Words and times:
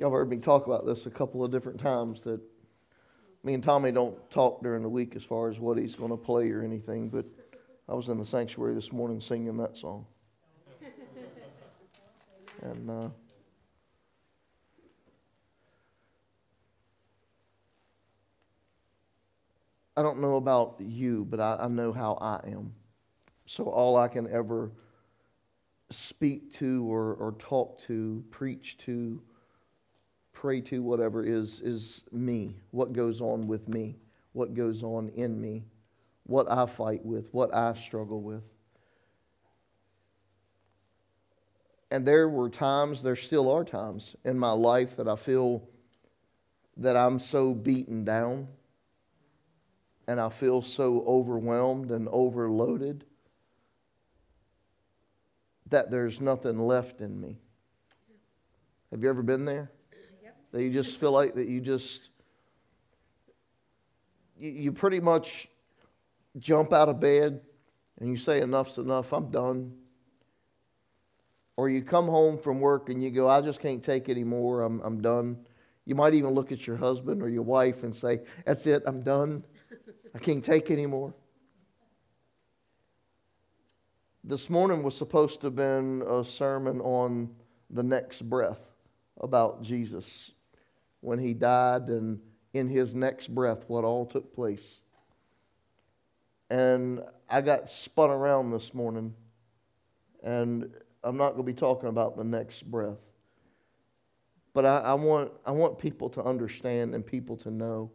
Y'all 0.00 0.12
heard 0.12 0.30
me 0.30 0.36
talk 0.38 0.66
about 0.66 0.86
this 0.86 1.06
a 1.06 1.10
couple 1.10 1.42
of 1.42 1.50
different 1.50 1.80
times 1.80 2.22
that 2.22 2.40
me 3.42 3.52
and 3.54 3.64
Tommy 3.64 3.90
don't 3.90 4.16
talk 4.30 4.62
during 4.62 4.80
the 4.80 4.88
week 4.88 5.16
as 5.16 5.24
far 5.24 5.50
as 5.50 5.58
what 5.58 5.76
he's 5.76 5.96
going 5.96 6.12
to 6.12 6.16
play 6.16 6.52
or 6.52 6.62
anything, 6.62 7.08
but 7.08 7.26
I 7.88 7.94
was 7.94 8.08
in 8.08 8.16
the 8.16 8.24
sanctuary 8.24 8.76
this 8.76 8.92
morning 8.92 9.20
singing 9.20 9.56
that 9.56 9.76
song. 9.76 10.06
and 12.62 12.88
uh, 12.88 13.08
I 19.96 20.02
don't 20.02 20.20
know 20.20 20.36
about 20.36 20.76
you, 20.78 21.26
but 21.28 21.40
I, 21.40 21.56
I 21.62 21.66
know 21.66 21.92
how 21.92 22.12
I 22.20 22.38
am. 22.46 22.72
So 23.46 23.64
all 23.64 23.96
I 23.96 24.06
can 24.06 24.30
ever 24.30 24.70
speak 25.90 26.52
to 26.58 26.88
or, 26.88 27.14
or 27.14 27.34
talk 27.40 27.80
to, 27.80 28.22
preach 28.30 28.78
to, 28.78 29.20
pray 30.38 30.60
to, 30.60 30.80
whatever, 30.80 31.24
is, 31.24 31.60
is 31.62 32.02
me. 32.12 32.54
What 32.70 32.92
goes 32.92 33.20
on 33.20 33.48
with 33.48 33.68
me, 33.68 33.96
what 34.32 34.54
goes 34.54 34.84
on 34.84 35.08
in 35.08 35.40
me, 35.40 35.64
what 36.22 36.48
I 36.48 36.66
fight 36.66 37.04
with, 37.04 37.28
what 37.32 37.52
I 37.52 37.74
struggle 37.74 38.20
with. 38.20 38.44
And 41.90 42.06
there 42.06 42.28
were 42.28 42.48
times, 42.48 43.02
there 43.02 43.16
still 43.16 43.50
are 43.50 43.64
times 43.64 44.14
in 44.24 44.38
my 44.38 44.52
life 44.52 44.96
that 44.96 45.08
I 45.08 45.16
feel 45.16 45.68
that 46.76 46.96
I'm 46.96 47.18
so 47.18 47.52
beaten 47.52 48.04
down 48.04 48.46
and 50.06 50.20
I 50.20 50.28
feel 50.28 50.62
so 50.62 51.02
overwhelmed 51.04 51.90
and 51.90 52.08
overloaded 52.10 53.04
that 55.70 55.90
there's 55.90 56.20
nothing 56.20 56.60
left 56.60 57.00
in 57.00 57.20
me. 57.20 57.38
Have 58.92 59.02
you 59.02 59.08
ever 59.08 59.22
been 59.22 59.44
there? 59.44 59.72
That 60.52 60.62
you 60.62 60.72
just 60.72 60.98
feel 60.98 61.12
like 61.12 61.34
that 61.34 61.48
you 61.48 61.60
just, 61.60 62.08
you, 64.38 64.50
you 64.50 64.72
pretty 64.72 65.00
much 65.00 65.48
jump 66.38 66.72
out 66.72 66.88
of 66.88 67.00
bed 67.00 67.40
and 68.00 68.08
you 68.08 68.16
say, 68.16 68.40
enough's 68.40 68.78
enough, 68.78 69.12
I'm 69.12 69.30
done. 69.30 69.74
Or 71.56 71.68
you 71.68 71.82
come 71.82 72.06
home 72.06 72.38
from 72.38 72.60
work 72.60 72.88
and 72.88 73.02
you 73.02 73.10
go, 73.10 73.28
I 73.28 73.40
just 73.40 73.60
can't 73.60 73.82
take 73.82 74.08
anymore, 74.08 74.62
I'm, 74.62 74.80
I'm 74.80 75.02
done. 75.02 75.38
You 75.84 75.94
might 75.94 76.14
even 76.14 76.30
look 76.30 76.52
at 76.52 76.66
your 76.66 76.76
husband 76.76 77.22
or 77.22 77.28
your 77.28 77.42
wife 77.42 77.82
and 77.82 77.94
say, 77.94 78.20
That's 78.44 78.66
it, 78.66 78.82
I'm 78.86 79.02
done. 79.02 79.44
I 80.14 80.18
can't 80.18 80.44
take 80.44 80.70
anymore. 80.70 81.14
This 84.22 84.50
morning 84.50 84.82
was 84.82 84.96
supposed 84.96 85.40
to 85.40 85.46
have 85.48 85.56
been 85.56 86.02
a 86.06 86.22
sermon 86.22 86.80
on 86.80 87.30
the 87.70 87.82
next 87.82 88.22
breath 88.28 88.60
about 89.20 89.62
Jesus 89.62 90.30
when 91.00 91.18
he 91.18 91.34
died 91.34 91.88
and 91.88 92.20
in 92.54 92.68
his 92.68 92.94
next 92.94 93.34
breath 93.34 93.64
what 93.68 93.84
all 93.84 94.06
took 94.06 94.34
place. 94.34 94.80
And 96.50 97.02
I 97.28 97.40
got 97.40 97.68
spun 97.68 98.10
around 98.10 98.52
this 98.52 98.72
morning, 98.72 99.14
and 100.22 100.70
I'm 101.04 101.16
not 101.16 101.30
going 101.34 101.44
to 101.44 101.52
be 101.52 101.52
talking 101.52 101.88
about 101.88 102.16
the 102.16 102.24
next 102.24 102.62
breath. 102.70 102.98
But 104.54 104.64
I, 104.64 104.78
I, 104.78 104.94
want, 104.94 105.30
I 105.44 105.52
want 105.52 105.78
people 105.78 106.08
to 106.10 106.22
understand 106.24 106.94
and 106.94 107.06
people 107.06 107.36
to 107.38 107.50
know 107.50 107.92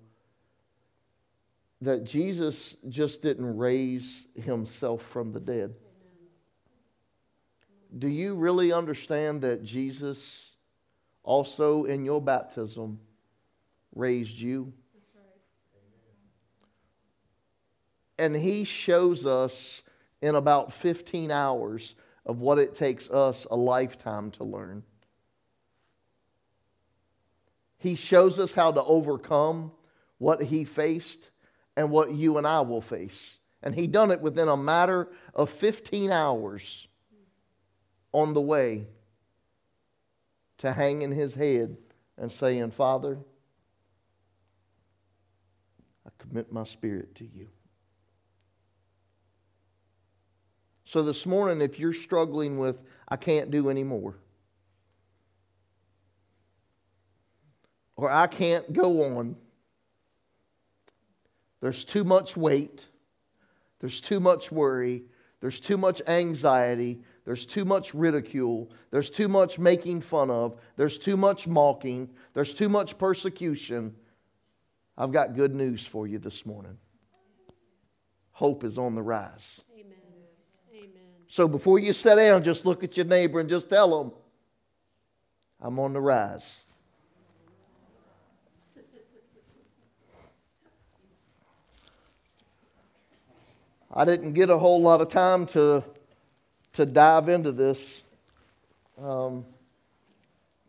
that 1.81 2.05
Jesus 2.05 2.75
just 2.87 3.21
didn't 3.21 3.57
raise 3.57 4.27
himself 4.35 5.01
from 5.01 5.33
the 5.33 5.39
dead. 5.39 5.75
Do 7.97 8.07
you 8.07 8.35
really 8.35 8.71
understand 8.71 9.41
that 9.41 9.63
Jesus 9.63 10.52
also 11.23 11.85
in 11.85 12.05
your 12.05 12.21
baptism 12.21 12.99
raised 13.95 14.37
you? 14.37 14.73
And 18.17 18.35
he 18.35 18.63
shows 18.63 19.25
us 19.25 19.81
in 20.21 20.35
about 20.35 20.71
15 20.71 21.31
hours 21.31 21.95
of 22.25 22.39
what 22.39 22.59
it 22.59 22.75
takes 22.75 23.09
us 23.09 23.45
a 23.49 23.55
lifetime 23.55 24.31
to 24.31 24.43
learn. 24.43 24.83
He 27.77 27.95
shows 27.95 28.39
us 28.39 28.53
how 28.53 28.71
to 28.71 28.83
overcome 28.83 29.71
what 30.17 30.41
he 30.41 30.63
faced 30.63 31.31
and 31.75 31.91
what 31.91 32.13
you 32.13 32.37
and 32.37 32.47
I 32.47 32.61
will 32.61 32.81
face. 32.81 33.39
And 33.61 33.75
he 33.75 33.87
done 33.87 34.11
it 34.11 34.21
within 34.21 34.47
a 34.47 34.55
matter 34.55 35.09
of 35.33 35.49
15 35.49 36.11
hours 36.11 36.87
on 38.13 38.33
the 38.33 38.41
way 38.41 38.87
to 40.63 40.71
hanging 40.71 41.11
his 41.11 41.35
head 41.35 41.75
and 42.17 42.31
saying, 42.31 42.71
Father, 42.71 43.17
I 46.07 46.09
commit 46.17 46.53
my 46.53 46.63
spirit 46.63 47.15
to 47.15 47.25
you. 47.25 47.49
So 50.85 51.01
this 51.01 51.25
morning, 51.25 51.61
if 51.61 51.79
you're 51.79 51.91
struggling 51.91 52.57
with, 52.57 52.81
I 53.09 53.17
can't 53.17 53.51
do 53.51 53.69
anymore, 53.69 54.15
or 57.97 58.09
I 58.09 58.27
can't 58.27 58.71
go 58.71 59.17
on, 59.17 59.35
there's 61.59 61.83
too 61.83 62.05
much 62.05 62.37
weight, 62.37 62.85
there's 63.81 63.99
too 63.99 64.21
much 64.21 64.49
worry, 64.49 65.03
there's 65.41 65.59
too 65.59 65.77
much 65.77 66.01
anxiety, 66.07 67.01
there's 67.25 67.45
too 67.45 67.63
much 67.63 67.93
ridicule. 67.93 68.69
There's 68.91 69.09
too 69.09 69.27
much 69.27 69.57
making 69.57 70.01
fun 70.01 70.29
of. 70.29 70.59
There's 70.75 70.97
too 70.97 71.15
much 71.15 71.47
mocking. 71.47 72.09
There's 72.33 72.53
too 72.53 72.67
much 72.67 72.97
persecution. 72.97 73.95
I've 74.97 75.11
got 75.11 75.35
good 75.35 75.55
news 75.55 75.85
for 75.85 76.05
you 76.05 76.19
this 76.19 76.45
morning. 76.45 76.77
Hope 78.31 78.63
is 78.63 78.77
on 78.77 78.95
the 78.95 79.01
rise. 79.01 79.61
Amen. 79.73 79.95
Amen. 80.73 80.89
So 81.27 81.47
before 81.47 81.79
you 81.79 81.93
sit 81.93 82.15
down, 82.15 82.43
just 82.43 82.65
look 82.65 82.83
at 82.83 82.97
your 82.97 83.05
neighbor 83.05 83.39
and 83.39 83.47
just 83.47 83.69
tell 83.69 84.03
them, 84.03 84.11
I'm 85.61 85.79
on 85.79 85.93
the 85.93 86.01
rise. 86.01 86.65
I 93.95 94.05
didn't 94.05 94.33
get 94.33 94.49
a 94.49 94.57
whole 94.57 94.81
lot 94.81 95.01
of 95.01 95.07
time 95.07 95.45
to 95.47 95.83
to 96.73 96.85
dive 96.85 97.29
into 97.29 97.51
this. 97.51 98.01
Um, 99.01 99.45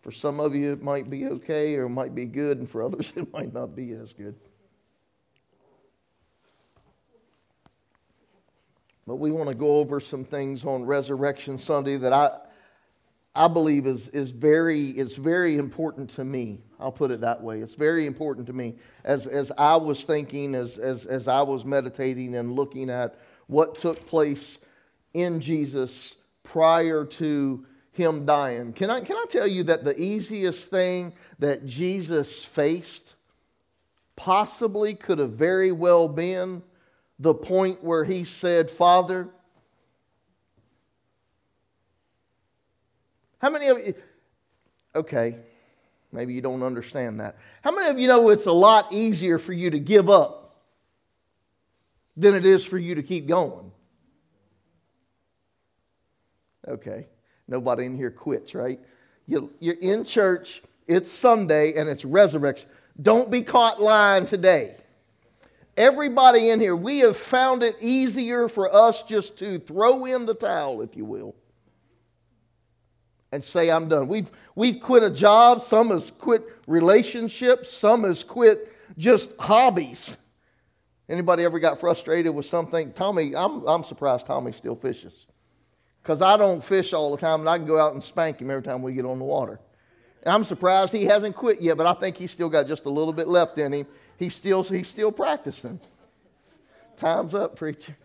for 0.03 0.12
some 0.12 0.38
of 0.38 0.54
you, 0.54 0.72
it 0.72 0.82
might 0.82 1.09
be 1.09 1.26
okay 1.26 1.76
or 1.76 1.84
it 1.84 1.91
might 1.91 2.15
be 2.15 2.26
good, 2.26 2.59
and 2.59 2.69
for 2.69 2.82
others, 2.82 3.12
it 3.16 3.32
might 3.32 3.53
not 3.53 3.75
be 3.75 3.92
as 3.92 4.12
good. 4.12 4.34
But 9.06 9.16
we 9.16 9.31
want 9.31 9.50
to 9.50 9.54
go 9.54 9.78
over 9.78 10.00
some 10.00 10.25
things 10.25 10.64
on 10.64 10.84
Resurrection 10.84 11.59
Sunday 11.59 11.98
that 11.98 12.12
I, 12.12 12.31
I 13.34 13.48
believe 13.48 13.87
is, 13.87 14.09
is 14.09 14.31
very, 14.31 14.91
is 14.91 15.16
very 15.16 15.59
important 15.59 16.10
to 16.10 16.25
me. 16.25 16.60
I'll 16.81 16.93
put 16.93 17.10
it 17.10 17.20
that 17.20 17.43
way. 17.43 17.60
It's 17.60 17.75
very 17.75 18.06
important 18.06 18.47
to 18.47 18.54
me. 18.54 18.76
As, 19.04 19.26
as 19.26 19.53
I 19.59 19.76
was 19.76 20.04
thinking, 20.04 20.54
as, 20.54 20.78
as, 20.78 21.04
as 21.04 21.28
I 21.28 21.43
was 21.43 21.66
meditating 21.66 22.34
and 22.34 22.53
looking 22.53 22.88
at 22.88 23.19
what 23.47 23.78
took 23.78 24.06
place 24.06 24.59
in 25.14 25.41
Jesus 25.41 26.14
prior 26.42 27.04
to 27.04 27.64
him 27.92 28.26
dying. 28.26 28.72
Can 28.72 28.91
I, 28.91 29.00
can 29.00 29.16
I 29.16 29.25
tell 29.28 29.47
you 29.47 29.62
that 29.64 29.84
the 29.84 29.98
easiest 30.00 30.70
thing 30.70 31.12
that 31.38 31.64
Jesus 31.64 32.44
faced 32.44 33.14
possibly 34.16 34.94
could 34.94 35.19
have 35.19 35.32
very 35.32 35.72
well 35.72 36.08
been 36.08 36.62
the 37.19 37.34
point 37.34 37.82
where 37.82 38.04
he 38.04 38.25
said, 38.25 38.70
Father, 38.70 39.28
how 43.38 43.50
many 43.50 43.69
of 43.69 43.78
you, 43.78 43.94
okay, 44.94 45.36
maybe 46.10 46.34
you 46.34 46.40
don't 46.40 46.62
understand 46.62 47.20
that. 47.20 47.37
How 47.62 47.70
many 47.70 47.90
of 47.90 47.99
you 47.99 48.08
know 48.08 48.31
it's 48.31 48.46
a 48.46 48.52
lot 48.52 48.93
easier 48.93 49.38
for 49.38 49.52
you 49.52 49.70
to 49.70 49.78
give 49.78 50.10
up 50.10 50.56
than 52.17 52.34
it 52.34 52.44
is 52.44 52.64
for 52.64 52.78
you 52.78 52.96
to 52.96 53.02
keep 53.02 53.28
going? 53.28 53.70
Okay. 56.66 57.06
Nobody 57.46 57.84
in 57.84 57.96
here 57.96 58.11
quits, 58.11 58.55
right? 58.55 58.81
You're 59.26 59.50
in 59.81 60.05
church, 60.05 60.62
it's 60.87 61.11
Sunday, 61.11 61.75
and 61.75 61.88
it's 61.88 62.05
resurrection. 62.05 62.69
Don't 63.00 63.31
be 63.31 63.43
caught 63.43 63.81
lying 63.81 64.25
today. 64.25 64.76
Everybody 65.76 66.50
in 66.50 66.61
here, 66.61 66.76
we 66.76 67.00
have 67.00 67.16
found 67.16 67.62
it 67.62 67.76
easier 67.81 68.49
for 68.49 68.72
us 68.72 69.02
just 69.02 69.37
to 69.38 69.58
throw 69.58 70.05
in 70.05 70.25
the 70.25 70.34
towel, 70.34 70.82
if 70.82 70.96
you 70.96 71.05
will, 71.05 71.34
and 73.32 73.43
say, 73.43 73.70
I'm 73.70 73.88
done. 73.88 74.06
We've, 74.06 74.31
we've 74.55 74.81
quit 74.81 75.02
a 75.02 75.10
job, 75.10 75.62
some 75.62 75.88
has 75.88 76.12
quit 76.12 76.44
relationships, 76.69 77.72
some 77.72 78.05
has 78.05 78.22
quit 78.22 78.72
just 78.96 79.37
hobbies. 79.38 80.17
Anybody 81.08 81.44
ever 81.44 81.58
got 81.58 81.81
frustrated 81.81 82.34
with 82.34 82.46
something? 82.46 82.93
Tommy, 82.93 83.34
I'm, 83.34 83.67
I'm 83.67 83.82
surprised 83.82 84.26
Tommy 84.26 84.52
still 84.52 84.76
fishes 84.76 85.26
because 86.05 86.21
I 86.21 86.37
don't 86.37 86.62
fish 86.62 86.93
all 86.93 87.11
the 87.12 87.17
time, 87.17 87.41
and 87.41 87.49
I 87.49 87.56
can 87.56 87.67
go 87.67 87.79
out 87.79 87.95
and 87.95 88.05
spank 88.05 88.39
him 88.39 88.51
every 88.51 88.62
time 88.62 88.83
we 88.83 88.93
get 88.93 89.06
on 89.06 89.19
the 89.19 89.25
water. 89.25 89.59
And 90.23 90.35
I'm 90.35 90.45
surprised 90.45 90.93
he 90.93 91.06
hasn't 91.06 91.35
quit 91.35 91.62
yet, 91.62 91.79
but 91.79 91.87
I 91.87 91.95
think 91.99 92.19
he's 92.19 92.31
still 92.31 92.51
got 92.51 92.67
just 92.67 92.85
a 92.85 92.91
little 92.91 93.15
bit 93.15 93.27
left 93.27 93.56
in 93.56 93.73
him. 93.73 93.87
He's 94.19 94.35
still, 94.35 94.62
he's 94.62 94.87
still 94.87 95.11
practicing. 95.11 95.81
Time's 96.99 97.35
up, 97.35 97.56
preacher. 97.56 97.97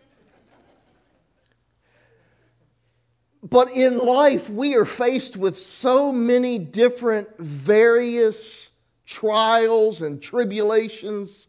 But 3.42 3.70
in 3.70 3.98
life, 3.98 4.48
we 4.48 4.76
are 4.76 4.86
faced 4.86 5.36
with 5.36 5.60
so 5.60 6.10
many 6.10 6.58
different, 6.58 7.36
various 7.38 8.70
trials 9.04 10.00
and 10.00 10.22
tribulations 10.22 11.46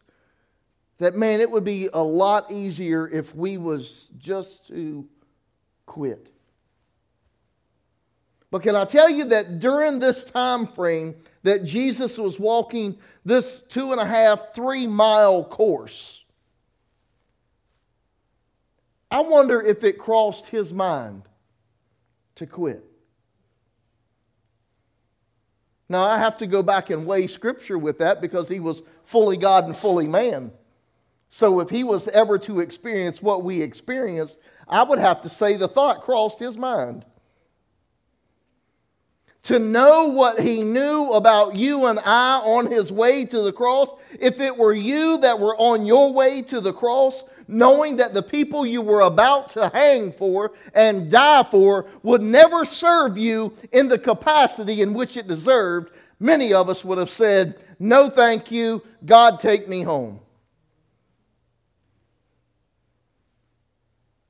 that, 0.98 1.14
man, 1.14 1.40
it 1.40 1.50
would 1.50 1.64
be 1.64 1.88
a 1.90 2.02
lot 2.02 2.52
easier 2.52 3.08
if 3.08 3.34
we 3.34 3.56
was 3.56 4.10
just 4.18 4.68
to 4.68 5.08
quit. 5.86 6.31
But 8.52 8.62
can 8.62 8.76
I 8.76 8.84
tell 8.84 9.08
you 9.08 9.24
that 9.30 9.60
during 9.60 9.98
this 9.98 10.24
time 10.24 10.66
frame 10.66 11.14
that 11.42 11.64
Jesus 11.64 12.18
was 12.18 12.38
walking 12.38 12.98
this 13.24 13.60
two 13.60 13.92
and 13.92 14.00
a 14.00 14.04
half, 14.04 14.54
three 14.54 14.86
mile 14.86 15.42
course, 15.42 16.22
I 19.10 19.20
wonder 19.20 19.60
if 19.62 19.82
it 19.84 19.98
crossed 19.98 20.48
his 20.48 20.70
mind 20.70 21.22
to 22.34 22.46
quit. 22.46 22.84
Now, 25.88 26.04
I 26.04 26.18
have 26.18 26.36
to 26.38 26.46
go 26.46 26.62
back 26.62 26.90
and 26.90 27.06
weigh 27.06 27.28
scripture 27.28 27.78
with 27.78 27.98
that 27.98 28.20
because 28.20 28.50
he 28.50 28.60
was 28.60 28.82
fully 29.04 29.38
God 29.38 29.64
and 29.64 29.74
fully 29.74 30.06
man. 30.06 30.52
So, 31.30 31.60
if 31.60 31.70
he 31.70 31.84
was 31.84 32.06
ever 32.08 32.38
to 32.40 32.60
experience 32.60 33.22
what 33.22 33.44
we 33.44 33.62
experienced, 33.62 34.36
I 34.68 34.82
would 34.82 34.98
have 34.98 35.22
to 35.22 35.30
say 35.30 35.56
the 35.56 35.68
thought 35.68 36.02
crossed 36.02 36.38
his 36.38 36.58
mind. 36.58 37.06
To 39.44 39.58
know 39.58 40.06
what 40.06 40.40
he 40.40 40.62
knew 40.62 41.12
about 41.12 41.56
you 41.56 41.86
and 41.86 41.98
I 41.98 42.36
on 42.38 42.70
his 42.70 42.92
way 42.92 43.24
to 43.24 43.40
the 43.42 43.52
cross, 43.52 43.88
if 44.20 44.38
it 44.38 44.56
were 44.56 44.72
you 44.72 45.18
that 45.18 45.40
were 45.40 45.56
on 45.56 45.84
your 45.84 46.12
way 46.12 46.42
to 46.42 46.60
the 46.60 46.72
cross, 46.72 47.24
knowing 47.48 47.96
that 47.96 48.14
the 48.14 48.22
people 48.22 48.64
you 48.64 48.80
were 48.80 49.00
about 49.00 49.48
to 49.50 49.68
hang 49.70 50.12
for 50.12 50.52
and 50.74 51.10
die 51.10 51.42
for 51.42 51.86
would 52.04 52.22
never 52.22 52.64
serve 52.64 53.18
you 53.18 53.52
in 53.72 53.88
the 53.88 53.98
capacity 53.98 54.80
in 54.80 54.94
which 54.94 55.16
it 55.16 55.26
deserved, 55.26 55.92
many 56.20 56.52
of 56.52 56.68
us 56.68 56.84
would 56.84 56.98
have 56.98 57.10
said, 57.10 57.64
No, 57.80 58.08
thank 58.08 58.52
you. 58.52 58.80
God, 59.04 59.40
take 59.40 59.68
me 59.68 59.82
home. 59.82 60.20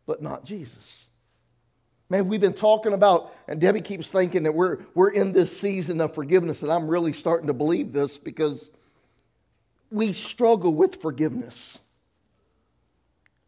But 0.06 0.22
not 0.22 0.44
Jesus. 0.44 1.01
Man, 2.12 2.28
we've 2.28 2.42
been 2.42 2.52
talking 2.52 2.92
about, 2.92 3.34
and 3.48 3.58
Debbie 3.58 3.80
keeps 3.80 4.06
thinking 4.06 4.42
that 4.42 4.54
we're, 4.54 4.80
we're 4.94 5.08
in 5.08 5.32
this 5.32 5.58
season 5.58 5.98
of 6.02 6.14
forgiveness, 6.14 6.62
and 6.62 6.70
I'm 6.70 6.86
really 6.86 7.14
starting 7.14 7.46
to 7.46 7.54
believe 7.54 7.94
this 7.94 8.18
because 8.18 8.68
we 9.90 10.12
struggle 10.12 10.74
with 10.74 11.00
forgiveness. 11.00 11.78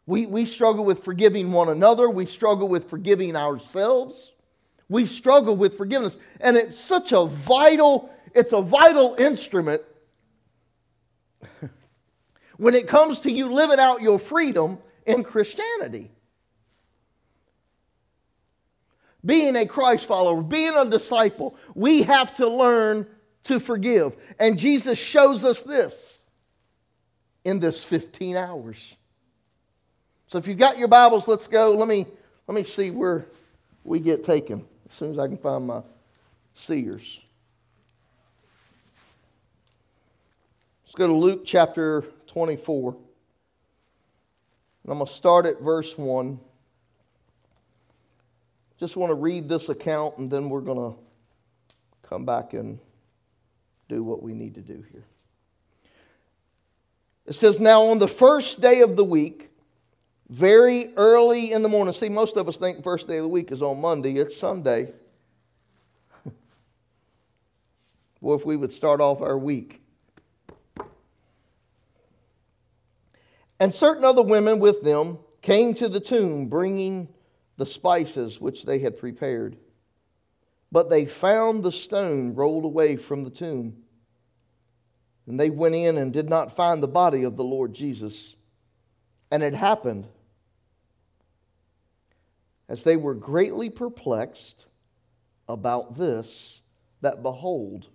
We, 0.06 0.24
we 0.24 0.46
struggle 0.46 0.82
with 0.82 1.04
forgiving 1.04 1.52
one 1.52 1.68
another. 1.68 2.08
We 2.08 2.24
struggle 2.24 2.66
with 2.66 2.88
forgiving 2.88 3.36
ourselves. 3.36 4.32
We 4.88 5.04
struggle 5.04 5.54
with 5.54 5.76
forgiveness. 5.76 6.16
And 6.40 6.56
it's 6.56 6.78
such 6.80 7.12
a 7.12 7.26
vital, 7.26 8.08
it's 8.34 8.54
a 8.54 8.62
vital 8.62 9.14
instrument 9.18 9.82
when 12.56 12.74
it 12.74 12.88
comes 12.88 13.20
to 13.20 13.30
you 13.30 13.52
living 13.52 13.78
out 13.78 14.00
your 14.00 14.18
freedom 14.18 14.78
in 15.04 15.22
Christianity. 15.22 16.13
Being 19.24 19.56
a 19.56 19.66
Christ 19.66 20.06
follower, 20.06 20.42
being 20.42 20.74
a 20.74 20.84
disciple, 20.84 21.56
we 21.74 22.02
have 22.02 22.36
to 22.36 22.48
learn 22.48 23.06
to 23.44 23.60
forgive. 23.60 24.16
And 24.38 24.58
Jesus 24.58 24.98
shows 24.98 25.44
us 25.44 25.62
this 25.62 26.18
in 27.44 27.60
this 27.60 27.82
15 27.82 28.36
hours. 28.36 28.94
So 30.28 30.38
if 30.38 30.48
you've 30.48 30.58
got 30.58 30.78
your 30.78 30.88
Bibles, 30.88 31.28
let's 31.28 31.46
go. 31.46 31.74
Let 31.74 31.88
me, 31.88 32.06
let 32.46 32.54
me 32.54 32.64
see 32.64 32.90
where 32.90 33.26
we 33.84 34.00
get 34.00 34.24
taken 34.24 34.64
as 34.90 34.96
soon 34.96 35.12
as 35.12 35.18
I 35.18 35.28
can 35.28 35.38
find 35.38 35.66
my 35.66 35.82
seers. 36.54 37.20
Let's 40.84 40.94
go 40.94 41.06
to 41.06 41.14
Luke 41.14 41.42
chapter 41.44 42.04
24. 42.26 42.92
And 42.92 44.92
I'm 44.92 44.98
going 44.98 45.06
to 45.06 45.12
start 45.12 45.46
at 45.46 45.60
verse 45.60 45.96
1. 45.96 46.38
Just 48.84 48.98
want 48.98 49.08
to 49.08 49.14
read 49.14 49.48
this 49.48 49.70
account 49.70 50.18
and 50.18 50.30
then 50.30 50.50
we're 50.50 50.60
going 50.60 50.76
to 50.76 50.94
come 52.06 52.26
back 52.26 52.52
and 52.52 52.78
do 53.88 54.04
what 54.04 54.22
we 54.22 54.34
need 54.34 54.56
to 54.56 54.60
do 54.60 54.84
here. 54.92 55.06
It 57.24 57.32
says, 57.32 57.58
Now 57.58 57.84
on 57.84 57.98
the 57.98 58.08
first 58.08 58.60
day 58.60 58.82
of 58.82 58.94
the 58.94 59.04
week, 59.04 59.50
very 60.28 60.94
early 60.98 61.52
in 61.52 61.62
the 61.62 61.68
morning. 61.70 61.94
See, 61.94 62.10
most 62.10 62.36
of 62.36 62.46
us 62.46 62.58
think 62.58 62.84
first 62.84 63.08
day 63.08 63.16
of 63.16 63.22
the 63.22 63.28
week 63.28 63.52
is 63.52 63.62
on 63.62 63.80
Monday, 63.80 64.18
it's 64.18 64.36
Sunday. 64.36 64.92
well, 68.20 68.36
if 68.36 68.44
we 68.44 68.54
would 68.54 68.70
start 68.70 69.00
off 69.00 69.22
our 69.22 69.38
week. 69.38 69.80
And 73.58 73.72
certain 73.72 74.04
other 74.04 74.20
women 74.20 74.58
with 74.58 74.82
them 74.82 75.16
came 75.40 75.72
to 75.72 75.88
the 75.88 76.00
tomb, 76.00 76.48
bringing 76.48 77.08
the 77.56 77.66
spices 77.66 78.40
which 78.40 78.64
they 78.64 78.78
had 78.78 78.98
prepared. 78.98 79.56
But 80.72 80.90
they 80.90 81.06
found 81.06 81.62
the 81.62 81.72
stone 81.72 82.34
rolled 82.34 82.64
away 82.64 82.96
from 82.96 83.22
the 83.22 83.30
tomb. 83.30 83.76
And 85.26 85.38
they 85.38 85.50
went 85.50 85.74
in 85.74 85.96
and 85.96 86.12
did 86.12 86.28
not 86.28 86.56
find 86.56 86.82
the 86.82 86.88
body 86.88 87.22
of 87.22 87.36
the 87.36 87.44
Lord 87.44 87.72
Jesus. 87.72 88.34
And 89.30 89.42
it 89.42 89.54
happened 89.54 90.06
as 92.68 92.82
they 92.82 92.96
were 92.96 93.14
greatly 93.14 93.70
perplexed 93.70 94.66
about 95.48 95.96
this, 95.96 96.60
that 97.02 97.22
behold, 97.22 97.86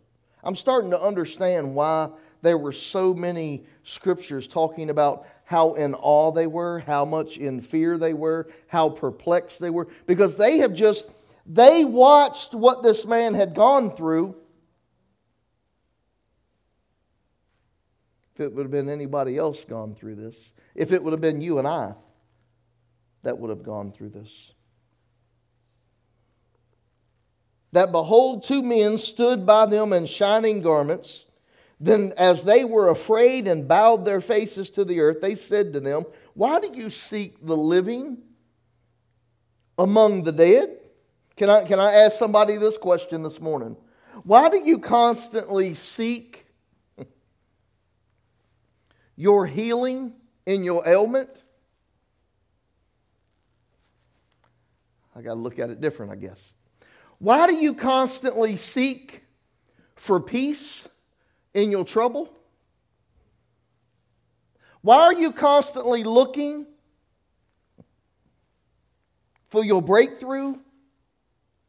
I'm 0.44 0.56
starting 0.56 0.91
to 0.91 1.01
understand 1.01 1.75
why 1.75 2.09
there 2.41 2.57
were 2.57 2.71
so 2.71 3.13
many 3.13 3.65
scriptures 3.83 4.47
talking 4.47 4.89
about 4.89 5.25
how 5.50 5.74
in 5.74 5.96
awe 5.96 6.30
they 6.30 6.46
were, 6.46 6.78
how 6.78 7.04
much 7.04 7.38
in 7.38 7.60
fear 7.60 7.98
they 7.98 8.13
were, 8.13 8.48
how 8.68 8.88
perplexed 8.88 9.60
they 9.60 9.72
were, 9.72 9.88
because 10.06 10.38
they 10.38 10.60
have 10.60 10.75
just, 10.75 11.10
they 11.48 11.84
watched 11.84 12.54
what 12.54 12.84
this 12.84 13.04
man 13.04 13.34
had 13.34 13.56
gone 13.56 13.96
through. 13.96 14.36
If 18.35 18.42
it 18.42 18.54
would 18.54 18.62
have 18.62 18.71
been 18.71 18.90
anybody 18.90 19.40
else 19.40 19.66
gone 19.66 19.95
through 19.95 20.18
this, 20.18 20.52
if 20.76 20.92
it 20.92 21.04
would 21.04 21.14
have 21.14 21.19
been 21.19 21.42
you 21.42 21.57
and 21.57 21.68
I 21.68 21.95
that 23.23 23.40
would 23.40 23.50
have 23.50 23.64
gone 23.64 23.92
through 23.92 24.09
this 24.09 24.52
that 27.71 27.92
behold, 27.92 28.44
two 28.44 28.62
men 28.62 29.00
stood 29.00 29.47
by 29.47 29.66
them 29.66 29.94
in 29.94 30.06
shining 30.06 30.62
garments. 30.62 31.26
Then, 31.80 32.12
as 32.18 32.44
they 32.44 32.66
were 32.66 32.90
afraid 32.90 33.48
and 33.48 33.68
bowed 33.68 34.04
their 34.04 34.19
faces 34.19 34.69
to 34.71 34.83
the 34.83 35.00
earth, 35.00 35.21
they 35.21 35.36
said 35.36 35.71
to 35.74 35.80
them, 35.80 36.04
Why 36.33 36.59
do 36.59 36.71
you 36.74 36.90
seek 36.90 37.45
the 37.45 37.56
living 37.56 38.18
among 39.78 40.24
the 40.24 40.33
dead? 40.33 40.78
Can 41.38 41.50
I, 41.50 41.64
can 41.64 41.80
I 41.80 41.94
ask 41.94 42.19
somebody 42.19 42.57
this 42.57 42.78
question 42.78 43.24
this 43.24 43.40
morning? 43.40 43.78
Why 44.24 44.50
do 44.50 44.62
you 44.62 44.80
constantly 44.80 45.74
seek 45.74 46.45
your 49.16 49.45
healing 49.45 50.14
in 50.45 50.66
your 50.66 50.86
ailment? 50.86 51.30
I 55.16 55.21
got 55.21 55.36
to 55.36 55.40
look 55.40 55.59
at 55.59 55.69
it 55.69 55.80
different, 55.80 56.12
I 56.12 56.16
guess. 56.18 56.52
Why 57.19 57.48
do 57.48 57.54
you 57.54 57.74
constantly 57.74 58.57
seek 58.57 59.24
for 59.95 60.19
peace 60.19 60.90
in 61.53 61.71
your 61.71 61.85
trouble? 61.85 62.33
Why 64.81 64.97
are 65.01 65.13
you 65.13 65.31
constantly 65.31 66.03
looking 66.03 66.65
for 69.49 69.63
your 69.63 69.81
breakthrough 69.81 70.56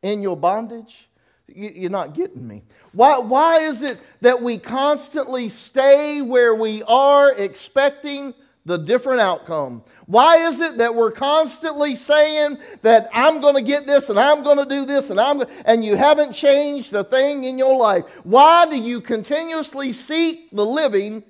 in 0.03 0.23
your 0.23 0.37
bondage? 0.37 1.09
You're 1.49 1.91
not 1.91 2.15
getting 2.15 2.47
me. 2.47 2.63
Why, 2.93 3.19
why 3.19 3.59
is 3.61 3.83
it 3.83 3.99
that 4.21 4.41
we 4.41 4.59
constantly 4.59 5.49
stay 5.49 6.23
where 6.23 6.55
we 6.55 6.85
are 6.85 7.33
expecting 7.33 8.35
the 8.67 8.77
different 8.77 9.21
outcome. 9.21 9.83
Why 10.07 10.49
is 10.49 10.61
it 10.61 10.79
that 10.79 10.95
we're 10.95 11.13
constantly 11.13 11.97
saying 11.97 12.59
that 12.83 13.09
I'm 13.13 13.41
going 13.41 13.55
to 13.55 13.63
get 13.63 13.87
this 13.87 14.11
and 14.11 14.19
I'm 14.19 14.43
going 14.43 14.59
to 14.59 14.67
do 14.67 14.85
this 14.85 15.11
and 15.11 15.19
I'm 15.19 15.45
and 15.65 15.85
you 15.85 15.97
haven't 15.97 16.33
changed 16.33 16.93
a 16.93 17.05
thing 17.05 17.45
in 17.45 17.59
your 17.59 17.77
life? 17.77 18.05
Why 18.23 18.67
do 18.67 18.77
you 18.77 19.01
continuously 19.01 19.93
seek 19.93 20.51
the 20.51 20.65
living 20.65 21.25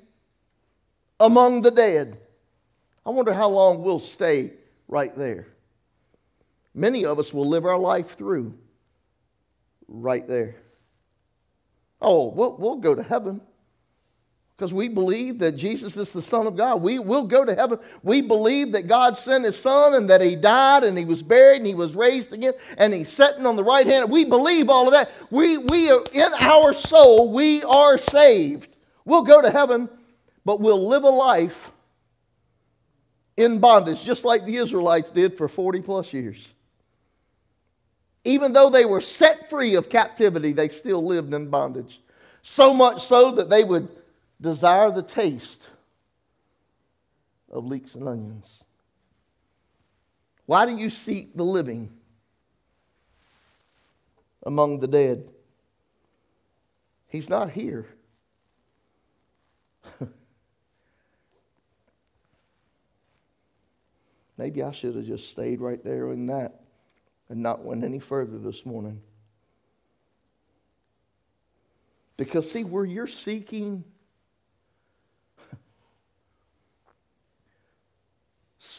among 1.20 1.62
the 1.62 1.70
dead? 1.70 2.18
I 3.06 3.10
wonder 3.10 3.32
how 3.32 3.48
long 3.48 3.82
we'll 3.82 4.00
stay 4.00 4.52
right 4.88 5.16
there. 5.16 5.48
Many 6.74 7.04
of 7.04 7.18
us 7.18 7.32
will 7.32 7.46
live 7.46 7.64
our 7.64 7.78
life 7.78 8.16
through 8.16 8.58
right 9.88 10.26
there. 10.26 10.56
Oh, 12.00 12.28
we'll, 12.28 12.56
we'll 12.56 12.76
go 12.76 12.94
to 12.94 13.02
heaven 13.02 13.40
because 14.60 14.74
we 14.74 14.88
believe 14.88 15.38
that 15.38 15.52
Jesus 15.52 15.96
is 15.96 16.12
the 16.12 16.20
Son 16.20 16.46
of 16.46 16.54
God. 16.54 16.82
We 16.82 16.98
will 16.98 17.22
go 17.22 17.46
to 17.46 17.54
heaven. 17.54 17.78
We 18.02 18.20
believe 18.20 18.72
that 18.72 18.88
God 18.88 19.16
sent 19.16 19.46
His 19.46 19.58
Son 19.58 19.94
and 19.94 20.10
that 20.10 20.20
He 20.20 20.36
died 20.36 20.84
and 20.84 20.98
He 20.98 21.06
was 21.06 21.22
buried 21.22 21.56
and 21.56 21.66
He 21.66 21.72
was 21.72 21.96
raised 21.96 22.30
again 22.34 22.52
and 22.76 22.92
He's 22.92 23.10
sitting 23.10 23.46
on 23.46 23.56
the 23.56 23.64
right 23.64 23.86
hand. 23.86 24.10
We 24.10 24.26
believe 24.26 24.68
all 24.68 24.86
of 24.86 24.92
that. 24.92 25.10
We, 25.30 25.56
we 25.56 25.90
are, 25.90 26.04
in 26.12 26.30
our 26.40 26.74
soul, 26.74 27.32
we 27.32 27.62
are 27.62 27.96
saved. 27.96 28.76
We'll 29.06 29.22
go 29.22 29.40
to 29.40 29.50
heaven, 29.50 29.88
but 30.44 30.60
we'll 30.60 30.86
live 30.86 31.04
a 31.04 31.08
life 31.08 31.70
in 33.38 33.60
bondage, 33.60 34.04
just 34.04 34.26
like 34.26 34.44
the 34.44 34.56
Israelites 34.56 35.10
did 35.10 35.38
for 35.38 35.48
40 35.48 35.80
plus 35.80 36.12
years. 36.12 36.46
Even 38.24 38.52
though 38.52 38.68
they 38.68 38.84
were 38.84 39.00
set 39.00 39.48
free 39.48 39.76
of 39.76 39.88
captivity, 39.88 40.52
they 40.52 40.68
still 40.68 41.02
lived 41.02 41.32
in 41.32 41.48
bondage. 41.48 42.02
So 42.42 42.74
much 42.74 43.06
so 43.06 43.30
that 43.32 43.48
they 43.48 43.64
would 43.64 43.88
desire 44.40 44.90
the 44.90 45.02
taste 45.02 45.68
of 47.50 47.66
leeks 47.66 47.94
and 47.94 48.08
onions. 48.08 48.64
Why 50.46 50.66
do 50.66 50.76
you 50.76 50.90
seek 50.90 51.36
the 51.36 51.44
living 51.44 51.90
among 54.44 54.80
the 54.80 54.88
dead? 54.88 55.28
He's 57.08 57.28
not 57.28 57.50
here. 57.50 57.86
Maybe 64.38 64.62
I 64.62 64.70
should 64.72 64.96
have 64.96 65.04
just 65.04 65.28
stayed 65.28 65.60
right 65.60 65.84
there 65.84 66.10
in 66.12 66.26
that 66.28 66.62
and 67.28 67.42
not 67.42 67.62
went 67.64 67.84
any 67.84 67.98
further 67.98 68.38
this 68.38 68.64
morning. 68.64 69.02
Because, 72.16 72.50
see, 72.50 72.64
where 72.64 72.84
you're 72.84 73.06
seeking 73.06 73.84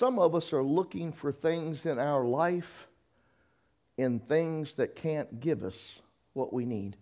Some 0.02 0.18
of 0.18 0.34
us 0.34 0.52
are 0.52 0.64
looking 0.64 1.12
for 1.12 1.32
things 1.32 1.86
in 1.86 2.00
our 2.00 2.26
life 2.26 2.88
in 4.00 4.18
things 4.18 4.74
that 4.78 4.96
can't 4.96 5.40
give 5.40 5.64
us 5.64 6.00
what 6.34 6.52
we 6.52 6.66
need. 6.66 6.98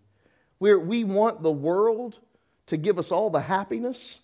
we 0.60 0.76
we 0.76 1.06
want 1.06 1.42
the 1.42 1.50
world 1.50 2.20
to 2.66 2.76
give 2.76 3.00
us 3.00 3.10
all 3.10 3.30
the 3.30 3.40
happiness. 3.40 4.20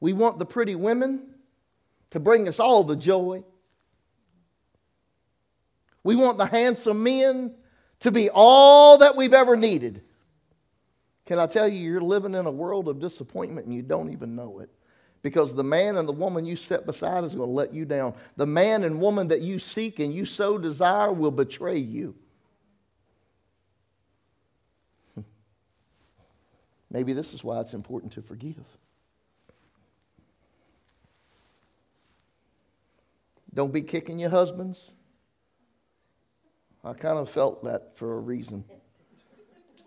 We 0.00 0.12
want 0.12 0.40
the 0.40 0.46
pretty 0.46 0.74
women 0.74 1.28
to 2.10 2.18
bring 2.18 2.48
us 2.48 2.58
all 2.58 2.82
the 2.82 2.96
joy. 2.96 3.44
We 6.02 6.16
want 6.16 6.38
the 6.38 6.46
handsome 6.46 7.04
men 7.04 7.54
to 8.00 8.10
be 8.10 8.30
all 8.30 8.98
that 8.98 9.14
we've 9.14 9.32
ever 9.32 9.56
needed. 9.56 10.02
Can 11.26 11.38
I 11.40 11.46
tell 11.46 11.68
you, 11.68 11.78
you're 11.78 12.00
living 12.00 12.34
in 12.34 12.46
a 12.46 12.50
world 12.50 12.88
of 12.88 13.00
disappointment 13.00 13.66
and 13.66 13.74
you 13.74 13.82
don't 13.82 14.12
even 14.12 14.36
know 14.36 14.60
it. 14.60 14.70
Because 15.22 15.54
the 15.56 15.64
man 15.64 15.96
and 15.96 16.08
the 16.08 16.12
woman 16.12 16.44
you 16.44 16.54
set 16.54 16.86
beside 16.86 17.24
is 17.24 17.34
going 17.34 17.48
to 17.48 17.54
let 17.54 17.74
you 17.74 17.84
down. 17.84 18.14
The 18.36 18.46
man 18.46 18.84
and 18.84 19.00
woman 19.00 19.26
that 19.28 19.40
you 19.40 19.58
seek 19.58 19.98
and 19.98 20.14
you 20.14 20.24
so 20.24 20.56
desire 20.56 21.12
will 21.12 21.32
betray 21.32 21.78
you. 21.78 22.14
Maybe 26.92 27.12
this 27.12 27.34
is 27.34 27.42
why 27.42 27.60
it's 27.60 27.74
important 27.74 28.12
to 28.12 28.22
forgive. 28.22 28.64
Don't 33.52 33.72
be 33.72 33.82
kicking 33.82 34.20
your 34.20 34.30
husbands. 34.30 34.92
I 36.84 36.92
kind 36.92 37.18
of 37.18 37.28
felt 37.28 37.64
that 37.64 37.96
for 37.96 38.16
a 38.16 38.20
reason 38.20 38.64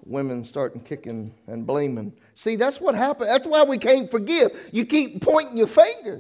women 0.10 0.44
starting 0.44 0.82
kicking 0.82 1.34
and 1.48 1.66
blaming. 1.66 2.14
See, 2.36 2.56
that's 2.56 2.82
what 2.82 2.96
happened. 2.96 3.30
That's 3.30 3.48
why 3.48 3.64
we 3.64 3.78
can't 3.78 4.10
forgive. 4.10 4.52
You 4.72 4.86
keep 4.86 5.22
pointing 5.22 5.58
your 5.58 5.68
finger. 5.68 6.20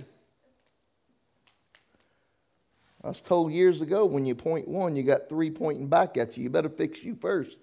I 3.03 3.07
was 3.07 3.21
told 3.21 3.51
years 3.51 3.81
ago 3.81 4.05
when 4.05 4.25
you 4.25 4.35
point 4.35 4.67
one, 4.67 4.95
you 4.95 5.03
got 5.03 5.29
three 5.29 5.51
pointing 5.51 5.87
back 5.87 6.17
at 6.17 6.37
you. 6.37 6.43
You 6.43 6.49
better 6.49 6.69
fix 6.69 7.03
you 7.03 7.15
first. 7.15 7.57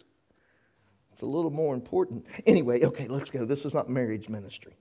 It's 1.12 1.22
a 1.22 1.26
little 1.26 1.50
more 1.50 1.74
important. 1.74 2.26
Anyway, 2.46 2.84
okay, 2.84 3.08
let's 3.08 3.30
go. 3.30 3.44
This 3.44 3.64
is 3.64 3.72
not 3.72 3.88
marriage 3.88 4.28
ministry. 4.28 4.74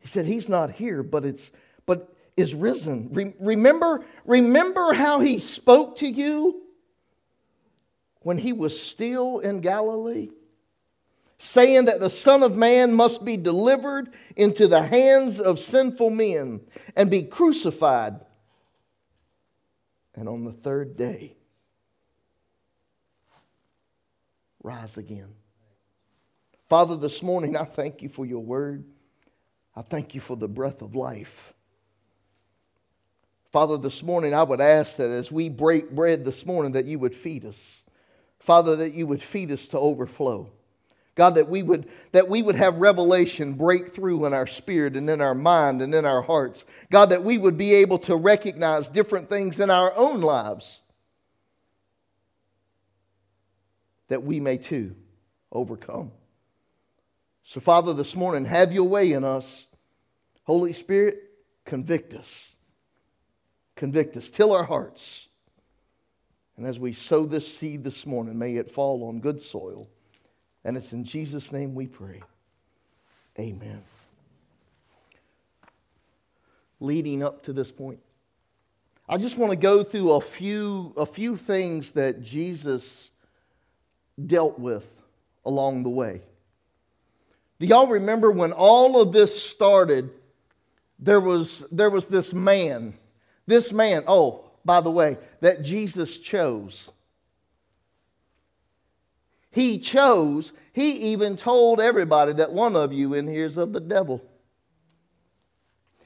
He 0.00 0.08
said, 0.08 0.26
He's 0.26 0.48
not 0.48 0.70
here, 0.70 1.02
but 1.02 1.24
it's 1.24 1.50
but 1.86 2.12
is 2.36 2.54
risen. 2.54 3.08
Re- 3.12 3.34
remember, 3.40 4.04
remember 4.24 4.92
how 4.92 5.20
he 5.20 5.38
spoke 5.38 5.98
to 5.98 6.08
you 6.08 6.65
when 8.26 8.38
he 8.38 8.52
was 8.52 8.82
still 8.82 9.38
in 9.38 9.60
Galilee, 9.60 10.30
saying 11.38 11.84
that 11.84 12.00
the 12.00 12.10
Son 12.10 12.42
of 12.42 12.56
Man 12.56 12.92
must 12.92 13.24
be 13.24 13.36
delivered 13.36 14.12
into 14.34 14.66
the 14.66 14.82
hands 14.82 15.38
of 15.38 15.60
sinful 15.60 16.10
men 16.10 16.60
and 16.96 17.08
be 17.08 17.22
crucified, 17.22 18.18
and 20.16 20.28
on 20.28 20.42
the 20.42 20.50
third 20.50 20.96
day, 20.96 21.36
rise 24.60 24.96
again. 24.96 25.32
Father, 26.68 26.96
this 26.96 27.22
morning 27.22 27.56
I 27.56 27.62
thank 27.62 28.02
you 28.02 28.08
for 28.08 28.26
your 28.26 28.42
word. 28.42 28.86
I 29.76 29.82
thank 29.82 30.16
you 30.16 30.20
for 30.20 30.36
the 30.36 30.48
breath 30.48 30.82
of 30.82 30.96
life. 30.96 31.54
Father, 33.52 33.76
this 33.78 34.02
morning 34.02 34.34
I 34.34 34.42
would 34.42 34.60
ask 34.60 34.96
that 34.96 35.10
as 35.10 35.30
we 35.30 35.48
break 35.48 35.92
bread 35.92 36.24
this 36.24 36.44
morning, 36.44 36.72
that 36.72 36.86
you 36.86 36.98
would 36.98 37.14
feed 37.14 37.44
us. 37.44 37.82
Father, 38.46 38.76
that 38.76 38.94
you 38.94 39.08
would 39.08 39.24
feed 39.24 39.50
us 39.50 39.66
to 39.68 39.78
overflow. 39.78 40.48
God, 41.16 41.34
that 41.34 41.48
we 41.48 41.64
would 41.64 41.88
that 42.12 42.28
we 42.28 42.42
would 42.42 42.54
have 42.54 42.76
revelation 42.76 43.54
break 43.54 43.92
through 43.92 44.24
in 44.24 44.32
our 44.32 44.46
spirit 44.46 44.96
and 44.96 45.10
in 45.10 45.20
our 45.20 45.34
mind 45.34 45.82
and 45.82 45.92
in 45.92 46.04
our 46.04 46.22
hearts. 46.22 46.64
God, 46.90 47.06
that 47.06 47.24
we 47.24 47.38
would 47.38 47.58
be 47.58 47.74
able 47.74 47.98
to 48.00 48.14
recognize 48.14 48.88
different 48.88 49.28
things 49.28 49.58
in 49.58 49.68
our 49.68 49.92
own 49.96 50.20
lives. 50.20 50.78
That 54.08 54.22
we 54.22 54.38
may 54.38 54.58
too 54.58 54.94
overcome. 55.50 56.12
So, 57.42 57.60
Father, 57.60 57.94
this 57.94 58.14
morning, 58.14 58.44
have 58.44 58.72
your 58.72 58.84
way 58.84 59.10
in 59.12 59.24
us. 59.24 59.66
Holy 60.44 60.72
Spirit, 60.72 61.18
convict 61.64 62.14
us. 62.14 62.52
Convict 63.74 64.16
us. 64.16 64.30
Till 64.30 64.52
our 64.52 64.64
hearts. 64.64 65.26
And 66.56 66.66
as 66.66 66.78
we 66.78 66.92
sow 66.92 67.26
this 67.26 67.46
seed 67.46 67.84
this 67.84 68.06
morning, 68.06 68.38
may 68.38 68.56
it 68.56 68.70
fall 68.70 69.04
on 69.08 69.20
good 69.20 69.42
soil. 69.42 69.88
And 70.64 70.76
it's 70.76 70.92
in 70.92 71.04
Jesus' 71.04 71.52
name 71.52 71.74
we 71.74 71.86
pray. 71.86 72.22
Amen. 73.38 73.82
Leading 76.80 77.22
up 77.22 77.42
to 77.44 77.52
this 77.52 77.70
point, 77.70 78.00
I 79.08 79.18
just 79.18 79.38
want 79.38 79.52
to 79.52 79.56
go 79.56 79.84
through 79.84 80.12
a 80.12 80.20
few, 80.20 80.92
a 80.96 81.06
few 81.06 81.36
things 81.36 81.92
that 81.92 82.22
Jesus 82.22 83.10
dealt 84.24 84.58
with 84.58 84.90
along 85.44 85.84
the 85.84 85.90
way. 85.90 86.22
Do 87.58 87.66
y'all 87.66 87.86
remember 87.86 88.30
when 88.30 88.52
all 88.52 89.00
of 89.00 89.12
this 89.12 89.40
started? 89.42 90.10
There 90.98 91.20
was, 91.20 91.60
there 91.70 91.90
was 91.90 92.06
this 92.06 92.32
man. 92.32 92.94
This 93.46 93.72
man, 93.72 94.04
oh, 94.08 94.45
by 94.66 94.80
the 94.80 94.90
way, 94.90 95.16
that 95.40 95.62
Jesus 95.62 96.18
chose. 96.18 96.90
He 99.52 99.78
chose, 99.78 100.52
he 100.72 101.12
even 101.12 101.36
told 101.36 101.80
everybody 101.80 102.34
that 102.34 102.52
one 102.52 102.76
of 102.76 102.92
you 102.92 103.14
in 103.14 103.26
here 103.26 103.46
is 103.46 103.56
of 103.56 103.72
the 103.72 103.80
devil. 103.80 104.22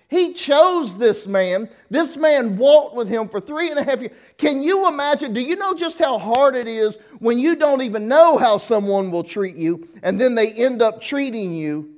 He 0.09 0.33
chose 0.33 0.99
this 0.99 1.26
man. 1.26 1.69
This 1.88 2.17
man 2.17 2.59
walked 2.59 2.97
with 2.97 3.09
him 3.09 3.29
for 3.29 3.40
three 3.40 3.71
and 3.71 3.79
a 3.79 3.85
half 3.85 4.00
years. 4.00 4.12
Can 4.37 4.62
you 4.62 4.88
imagine? 4.88 5.33
Do 5.33 5.40
you 5.40 5.57
know 5.57 5.73
just 5.73 5.99
how 5.99 6.19
hard 6.19 6.57
it 6.57 6.67
is 6.67 6.99
when 7.21 7.38
you 7.38 7.57
don't 7.57 7.83
even 7.83 8.09
know 8.09 8.37
how 8.37 8.59
someone 8.59 9.11
will 9.12 9.25
treat 9.25 9.57
you 9.57 9.88
and 10.02 10.21
then 10.21 10.35
they 10.35 10.52
end 10.52 10.83
up 10.83 11.00
treating 11.00 11.55
you 11.55 11.95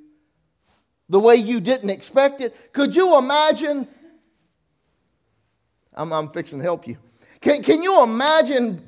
the 1.08 1.18
way 1.18 1.36
you 1.36 1.58
didn't 1.58 1.90
expect 1.90 2.42
it? 2.42 2.72
Could 2.74 2.94
you 2.94 3.16
imagine 3.16 3.88
I'm, 5.94 6.12
I'm 6.12 6.30
fixing 6.30 6.58
to 6.58 6.64
help 6.64 6.86
you. 6.86 6.96
Can, 7.40 7.62
can 7.62 7.82
you 7.82 8.02
imagine 8.02 8.86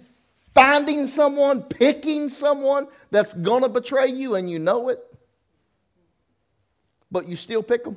finding 0.54 1.06
someone, 1.06 1.62
picking 1.62 2.28
someone 2.28 2.86
that's 3.10 3.32
going 3.32 3.62
to 3.62 3.68
betray 3.68 4.08
you 4.08 4.36
and 4.36 4.50
you 4.50 4.58
know 4.58 4.88
it? 4.88 5.00
But 7.10 7.28
you 7.28 7.36
still 7.36 7.62
pick 7.62 7.84
them? 7.84 7.96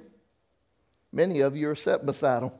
Many 1.11 1.41
of 1.41 1.55
you 1.55 1.69
are 1.69 1.75
set 1.75 2.05
beside 2.05 2.43
them. 2.43 2.51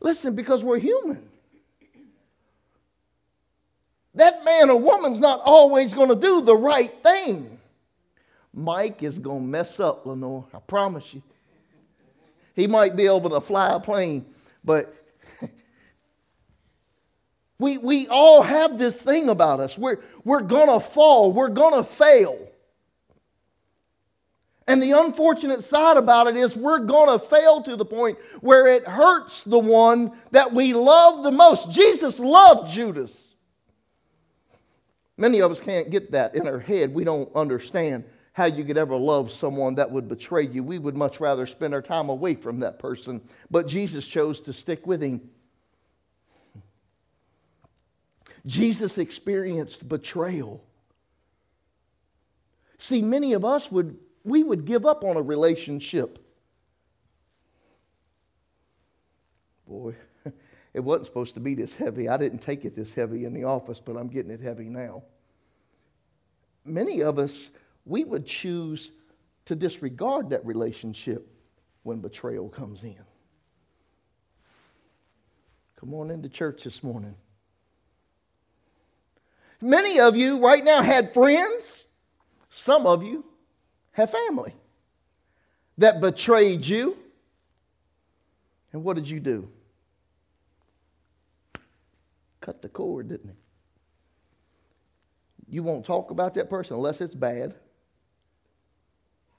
Listen, 0.00 0.34
because 0.34 0.64
we're 0.64 0.78
human. 0.78 1.28
That 4.14 4.44
man 4.44 4.70
or 4.70 4.80
woman's 4.80 5.20
not 5.20 5.40
always 5.44 5.94
going 5.94 6.08
to 6.08 6.16
do 6.16 6.40
the 6.42 6.56
right 6.56 6.92
thing. 7.02 7.58
Mike 8.52 9.02
is 9.02 9.18
going 9.18 9.42
to 9.42 9.46
mess 9.46 9.78
up, 9.78 10.06
Lenore. 10.06 10.44
I 10.52 10.58
promise 10.58 11.14
you. 11.14 11.22
He 12.58 12.66
might 12.66 12.96
be 12.96 13.06
able 13.06 13.30
to 13.30 13.40
fly 13.40 13.70
a 13.70 13.78
plane, 13.78 14.26
but 14.64 14.92
we, 17.60 17.78
we 17.78 18.08
all 18.08 18.42
have 18.42 18.80
this 18.80 19.00
thing 19.00 19.28
about 19.28 19.60
us. 19.60 19.78
We're, 19.78 19.98
we're 20.24 20.40
going 20.40 20.66
to 20.66 20.80
fall, 20.80 21.32
we're 21.32 21.50
going 21.50 21.74
to 21.74 21.88
fail. 21.88 22.48
And 24.66 24.82
the 24.82 24.90
unfortunate 24.90 25.62
side 25.62 25.98
about 25.98 26.26
it 26.26 26.36
is 26.36 26.56
we're 26.56 26.80
going 26.80 27.16
to 27.16 27.24
fail 27.24 27.62
to 27.62 27.76
the 27.76 27.84
point 27.84 28.18
where 28.40 28.66
it 28.66 28.88
hurts 28.88 29.44
the 29.44 29.60
one 29.60 30.10
that 30.32 30.52
we 30.52 30.74
love 30.74 31.22
the 31.22 31.30
most. 31.30 31.70
Jesus 31.70 32.18
loved 32.18 32.72
Judas. 32.72 33.36
Many 35.16 35.42
of 35.42 35.52
us 35.52 35.60
can't 35.60 35.90
get 35.90 36.10
that 36.10 36.34
in 36.34 36.48
our 36.48 36.58
head. 36.58 36.92
We 36.92 37.04
don't 37.04 37.32
understand 37.36 38.02
how 38.38 38.44
you 38.44 38.64
could 38.64 38.78
ever 38.78 38.96
love 38.96 39.32
someone 39.32 39.74
that 39.74 39.90
would 39.90 40.08
betray 40.08 40.46
you. 40.46 40.62
We 40.62 40.78
would 40.78 40.96
much 40.96 41.18
rather 41.18 41.44
spend 41.44 41.74
our 41.74 41.82
time 41.82 42.08
away 42.08 42.36
from 42.36 42.60
that 42.60 42.78
person. 42.78 43.20
But 43.50 43.66
Jesus 43.66 44.06
chose 44.06 44.40
to 44.42 44.52
stick 44.52 44.86
with 44.86 45.02
him. 45.02 45.28
Jesus 48.46 48.96
experienced 48.96 49.88
betrayal. 49.88 50.62
See, 52.78 53.02
many 53.02 53.32
of 53.32 53.44
us 53.44 53.72
would 53.72 53.98
we 54.22 54.44
would 54.44 54.64
give 54.64 54.86
up 54.86 55.02
on 55.02 55.16
a 55.16 55.22
relationship. 55.22 56.24
Boy, 59.66 59.96
it 60.74 60.78
wasn't 60.78 61.06
supposed 61.06 61.34
to 61.34 61.40
be 61.40 61.56
this 61.56 61.76
heavy. 61.76 62.08
I 62.08 62.16
didn't 62.16 62.38
take 62.38 62.64
it 62.64 62.76
this 62.76 62.94
heavy 62.94 63.24
in 63.24 63.34
the 63.34 63.42
office, 63.42 63.80
but 63.80 63.96
I'm 63.96 64.06
getting 64.06 64.30
it 64.30 64.40
heavy 64.40 64.66
now. 64.66 65.02
Many 66.64 67.02
of 67.02 67.18
us, 67.18 67.50
we 67.84 68.04
would 68.04 68.26
choose 68.26 68.90
to 69.46 69.54
disregard 69.54 70.30
that 70.30 70.44
relationship 70.44 71.26
when 71.82 72.00
betrayal 72.00 72.48
comes 72.48 72.84
in. 72.84 72.98
Come 75.76 75.94
on 75.94 76.10
into 76.10 76.28
church 76.28 76.64
this 76.64 76.82
morning. 76.82 77.14
Many 79.60 79.98
of 80.00 80.16
you 80.16 80.38
right 80.44 80.62
now 80.62 80.82
had 80.82 81.14
friends. 81.14 81.84
Some 82.50 82.86
of 82.86 83.02
you 83.02 83.24
have 83.92 84.10
family 84.10 84.54
that 85.78 86.00
betrayed 86.00 86.66
you. 86.66 86.96
And 88.72 88.84
what 88.84 88.96
did 88.96 89.08
you 89.08 89.20
do? 89.20 89.48
Cut 92.40 92.60
the 92.62 92.68
cord, 92.68 93.08
didn't 93.08 93.30
he? 93.30 93.36
You 95.50 95.62
won't 95.62 95.84
talk 95.84 96.10
about 96.10 96.34
that 96.34 96.50
person 96.50 96.76
unless 96.76 97.00
it's 97.00 97.14
bad. 97.14 97.54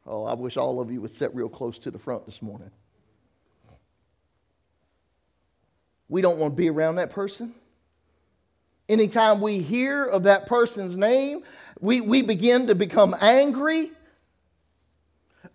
Oh, 0.09 0.25
I 0.25 0.33
wish 0.33 0.57
all 0.57 0.81
of 0.81 0.91
you 0.91 1.01
would 1.01 1.15
sit 1.15 1.35
real 1.35 1.49
close 1.49 1.77
to 1.79 1.91
the 1.91 1.99
front 1.99 2.25
this 2.25 2.41
morning. 2.41 2.71
We 6.09 6.21
don't 6.21 6.39
want 6.39 6.53
to 6.53 6.55
be 6.55 6.67
around 6.67 6.95
that 6.95 7.11
person. 7.11 7.53
Anytime 8.89 9.39
we 9.39 9.59
hear 9.59 10.03
of 10.03 10.23
that 10.23 10.47
person's 10.47 10.97
name, 10.97 11.43
we, 11.79 12.01
we 12.01 12.23
begin 12.23 12.67
to 12.67 12.75
become 12.75 13.15
angry, 13.21 13.91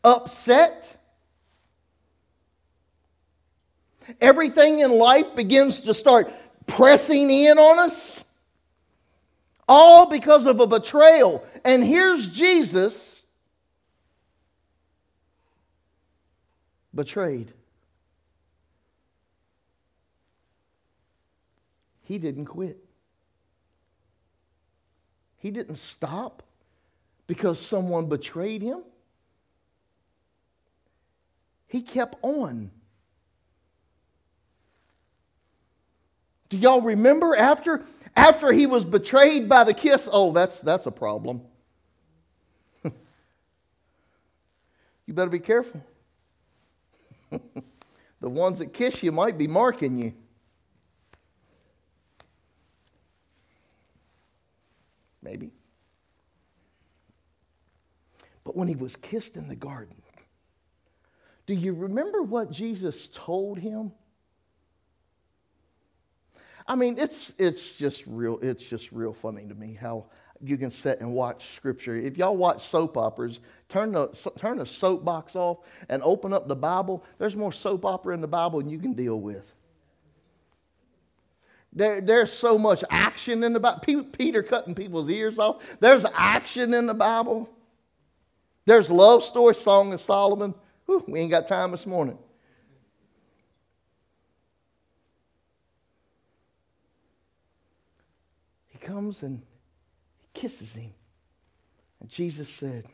upset. 0.05 0.97
Everything 4.21 4.79
in 4.79 4.93
life 4.93 5.35
begins 5.35 5.83
to 5.83 5.95
start 5.95 6.33
pressing 6.69 7.29
in 7.29 7.59
on 7.59 7.81
us. 7.81 8.23
All 9.67 10.07
because 10.07 10.47
of 10.47 10.61
a 10.61 10.67
betrayal. 10.69 11.45
And 11.65 11.83
here's 11.83 12.29
Jesus 12.29 13.14
betrayed. 16.95 17.53
He 22.03 22.19
didn't 22.19 22.47
quit. 22.47 22.79
He 25.39 25.51
didn't 25.51 25.77
stop 25.77 26.43
because 27.27 27.59
someone 27.59 28.07
betrayed 28.07 28.63
him. 28.63 28.83
He 31.67 31.83
kept 31.83 32.17
on. 32.23 32.71
Do 36.49 36.57
y'all 36.59 36.83
remember 36.83 37.35
after 37.35 37.83
after 38.15 38.53
he 38.53 38.67
was 38.67 38.85
betrayed 38.85 39.49
by 39.49 39.65
the 39.65 39.75
kiss? 39.75 40.09
Oh, 40.11 40.33
that's 40.33 40.61
that's 40.61 40.87
a 40.87 40.93
problem. 40.93 41.43
you 42.85 42.93
better 45.09 45.31
be 45.31 45.41
careful. 45.41 45.83
the 48.21 48.29
ones 48.29 48.59
that 48.59 48.73
kiss 48.73 49.03
you 49.03 49.13
might 49.13 49.39
be 49.39 49.47
marking 49.47 49.99
you. 49.99 50.13
Maybe. 55.23 55.53
But 58.45 58.57
when 58.57 58.69
he 58.69 58.77
was 58.77 58.95
kissed 58.97 59.37
in 59.37 59.49
the 59.49 59.57
garden, 59.57 59.97
do 61.47 61.55
you 61.55 61.73
remember 61.73 62.23
what 62.23 62.51
Jesus 62.51 63.09
told 63.13 63.59
him? 63.59 63.93
I 66.67 66.77
mean, 66.77 66.97
it's, 66.99 67.33
it's 67.39 67.73
just 67.73 68.05
real, 68.07 68.39
it's 68.41 68.65
just 68.65 68.93
real 68.93 69.13
funny 69.13 69.47
to 69.47 69.55
me 69.55 69.77
how 69.79 70.07
you 70.41 70.57
can 70.57 70.71
sit 70.71 71.01
and 71.01 71.13
watch 71.13 71.55
scripture. 71.55 71.97
If 71.97 72.17
y'all 72.17 72.37
watch 72.37 72.67
soap 72.67 72.97
operas, 72.97 73.41
turn 73.69 73.93
the, 73.93 74.09
turn 74.37 74.59
the 74.59 74.67
soapbox 74.67 75.37
off 75.37 75.59
and 75.89 76.03
open 76.03 76.33
up 76.33 76.49
the 76.49 76.57
Bible. 76.57 77.05
There's 77.19 77.37
more 77.37 77.53
soap 77.53 77.85
opera 77.85 78.15
in 78.15 78.21
the 78.21 78.27
Bible 78.27 78.61
than 78.61 78.71
you 78.71 78.79
can 78.79 78.93
deal 78.93 79.21
with. 79.21 79.51
There, 81.73 82.01
there's 82.01 82.33
so 82.33 82.57
much 82.57 82.85
action 82.89 83.43
in 83.43 83.53
the 83.53 83.61
Bible. 83.61 84.07
Peter 84.13 84.43
cutting 84.43 84.75
people's 84.75 85.11
ears 85.11 85.39
off. 85.39 85.77
There's 85.81 86.05
action 86.15 86.73
in 86.73 86.87
the 86.87 86.95
Bible. 86.95 87.49
There's 88.65 88.91
love 88.91 89.25
story, 89.25 89.55
Song 89.55 89.93
of 89.93 90.01
Solomon. 90.01 90.55
Whew, 90.87 91.05
we 91.09 91.21
ain't 91.21 91.31
got 91.31 91.47
time 91.47 91.73
this 91.73 91.87
morning. 91.87 92.19
He 98.69 98.79
comes 98.79 99.23
and 99.23 99.43
he 100.21 100.29
kisses 100.33 100.75
him. 100.75 100.93
And 102.01 102.09
Jesus 102.09 102.49
said, 102.49 102.85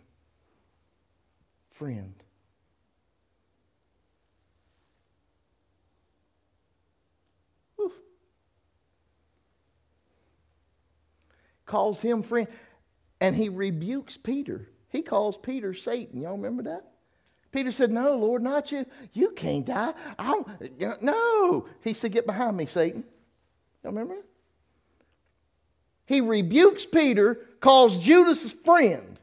Friend. 1.80 2.14
Calls 11.64 12.02
him 12.02 12.22
friend. 12.22 12.48
And 13.18 13.34
he 13.34 13.48
rebukes 13.48 14.18
Peter. 14.18 14.68
He 14.90 15.00
calls 15.00 15.38
Peter 15.38 15.72
Satan. 15.72 16.20
Y'all 16.20 16.36
remember 16.36 16.64
that? 16.64 16.84
Peter 17.52 17.70
said, 17.70 17.90
No, 17.90 18.14
Lord, 18.16 18.42
not 18.42 18.72
you. 18.72 18.84
You 19.14 19.30
can't 19.30 19.64
die. 19.64 19.94
I 20.18 20.42
don't, 20.78 21.02
no. 21.02 21.66
He 21.82 21.94
said, 21.94 22.12
Get 22.12 22.26
behind 22.26 22.58
me, 22.58 22.66
Satan. 22.66 23.04
Y'all 23.82 23.92
remember 23.92 24.16
that? 24.16 24.24
He 26.04 26.20
rebukes 26.20 26.84
Peter, 26.84 27.40
calls 27.60 27.96
Judas 27.96 28.52
friend. 28.52 29.19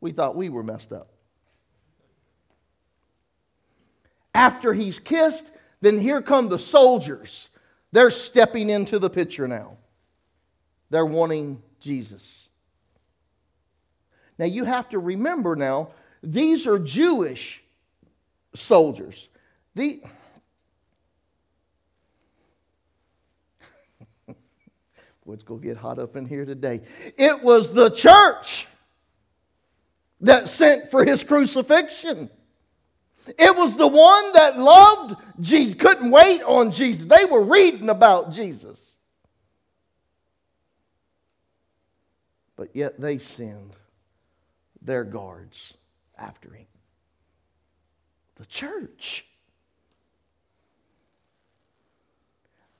We 0.00 0.12
thought 0.12 0.36
we 0.36 0.48
were 0.48 0.62
messed 0.62 0.92
up. 0.92 1.08
After 4.34 4.72
he's 4.72 4.98
kissed, 4.98 5.50
then 5.80 5.98
here 5.98 6.22
come 6.22 6.48
the 6.48 6.58
soldiers. 6.58 7.48
They're 7.92 8.10
stepping 8.10 8.70
into 8.70 8.98
the 8.98 9.10
picture 9.10 9.48
now. 9.48 9.76
They're 10.90 11.06
wanting 11.06 11.62
Jesus. 11.80 12.48
Now 14.38 14.46
you 14.46 14.64
have 14.64 14.88
to 14.90 14.98
remember 14.98 15.54
now, 15.56 15.90
these 16.22 16.66
are 16.66 16.78
Jewish 16.78 17.62
soldiers. 18.54 19.28
The, 19.74 20.02
Boy, 25.26 25.34
it's 25.34 25.44
going 25.44 25.60
to 25.60 25.66
get 25.66 25.76
hot 25.76 25.98
up 25.98 26.16
in 26.16 26.26
here 26.26 26.44
today. 26.44 26.80
It 27.18 27.42
was 27.42 27.72
the 27.72 27.90
church 27.90 28.66
that 30.20 30.48
sent 30.48 30.90
for 30.90 31.04
his 31.04 31.24
crucifixion. 31.24 32.30
It 33.38 33.56
was 33.56 33.76
the 33.76 33.86
one 33.86 34.32
that 34.32 34.58
loved 34.58 35.16
Jesus, 35.40 35.74
couldn't 35.74 36.10
wait 36.10 36.42
on 36.42 36.72
Jesus. 36.72 37.04
They 37.04 37.24
were 37.24 37.42
reading 37.42 37.88
about 37.88 38.32
Jesus. 38.32 38.96
But 42.56 42.74
yet 42.74 43.00
they 43.00 43.18
send 43.18 43.74
their 44.82 45.04
guards 45.04 45.72
after 46.18 46.52
him. 46.52 46.66
The 48.36 48.46
church. 48.46 49.24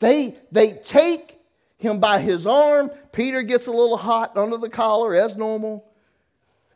They, 0.00 0.36
they 0.50 0.72
take 0.72 1.38
him 1.78 1.98
by 1.98 2.20
his 2.20 2.46
arm. 2.46 2.90
Peter 3.12 3.42
gets 3.42 3.66
a 3.66 3.70
little 3.70 3.96
hot 3.96 4.36
under 4.36 4.56
the 4.56 4.70
collar, 4.70 5.14
as 5.14 5.36
normal, 5.36 5.89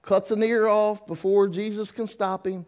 cuts 0.05 0.31
an 0.31 0.43
ear 0.43 0.67
off 0.67 1.07
before 1.07 1.49
Jesus 1.49 1.91
can 1.91 2.07
stop 2.07 2.47
him. 2.47 2.67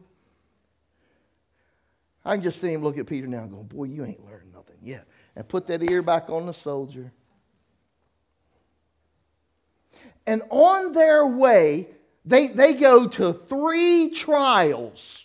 I 2.24 2.34
can 2.34 2.42
just 2.42 2.60
see 2.60 2.72
him 2.72 2.82
look 2.82 2.98
at 2.98 3.06
Peter 3.06 3.26
now 3.26 3.42
and 3.42 3.50
go, 3.50 3.62
Boy, 3.62 3.84
you 3.84 4.04
ain't 4.04 4.24
learned 4.24 4.52
nothing 4.52 4.76
yet. 4.82 5.06
And 5.36 5.46
put 5.46 5.66
that 5.68 5.82
ear 5.82 6.02
back 6.02 6.28
on 6.28 6.46
the 6.46 6.52
soldier. 6.52 7.12
And 10.26 10.42
on 10.50 10.92
their 10.92 11.24
way, 11.26 11.88
they, 12.24 12.48
they 12.48 12.74
go 12.74 13.06
to 13.06 13.32
three 13.32 14.10
trials, 14.10 15.24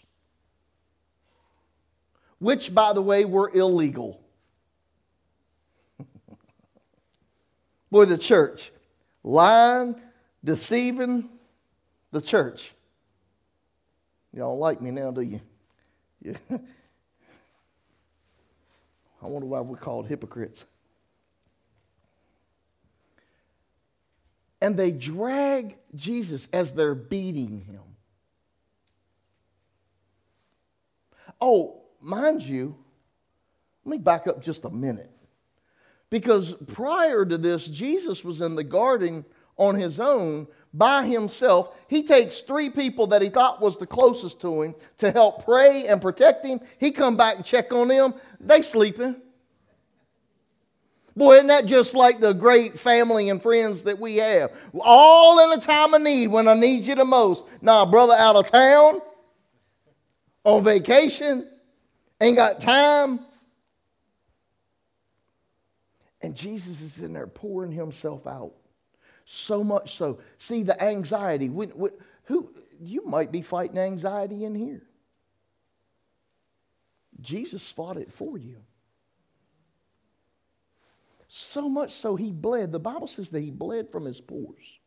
which, 2.38 2.74
by 2.74 2.94
the 2.94 3.02
way, 3.02 3.26
were 3.26 3.50
illegal. 3.52 4.22
Boy, 7.92 8.06
the 8.06 8.20
church, 8.20 8.72
lying, 9.24 9.96
deceiving 10.44 11.28
the 12.12 12.22
church. 12.22 12.74
Y'all 14.34 14.58
like 14.58 14.82
me 14.82 14.92
now, 14.92 15.12
do 15.12 15.22
you? 15.22 15.42
Yeah. 16.22 16.38
I 19.22 19.28
wonder 19.28 19.46
why 19.48 19.60
we're 19.62 19.78
called 19.78 20.08
hypocrites. 20.08 20.66
And 24.62 24.78
they 24.78 24.92
drag 24.92 25.78
Jesus 25.96 26.48
as 26.54 26.74
they're 26.74 26.96
beating 26.96 27.62
him. 27.62 27.82
Oh, 31.40 31.82
mind 32.00 32.44
you, 32.44 32.76
let 33.84 33.92
me 33.92 33.98
back 33.98 34.28
up 34.28 34.44
just 34.44 34.66
a 34.66 34.70
minute. 34.70 35.10
Because 36.12 36.54
prior 36.68 37.26
to 37.26 37.38
this, 37.38 37.66
Jesus 37.68 38.24
was 38.24 38.42
in 38.42 38.56
the 38.56 38.64
garden 38.64 39.26
on 39.58 39.76
his 39.76 40.00
own 40.00 40.48
by 40.74 41.06
himself. 41.06 41.76
He 41.88 42.04
takes 42.04 42.42
three 42.42 42.70
people 42.70 43.08
that 43.08 43.22
he 43.22 43.30
thought 43.30 43.62
was 43.62 43.78
the 43.78 43.88
closest 43.88 44.42
to 44.42 44.62
him 44.62 44.76
to 45.00 45.12
help 45.12 45.44
pray 45.44 45.88
and 45.88 46.02
protect 46.02 46.46
him. 46.46 46.62
He 46.78 46.92
come 46.92 47.18
back 47.18 47.38
and 47.38 47.46
check 47.46 47.72
on 47.74 47.90
them. 47.90 48.14
They 48.40 48.62
sleeping. 48.62 49.16
Boy, 51.16 51.36
isn't 51.36 51.48
that 51.48 51.66
just 51.66 51.94
like 51.94 52.22
the 52.22 52.32
great 52.32 52.80
family 52.80 53.30
and 53.30 53.42
friends 53.42 53.84
that 53.84 54.00
we 54.00 54.16
have? 54.18 54.52
All 54.80 55.44
in 55.44 55.58
a 55.58 55.62
time 55.62 55.94
of 55.94 56.02
need 56.02 56.28
when 56.28 56.48
I 56.48 56.54
need 56.54 56.86
you 56.86 56.96
the 56.96 57.04
most. 57.04 57.44
Now, 57.62 57.86
brother 57.86 58.14
out 58.14 58.38
of 58.38 58.50
town, 58.50 59.02
on 60.46 60.64
vacation, 60.64 61.48
ain't 62.20 62.38
got 62.38 62.62
time. 62.62 63.20
And 66.22 66.34
Jesus 66.34 66.82
is 66.82 67.00
in 67.02 67.14
there 67.14 67.28
pouring 67.28 67.72
himself 67.72 68.26
out. 68.26 68.54
So 69.34 69.64
much 69.64 69.96
so. 69.96 70.20
See 70.40 70.62
the 70.62 70.84
anxiety. 70.84 71.48
When, 71.48 71.70
when, 71.70 71.92
who, 72.26 72.54
you 72.82 73.06
might 73.06 73.32
be 73.32 73.42
fighting 73.42 73.78
anxiety 73.78 74.44
in 74.44 74.54
here. 74.54 74.84
Jesus 77.22 77.72
fought 77.72 77.96
it 77.96 78.12
for 78.12 78.38
you. 78.38 78.58
So 81.30 81.70
much 81.70 81.94
so 81.94 82.18
he 82.18 82.34
bled. 82.34 82.74
The 82.74 82.80
Bible 82.80 83.08
says 83.08 83.30
that 83.30 83.40
he 83.40 83.52
bled 83.52 83.90
from 83.90 84.04
his 84.04 84.20
pores. 84.20 84.80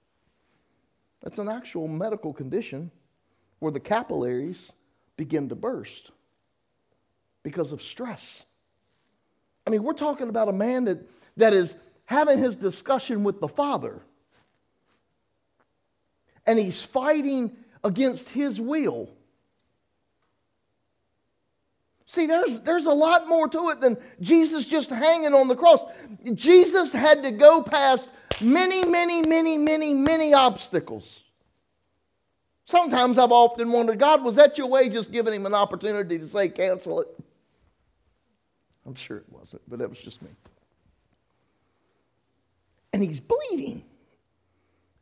That's 1.23 1.39
an 1.39 1.49
actual 1.49 1.89
medical 1.89 2.35
condition 2.35 2.91
where 3.61 3.73
the 3.73 3.81
capillaries 3.81 4.71
begin 5.17 5.49
to 5.49 5.55
burst 5.55 6.11
because 7.43 7.73
of 7.73 7.83
stress. 7.83 8.45
I 9.67 9.71
mean, 9.71 9.83
we're 9.83 9.95
talking 9.95 10.29
about 10.29 10.51
a 10.51 10.53
man 10.53 10.85
that, 10.85 10.99
that 11.39 11.55
is 11.55 11.75
having 12.05 12.37
his 12.37 12.57
discussion 12.57 13.25
with 13.25 13.41
the 13.41 13.49
Father, 13.49 14.03
and 16.47 16.59
he's 16.59 16.83
fighting 16.83 17.57
against 17.83 18.31
his 18.31 18.61
will. 18.61 19.11
See, 22.07 22.27
there's, 22.27 22.61
there's 22.61 22.87
a 22.87 22.93
lot 22.93 23.27
more 23.27 23.49
to 23.49 23.71
it 23.71 23.81
than 23.81 23.97
Jesus 24.21 24.67
just 24.67 24.91
hanging 24.91 25.35
on 25.35 25.49
the 25.49 25.57
cross. 25.57 25.81
Jesus 26.35 26.93
had 26.93 27.23
to 27.23 27.33
go 27.33 27.61
past 27.61 28.09
many, 28.41 28.85
many, 28.85 29.23
many, 29.23 29.59
many, 29.59 29.95
many 29.95 30.33
obstacles. 30.33 31.23
Sometimes 32.67 33.19
I've 33.19 33.33
often 33.33 33.73
wondered, 33.73 33.99
God, 33.99 34.23
was 34.23 34.37
that 34.37 34.57
your 34.57 34.69
way 34.69 34.89
just 34.89 35.13
giving 35.13 35.35
him 35.35 35.45
an 35.45 35.55
opportunity 35.55 36.19
to 36.19 36.27
say, 36.27 36.49
cancel 36.49 37.01
it? 37.01 37.09
I'm 38.87 38.95
sure 38.95 39.19
it 39.19 39.27
wasn't, 39.29 39.63
but 39.69 39.81
that 39.81 39.89
was 39.89 39.99
just 39.99 40.23
me. 40.23 40.31
And 42.93 43.03
he's 43.03 43.19
bleeding 43.19 43.83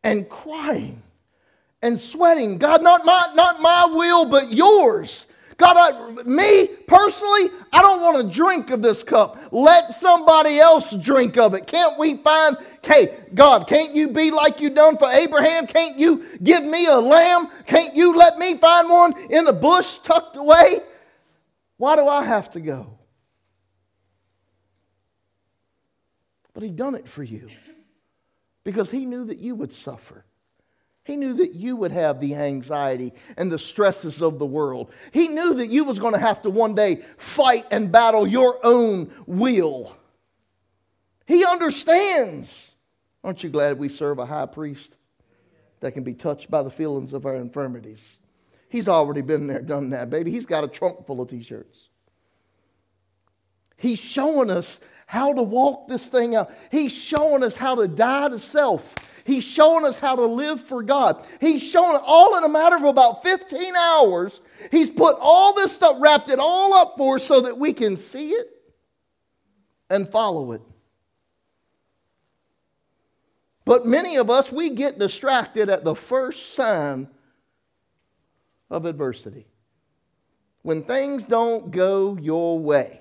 and 0.02 0.28
crying 0.28 1.02
and 1.82 2.00
sweating. 2.00 2.58
God, 2.58 2.82
not 2.82 3.04
my, 3.04 3.30
not 3.34 3.60
my 3.60 3.86
will, 3.86 4.24
but 4.24 4.52
yours. 4.52 5.26
God, 5.56 5.76
I, 5.76 6.22
me 6.24 6.66
personally, 6.88 7.50
I 7.72 7.82
don't 7.82 8.00
want 8.00 8.26
to 8.26 8.34
drink 8.34 8.70
of 8.70 8.82
this 8.82 9.02
cup. 9.02 9.38
Let 9.52 9.92
somebody 9.92 10.58
else 10.58 10.94
drink 10.96 11.36
of 11.36 11.54
it. 11.54 11.66
Can't 11.66 11.98
we 11.98 12.16
find, 12.16 12.56
hey, 12.82 13.26
God, 13.34 13.68
can't 13.68 13.94
you 13.94 14.08
be 14.08 14.30
like 14.30 14.60
you 14.60 14.70
done 14.70 14.96
for 14.96 15.10
Abraham? 15.10 15.66
Can't 15.66 15.98
you 15.98 16.24
give 16.42 16.64
me 16.64 16.86
a 16.86 16.96
lamb? 16.96 17.48
Can't 17.66 17.94
you 17.94 18.14
let 18.14 18.38
me 18.38 18.56
find 18.56 18.88
one 18.88 19.30
in 19.30 19.44
the 19.44 19.52
bush 19.52 19.98
tucked 19.98 20.36
away? 20.36 20.80
Why 21.76 21.96
do 21.96 22.08
I 22.08 22.24
have 22.24 22.50
to 22.52 22.60
go? 22.60 22.98
But 26.54 26.62
he 26.62 26.70
done 26.70 26.94
it 26.94 27.08
for 27.08 27.22
you 27.22 27.48
because 28.64 28.90
he 28.90 29.06
knew 29.06 29.26
that 29.26 29.38
you 29.38 29.54
would 29.54 29.72
suffer. 29.72 30.24
He 31.04 31.16
knew 31.16 31.34
that 31.34 31.54
you 31.54 31.74
would 31.76 31.90
have 31.90 32.20
the 32.20 32.36
anxiety 32.36 33.12
and 33.36 33.50
the 33.50 33.58
stresses 33.58 34.22
of 34.22 34.38
the 34.38 34.46
world. 34.46 34.92
He 35.10 35.28
knew 35.28 35.54
that 35.54 35.68
you 35.68 35.84
was 35.84 35.98
going 35.98 36.14
to 36.14 36.20
have 36.20 36.42
to 36.42 36.50
one 36.50 36.74
day 36.74 37.04
fight 37.16 37.66
and 37.70 37.90
battle 37.90 38.26
your 38.26 38.64
own 38.64 39.10
will. 39.26 39.96
He 41.26 41.44
understands. 41.44 42.70
Aren't 43.24 43.42
you 43.42 43.50
glad 43.50 43.78
we 43.78 43.88
serve 43.88 44.18
a 44.18 44.26
high 44.26 44.46
priest 44.46 44.96
that 45.80 45.92
can 45.92 46.04
be 46.04 46.14
touched 46.14 46.50
by 46.50 46.62
the 46.62 46.70
feelings 46.70 47.12
of 47.12 47.26
our 47.26 47.34
infirmities? 47.34 48.18
He's 48.68 48.88
already 48.88 49.22
been 49.22 49.48
there, 49.48 49.60
done 49.60 49.90
that, 49.90 50.08
baby. 50.08 50.30
He's 50.30 50.46
got 50.46 50.64
a 50.64 50.68
trunk 50.68 51.06
full 51.06 51.20
of 51.20 51.28
t 51.28 51.42
shirts. 51.42 51.88
He's 53.76 53.98
showing 53.98 54.50
us 54.50 54.78
how 55.06 55.32
to 55.32 55.42
walk 55.42 55.88
this 55.88 56.06
thing 56.06 56.36
out. 56.36 56.52
He's 56.70 56.92
showing 56.92 57.42
us 57.42 57.56
how 57.56 57.74
to 57.74 57.88
die 57.88 58.28
to 58.28 58.38
self 58.38 58.94
He's 59.24 59.44
showing 59.44 59.84
us 59.84 59.98
how 59.98 60.16
to 60.16 60.26
live 60.26 60.60
for 60.60 60.82
God. 60.82 61.26
He's 61.40 61.62
showing 61.62 61.96
it 61.96 62.02
all 62.04 62.36
in 62.36 62.44
a 62.44 62.48
matter 62.48 62.76
of 62.76 62.84
about 62.84 63.22
15 63.22 63.76
hours. 63.76 64.40
He's 64.70 64.90
put 64.90 65.16
all 65.20 65.54
this 65.54 65.72
stuff, 65.72 65.96
wrapped 66.00 66.28
it 66.28 66.38
all 66.38 66.74
up 66.74 66.94
for 66.96 67.16
us 67.16 67.24
so 67.24 67.40
that 67.42 67.58
we 67.58 67.72
can 67.72 67.96
see 67.96 68.30
it 68.30 68.48
and 69.90 70.08
follow 70.08 70.52
it. 70.52 70.62
But 73.64 73.86
many 73.86 74.16
of 74.16 74.28
us, 74.28 74.50
we 74.50 74.70
get 74.70 74.98
distracted 74.98 75.68
at 75.68 75.84
the 75.84 75.94
first 75.94 76.54
sign 76.54 77.08
of 78.70 78.86
adversity. 78.86 79.46
When 80.62 80.82
things 80.82 81.24
don't 81.24 81.70
go 81.70 82.16
your 82.20 82.58
way, 82.58 83.00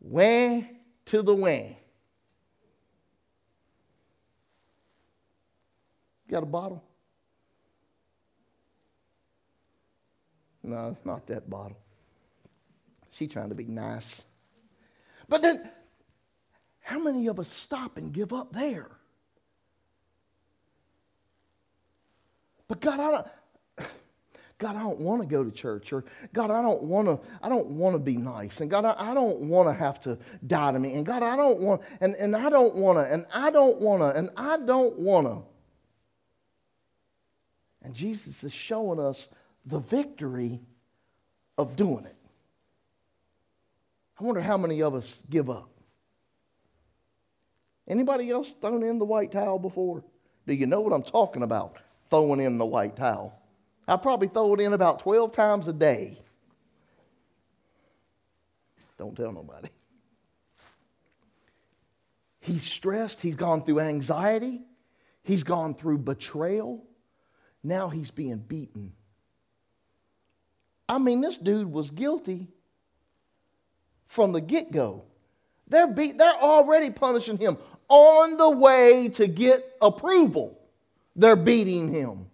way 0.00 0.70
to 1.06 1.22
the 1.22 1.34
way. 1.34 1.78
Got 6.28 6.42
a 6.42 6.46
bottle? 6.46 6.82
No, 10.62 10.96
not 11.04 11.26
that 11.28 11.48
bottle. 11.48 11.78
She 13.12 13.28
trying 13.28 13.50
to 13.50 13.54
be 13.54 13.64
nice. 13.64 14.22
But 15.28 15.42
then, 15.42 15.70
how 16.80 16.98
many 16.98 17.28
of 17.28 17.38
us 17.38 17.48
stop 17.48 17.96
and 17.96 18.12
give 18.12 18.32
up 18.32 18.52
there? 18.52 18.90
But 22.68 22.80
God, 22.80 23.00
I 23.00 23.10
don't. 23.10 23.26
God, 24.58 24.76
I 24.76 24.80
don't 24.80 24.98
want 24.98 25.22
to 25.22 25.28
go 25.28 25.44
to 25.44 25.50
church, 25.50 25.92
or 25.92 26.04
God, 26.32 26.50
I 26.50 26.62
don't 26.62 26.82
want 26.82 27.06
to. 27.06 27.20
I 27.42 27.48
don't 27.48 27.68
want 27.68 27.94
to 27.94 27.98
be 27.98 28.16
nice, 28.16 28.60
and 28.60 28.68
God, 28.68 28.84
I, 28.84 28.94
I 28.98 29.14
don't 29.14 29.38
want 29.42 29.68
to 29.68 29.74
have 29.74 30.00
to 30.00 30.18
die 30.46 30.72
to 30.72 30.78
me, 30.78 30.94
and 30.94 31.06
God, 31.06 31.22
I 31.22 31.36
don't 31.36 31.60
want, 31.60 31.82
and, 32.00 32.16
and 32.16 32.34
I 32.34 32.50
don't 32.50 32.74
want 32.74 32.98
to, 32.98 33.04
and 33.04 33.24
I 33.32 33.50
don't 33.50 33.80
want 33.80 34.02
to, 34.02 34.08
and 34.18 34.30
I 34.36 34.58
don't 34.58 34.98
want 34.98 35.26
to. 35.26 35.55
And 37.86 37.94
Jesus 37.94 38.42
is 38.42 38.52
showing 38.52 38.98
us 38.98 39.28
the 39.64 39.78
victory 39.78 40.60
of 41.56 41.76
doing 41.76 42.04
it. 42.04 42.16
I 44.18 44.24
wonder 44.24 44.40
how 44.40 44.58
many 44.58 44.82
of 44.82 44.96
us 44.96 45.22
give 45.30 45.48
up. 45.48 45.70
Anybody 47.86 48.28
else 48.28 48.52
thrown 48.54 48.82
in 48.82 48.98
the 48.98 49.04
white 49.04 49.30
towel 49.30 49.60
before? 49.60 50.02
Do 50.48 50.54
you 50.54 50.66
know 50.66 50.80
what 50.80 50.92
I'm 50.92 51.04
talking 51.04 51.44
about? 51.44 51.76
Throwing 52.10 52.40
in 52.40 52.58
the 52.58 52.66
white 52.66 52.96
towel. 52.96 53.40
I 53.86 53.96
probably 53.98 54.26
throw 54.26 54.52
it 54.54 54.60
in 54.60 54.72
about 54.72 54.98
12 54.98 55.30
times 55.30 55.68
a 55.68 55.72
day. 55.72 56.18
Don't 58.98 59.16
tell 59.16 59.30
nobody. 59.30 59.68
He's 62.40 62.64
stressed. 62.64 63.20
He's 63.20 63.36
gone 63.36 63.62
through 63.62 63.78
anxiety. 63.78 64.62
He's 65.22 65.44
gone 65.44 65.74
through 65.74 65.98
betrayal. 65.98 66.82
Now 67.66 67.88
he's 67.88 68.12
being 68.12 68.38
beaten. 68.38 68.92
I 70.88 70.98
mean, 70.98 71.20
this 71.20 71.36
dude 71.36 71.72
was 71.72 71.90
guilty 71.90 72.46
from 74.06 74.30
the 74.30 74.40
get 74.40 74.70
go. 74.70 75.02
They're, 75.66 75.88
beat, 75.88 76.16
they're 76.16 76.40
already 76.40 76.90
punishing 76.90 77.38
him. 77.38 77.58
On 77.88 78.36
the 78.36 78.50
way 78.50 79.08
to 79.14 79.26
get 79.26 79.64
approval, 79.82 80.56
they're 81.16 81.34
beating 81.34 81.92
him. 81.92 82.26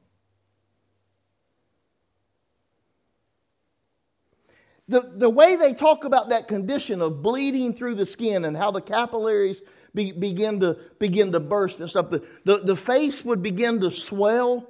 The, 4.87 5.13
the 5.15 5.31
way 5.31 5.57
they 5.57 5.73
talk 5.73 6.05
about 6.05 6.29
that 6.29 6.47
condition 6.47 7.01
of 7.01 7.23
bleeding 7.23 7.73
through 7.73 7.95
the 7.95 8.05
skin 8.05 8.45
and 8.45 8.55
how 8.55 8.71
the 8.71 8.83
capillaries 8.83 9.63
be, 9.95 10.13
begin, 10.13 10.61
to, 10.61 10.77
begin 10.99 11.33
to 11.33 11.41
burst 11.41 11.81
and 11.81 11.89
stuff, 11.89 12.11
the, 12.11 12.23
the, 12.45 12.59
the 12.59 12.77
face 12.77 13.25
would 13.25 13.43
begin 13.43 13.81
to 13.81 13.91
swell, 13.91 14.69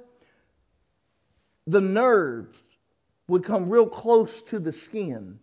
the 1.65 1.81
nerves 1.81 2.57
would 3.27 3.43
come 3.43 3.69
real 3.69 3.87
close 3.87 4.41
to 4.43 4.59
the 4.59 4.71
skin, 4.71 5.39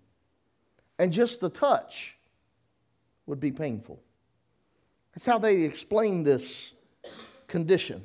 and 0.98 1.12
just 1.12 1.40
the 1.40 1.48
touch 1.48 2.16
would 3.26 3.40
be 3.40 3.52
painful. 3.52 4.00
That's 5.14 5.26
how 5.26 5.38
they 5.38 5.62
explain 5.62 6.22
this 6.22 6.72
condition. 7.46 8.02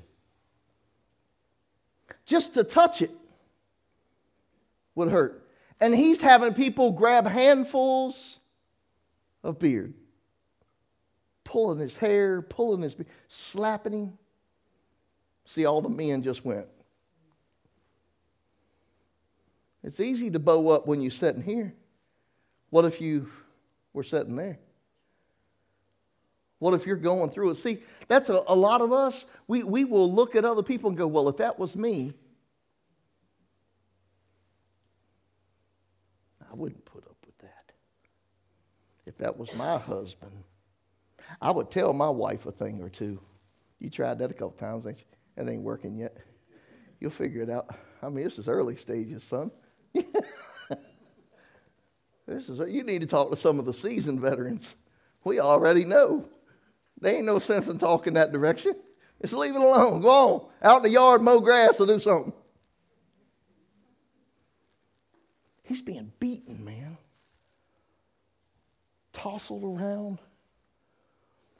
Just 2.25 2.55
to 2.55 2.63
touch 2.63 3.01
it 3.01 3.11
would 4.95 5.09
hurt. 5.09 5.47
And 5.79 5.93
he's 5.93 6.21
having 6.21 6.53
people 6.53 6.91
grab 6.91 7.27
handfuls 7.27 8.39
of 9.43 9.59
beard, 9.59 9.93
pulling 11.43 11.79
his 11.79 11.97
hair, 11.97 12.41
pulling 12.41 12.81
his 12.81 12.95
beard, 12.95 13.09
slapping 13.27 13.93
him. 13.93 14.17
See, 15.45 15.65
all 15.65 15.81
the 15.81 15.89
men 15.89 16.23
just 16.23 16.43
went. 16.43 16.65
It's 19.85 19.99
easy 19.99 20.31
to 20.31 20.39
bow 20.39 20.69
up 20.69 20.87
when 20.87 20.99
you're 20.99 21.11
sitting 21.11 21.43
here. 21.43 21.71
What 22.71 22.85
if 22.85 22.99
you 22.99 23.29
were 23.93 24.01
sitting 24.01 24.35
there? 24.35 24.57
What 26.57 26.73
if 26.73 26.87
you're 26.87 26.95
going 26.95 27.29
through 27.29 27.51
it? 27.51 27.57
See, 27.57 27.83
that's 28.07 28.29
a, 28.29 28.43
a 28.47 28.55
lot 28.55 28.81
of 28.81 28.91
us. 28.91 29.25
We, 29.47 29.61
we 29.61 29.83
will 29.83 30.11
look 30.11 30.35
at 30.35 30.43
other 30.43 30.63
people 30.63 30.89
and 30.89 30.97
go, 30.97 31.05
well, 31.05 31.29
if 31.29 31.37
that 31.37 31.59
was 31.59 31.75
me, 31.75 32.13
I 36.41 36.55
wouldn't 36.55 36.83
put 36.85 37.05
up 37.05 37.17
with 37.23 37.37
that. 37.39 37.71
If 39.05 39.19
that 39.19 39.37
was 39.37 39.53
my 39.53 39.77
husband, 39.77 40.31
I 41.39 41.51
would 41.51 41.69
tell 41.69 41.93
my 41.93 42.09
wife 42.09 42.47
a 42.47 42.51
thing 42.51 42.81
or 42.81 42.89
two. 42.89 43.19
You 43.77 43.91
tried 43.91 44.17
that 44.17 44.31
a 44.31 44.33
couple 44.33 44.57
times, 44.57 44.87
ain't 44.87 44.97
you? 44.97 45.05
That 45.35 45.47
ain't 45.47 45.61
working 45.61 45.95
yet. 45.95 46.17
You'll 46.99 47.11
figure 47.11 47.43
it 47.43 47.51
out. 47.51 47.69
I 48.01 48.09
mean, 48.09 48.23
this 48.23 48.39
is 48.39 48.47
early 48.47 48.77
stages, 48.77 49.23
son. 49.23 49.51
this 52.27 52.49
is 52.49 52.59
you 52.69 52.83
need 52.83 53.01
to 53.01 53.07
talk 53.07 53.29
to 53.29 53.35
some 53.35 53.59
of 53.59 53.65
the 53.65 53.73
seasoned 53.73 54.19
veterans. 54.19 54.75
We 55.23 55.39
already 55.39 55.85
know. 55.85 56.27
There 57.01 57.15
ain't 57.15 57.25
no 57.25 57.39
sense 57.39 57.67
in 57.67 57.77
talking 57.77 58.13
that 58.13 58.31
direction. 58.31 58.73
Just 59.21 59.33
leave 59.33 59.55
it 59.55 59.61
alone. 59.61 60.01
Go 60.01 60.09
on. 60.09 60.45
Out 60.61 60.77
in 60.77 60.83
the 60.83 60.89
yard, 60.89 61.21
mow 61.21 61.39
grass 61.39 61.79
or 61.79 61.87
do 61.87 61.99
something. 61.99 62.33
He's 65.63 65.81
being 65.81 66.11
beaten, 66.19 66.63
man. 66.63 66.97
Tousled 69.13 69.63
around. 69.63 70.19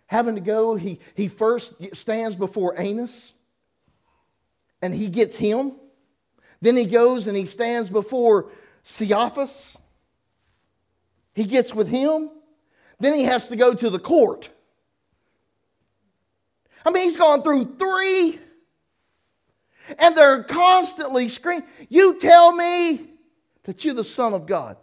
Having 0.07 0.35
to 0.35 0.41
go, 0.41 0.75
he, 0.75 0.99
he 1.15 1.27
first 1.27 1.73
stands 1.95 2.35
before 2.35 2.79
Annas 2.79 3.33
and 4.81 4.93
he 4.93 5.07
gets 5.09 5.35
him. 5.35 5.73
Then 6.61 6.75
he 6.77 6.85
goes 6.85 7.27
and 7.27 7.37
he 7.37 7.45
stands 7.45 7.89
before 7.89 8.51
Caiaphas. 8.85 9.77
He 11.33 11.43
gets 11.43 11.73
with 11.73 11.87
him. 11.87 12.29
Then 12.99 13.13
he 13.13 13.23
has 13.23 13.49
to 13.49 13.55
go 13.55 13.73
to 13.73 13.89
the 13.89 13.99
court. 13.99 14.49
I 16.85 16.91
mean, 16.91 17.03
he's 17.03 17.17
gone 17.17 17.41
through 17.41 17.75
three, 17.77 18.39
and 19.97 20.15
they're 20.15 20.43
constantly 20.43 21.27
screaming, 21.29 21.67
You 21.89 22.19
tell 22.19 22.55
me 22.55 23.01
that 23.63 23.83
you're 23.83 23.95
the 23.95 24.03
Son 24.03 24.33
of 24.33 24.45
God. 24.45 24.77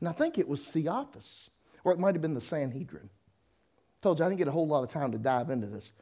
And 0.00 0.08
I 0.08 0.12
think 0.12 0.38
it 0.38 0.48
was 0.48 0.66
Caiaphas, 0.72 1.50
or 1.84 1.92
it 1.92 1.98
might 1.98 2.14
have 2.14 2.22
been 2.22 2.34
the 2.34 2.40
Sanhedrin. 2.40 3.10
I 3.12 3.98
told 4.02 4.18
you 4.18 4.24
I 4.24 4.28
didn't 4.28 4.38
get 4.38 4.48
a 4.48 4.52
whole 4.52 4.66
lot 4.66 4.82
of 4.82 4.88
time 4.88 5.12
to 5.12 5.18
dive 5.18 5.50
into 5.50 5.66
this. 5.66 5.92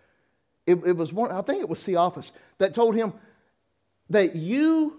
It, 0.69 0.79
it 0.85 0.97
was 0.99 1.15
one, 1.15 1.33
I 1.33 1.41
think 1.41 1.63
it 1.63 1.69
was 1.69 1.83
Caiaphas 1.83 2.31
that 2.59 2.75
told 2.75 2.95
him 2.95 3.15
that 4.11 4.37
you, 4.37 4.99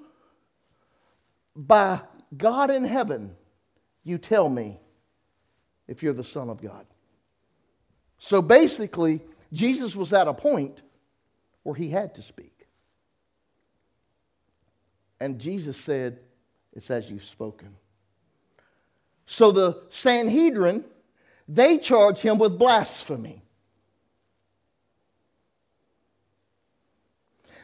by 1.56 2.02
God 2.36 2.72
in 2.72 2.84
heaven, 2.84 3.36
you 4.04 4.18
tell 4.18 4.50
me 4.50 4.80
if 5.88 6.02
you're 6.02 6.14
the 6.14 6.24
Son 6.24 6.50
of 6.50 6.60
God. 6.60 6.88
So 8.18 8.42
basically, 8.42 9.22
Jesus 9.54 9.96
was 9.96 10.12
at 10.12 10.28
a 10.28 10.34
point 10.34 10.82
where 11.62 11.76
he 11.76 11.92
had 11.92 12.16
to 12.16 12.24
speak. 12.24 12.66
And 15.20 15.38
Jesus 15.38 15.78
said, 15.78 16.20
It's 16.74 16.90
as 16.90 17.12
you've 17.12 17.24
spoken. 17.24 17.76
So 19.28 19.52
the 19.52 19.84
Sanhedrin, 19.90 20.84
they 21.48 21.78
charge 21.78 22.18
him 22.22 22.40
with 22.40 22.58
blasphemy. 22.58 23.44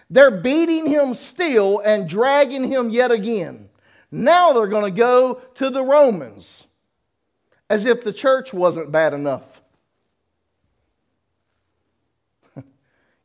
They're 0.09 0.31
beating 0.31 0.89
him 0.89 1.13
still 1.13 1.79
and 1.79 2.07
dragging 2.07 2.63
him 2.63 2.89
yet 2.89 3.11
again. 3.11 3.69
Now 4.11 4.53
they're 4.53 4.67
going 4.67 4.91
to 4.91 4.97
go 4.97 5.41
to 5.55 5.69
the 5.69 5.83
Romans 5.83 6.63
as 7.69 7.85
if 7.85 8.03
the 8.03 8.13
church 8.13 8.53
wasn't 8.53 8.91
bad 8.91 9.13
enough. 9.13 9.61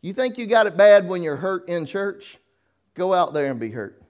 you 0.01 0.13
think 0.13 0.39
you 0.39 0.47
got 0.47 0.67
it 0.67 0.77
bad 0.77 1.07
when 1.07 1.23
you're 1.23 1.37
hurt 1.37 1.69
in 1.69 1.85
church? 1.85 2.39
Go 2.95 3.13
out 3.15 3.35
there 3.35 3.51
and 3.51 3.61
be 3.61 3.71
hurt. 3.71 4.03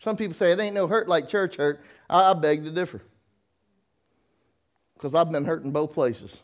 Some 0.00 0.16
people 0.16 0.34
say 0.34 0.52
it 0.52 0.60
ain't 0.60 0.74
no 0.74 0.86
hurt 0.86 1.08
like 1.08 1.28
church 1.28 1.56
hurt. 1.56 1.80
I, 2.08 2.32
beg 2.34 2.64
to 2.64 2.70
differ. 2.70 3.02
Because 4.94 5.14
I've 5.14 5.30
been 5.30 5.44
hurt 5.44 5.64
in 5.64 5.70
both 5.70 5.92
places. 5.92 6.36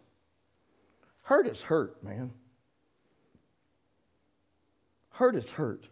Hurt 1.22 1.46
is 1.46 1.62
hurt, 1.62 2.02
man. 2.02 2.32
Hurt 5.14 5.36
is 5.36 5.50
hurt. 5.50 5.86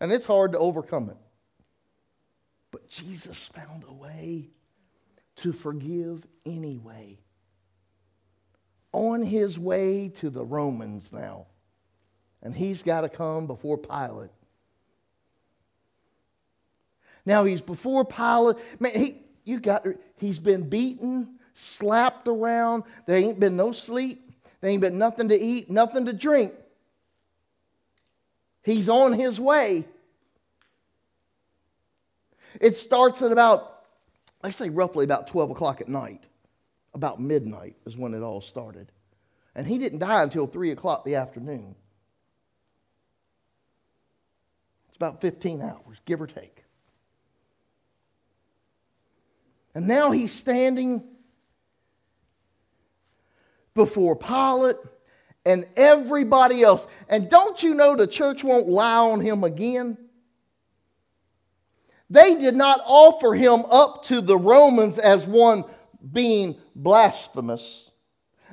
And 0.00 0.10
it's 0.10 0.26
hard 0.26 0.52
to 0.52 0.58
overcome 0.58 1.10
it. 1.10 1.16
But 2.70 2.88
Jesus 2.88 3.50
found 3.54 3.84
a 3.86 3.92
way 3.92 4.48
to 5.36 5.52
forgive 5.52 6.26
anyway. 6.46 7.18
On 8.92 9.22
his 9.22 9.58
way 9.58 10.08
to 10.16 10.30
the 10.30 10.44
Romans 10.44 11.12
now. 11.12 11.46
And 12.42 12.54
he's 12.56 12.82
got 12.82 13.02
to 13.02 13.10
come 13.10 13.46
before 13.46 13.76
Pilate. 13.76 14.30
Now 17.26 17.44
he's 17.44 17.60
before 17.60 18.04
Pilate. 18.04 18.56
Man, 18.80 18.94
he, 18.94 19.16
you 19.44 19.60
got, 19.60 19.86
he's 20.16 20.38
been 20.38 20.68
beaten, 20.70 21.38
slapped 21.54 22.26
around. 22.28 22.84
There 23.06 23.18
ain't 23.18 23.38
been 23.38 23.56
no 23.56 23.72
sleep. 23.72 24.32
There 24.62 24.70
ain't 24.70 24.80
been 24.80 24.98
nothing 24.98 25.28
to 25.28 25.38
eat, 25.38 25.70
nothing 25.70 26.06
to 26.06 26.14
drink. 26.14 26.54
He's 28.62 28.88
on 28.88 29.12
his 29.12 29.40
way. 29.40 29.86
It 32.60 32.76
starts 32.76 33.22
at 33.22 33.32
about, 33.32 33.84
I 34.42 34.50
say 34.50 34.68
roughly 34.68 35.04
about 35.04 35.26
12 35.26 35.50
o'clock 35.50 35.80
at 35.80 35.88
night. 35.88 36.22
About 36.94 37.20
midnight 37.20 37.74
is 37.86 37.96
when 37.96 38.14
it 38.14 38.22
all 38.22 38.40
started. 38.40 38.92
And 39.54 39.66
he 39.66 39.78
didn't 39.78 39.98
die 39.98 40.22
until 40.22 40.46
3 40.46 40.70
o'clock 40.70 41.04
the 41.04 41.16
afternoon. 41.16 41.74
It's 44.88 44.96
about 44.96 45.20
15 45.20 45.62
hours, 45.62 46.00
give 46.04 46.20
or 46.20 46.26
take. 46.26 46.64
And 49.74 49.86
now 49.86 50.10
he's 50.10 50.32
standing 50.32 51.02
before 53.74 54.14
Pilate 54.14 54.76
and 55.44 55.66
everybody 55.76 56.62
else. 56.62 56.86
And 57.08 57.28
don't 57.28 57.62
you 57.62 57.74
know 57.74 57.96
the 57.96 58.06
church 58.06 58.44
won't 58.44 58.68
lie 58.68 58.98
on 58.98 59.20
him 59.20 59.44
again? 59.44 59.98
They 62.10 62.34
did 62.34 62.54
not 62.54 62.80
offer 62.84 63.34
him 63.34 63.64
up 63.70 64.04
to 64.04 64.20
the 64.20 64.36
Romans 64.36 64.98
as 64.98 65.26
one 65.26 65.64
being 66.12 66.56
blasphemous. 66.74 67.90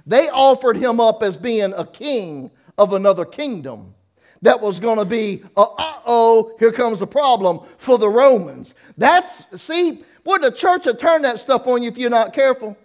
They 0.06 0.30
offered 0.30 0.78
him 0.78 1.00
up 1.00 1.22
as 1.22 1.36
being 1.36 1.74
a 1.74 1.86
king 1.86 2.52
of 2.78 2.94
another 2.94 3.26
kingdom 3.26 3.94
that 4.42 4.62
was 4.62 4.80
going 4.80 4.98
to 4.98 5.06
be, 5.06 5.44
uh 5.58 5.66
oh, 6.06 6.56
here 6.60 6.72
comes 6.72 7.02
a 7.02 7.08
problem 7.08 7.60
for 7.78 7.98
the 7.98 8.10
Romans. 8.10 8.74
That's, 8.98 9.44
see, 9.62 10.04
boy, 10.24 10.38
the 10.38 10.52
church 10.52 10.86
will 10.86 10.96
turn 10.96 11.24
that 11.24 11.40
stuff 11.40 11.68
on 11.68 11.84
you 11.84 11.90
if 11.90 11.98
you're 11.98 12.10
not 12.10 12.34
careful. 12.34 12.78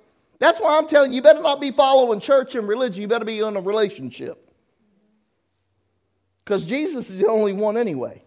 That's 0.45 0.61
why 0.61 0.77
I'm 0.77 0.87
telling 0.87 1.11
you, 1.11 1.17
you 1.17 1.23
better 1.23 1.41
not 1.41 1.59
be 1.59 1.71
following 1.71 2.21
church 2.21 2.55
and 2.55 2.69
religion. 2.69 3.01
You 3.01 3.09
better 3.09 3.25
be 3.25 3.39
in 3.39 3.57
a 3.57 3.63
relationship. 3.63 4.47
Because 6.45 6.67
Jesus 6.67 7.09
is 7.09 7.17
the 7.17 7.29
only 7.29 7.55
one 7.55 7.79
anyway. 7.79 8.23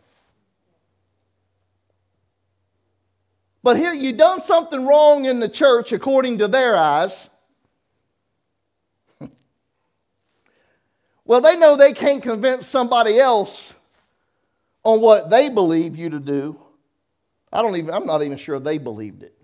But 3.62 3.78
here 3.78 3.94
you 3.94 4.14
done 4.14 4.42
something 4.42 4.88
wrong 4.88 5.26
in 5.26 5.40
the 5.40 5.48
church 5.48 5.92
according 5.92 6.40
to 6.40 6.48
their 6.48 6.76
eyes. 6.76 7.30
well, 11.24 11.42
they 11.42 11.56
know 11.56 11.76
they 11.76 11.94
can't 11.94 12.24
convince 12.24 12.66
somebody 12.66 13.20
else 13.20 13.76
on 14.82 15.02
what 15.02 15.30
they 15.30 15.50
believe 15.50 15.96
you 15.96 16.10
to 16.10 16.20
do. 16.20 16.60
I 17.54 17.62
don't 17.62 17.76
even 17.76 17.94
I'm 17.94 18.08
not 18.08 18.24
even 18.24 18.40
sure 18.40 18.60
they 18.60 18.80
believed 18.80 19.22
it. 19.22 19.37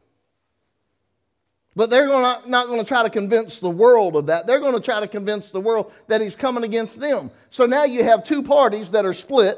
But 1.75 1.89
they're 1.89 2.07
gonna, 2.07 2.47
not 2.47 2.67
going 2.67 2.79
to 2.79 2.85
try 2.85 3.03
to 3.03 3.09
convince 3.09 3.59
the 3.59 3.69
world 3.69 4.15
of 4.15 4.27
that. 4.27 4.45
They're 4.45 4.59
going 4.59 4.75
to 4.75 4.79
try 4.79 4.99
to 4.99 5.07
convince 5.07 5.51
the 5.51 5.59
world 5.59 5.91
that 6.07 6.21
he's 6.21 6.35
coming 6.35 6.63
against 6.63 6.99
them. 6.99 7.31
So 7.49 7.65
now 7.65 7.83
you 7.83 8.03
have 8.03 8.23
two 8.23 8.43
parties 8.43 8.91
that 8.91 9.05
are 9.05 9.13
split 9.13 9.57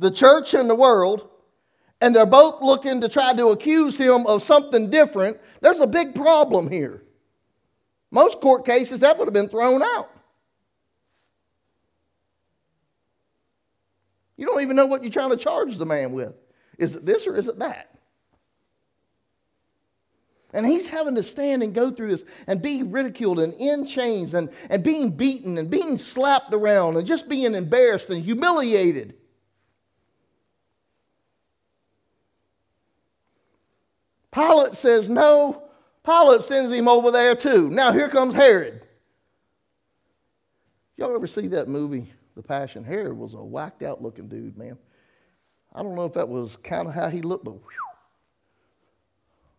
the 0.00 0.10
church 0.10 0.54
and 0.54 0.70
the 0.70 0.74
world, 0.74 1.28
and 2.00 2.14
they're 2.14 2.26
both 2.26 2.62
looking 2.62 3.00
to 3.00 3.08
try 3.08 3.34
to 3.34 3.48
accuse 3.48 3.98
him 3.98 4.26
of 4.26 4.42
something 4.42 4.90
different. 4.90 5.38
There's 5.60 5.80
a 5.80 5.86
big 5.86 6.14
problem 6.14 6.70
here. 6.70 7.02
Most 8.10 8.40
court 8.40 8.64
cases, 8.64 9.00
that 9.00 9.18
would 9.18 9.26
have 9.26 9.34
been 9.34 9.48
thrown 9.48 9.82
out. 9.82 10.10
You 14.36 14.46
don't 14.46 14.62
even 14.62 14.76
know 14.76 14.86
what 14.86 15.02
you're 15.02 15.12
trying 15.12 15.30
to 15.30 15.36
charge 15.36 15.76
the 15.76 15.86
man 15.86 16.12
with. 16.12 16.32
Is 16.78 16.94
it 16.94 17.04
this 17.04 17.26
or 17.26 17.36
is 17.36 17.48
it 17.48 17.58
that? 17.58 17.97
And 20.52 20.64
he's 20.64 20.88
having 20.88 21.14
to 21.16 21.22
stand 21.22 21.62
and 21.62 21.74
go 21.74 21.90
through 21.90 22.08
this 22.08 22.24
and 22.46 22.62
be 22.62 22.82
ridiculed 22.82 23.38
and 23.38 23.52
in 23.54 23.86
chains 23.86 24.32
and, 24.32 24.48
and 24.70 24.82
being 24.82 25.10
beaten 25.10 25.58
and 25.58 25.68
being 25.68 25.98
slapped 25.98 26.54
around 26.54 26.96
and 26.96 27.06
just 27.06 27.28
being 27.28 27.54
embarrassed 27.54 28.08
and 28.08 28.24
humiliated. 28.24 29.14
Pilate 34.32 34.74
says 34.74 35.10
no. 35.10 35.64
Pilate 36.04 36.42
sends 36.42 36.72
him 36.72 36.88
over 36.88 37.10
there 37.10 37.34
too. 37.34 37.68
Now 37.68 37.92
here 37.92 38.08
comes 38.08 38.34
Herod. 38.34 38.82
Y'all 40.96 41.14
ever 41.14 41.26
see 41.26 41.48
that 41.48 41.68
movie, 41.68 42.10
The 42.34 42.42
Passion? 42.42 42.84
Herod 42.84 43.16
was 43.16 43.34
a 43.34 43.36
whacked 43.36 43.82
out 43.82 44.02
looking 44.02 44.28
dude, 44.28 44.56
man. 44.56 44.78
I 45.74 45.82
don't 45.82 45.94
know 45.94 46.06
if 46.06 46.14
that 46.14 46.28
was 46.28 46.56
kind 46.56 46.88
of 46.88 46.94
how 46.94 47.08
he 47.08 47.20
looked, 47.20 47.44
but 47.44 47.52
whew, 47.52 47.87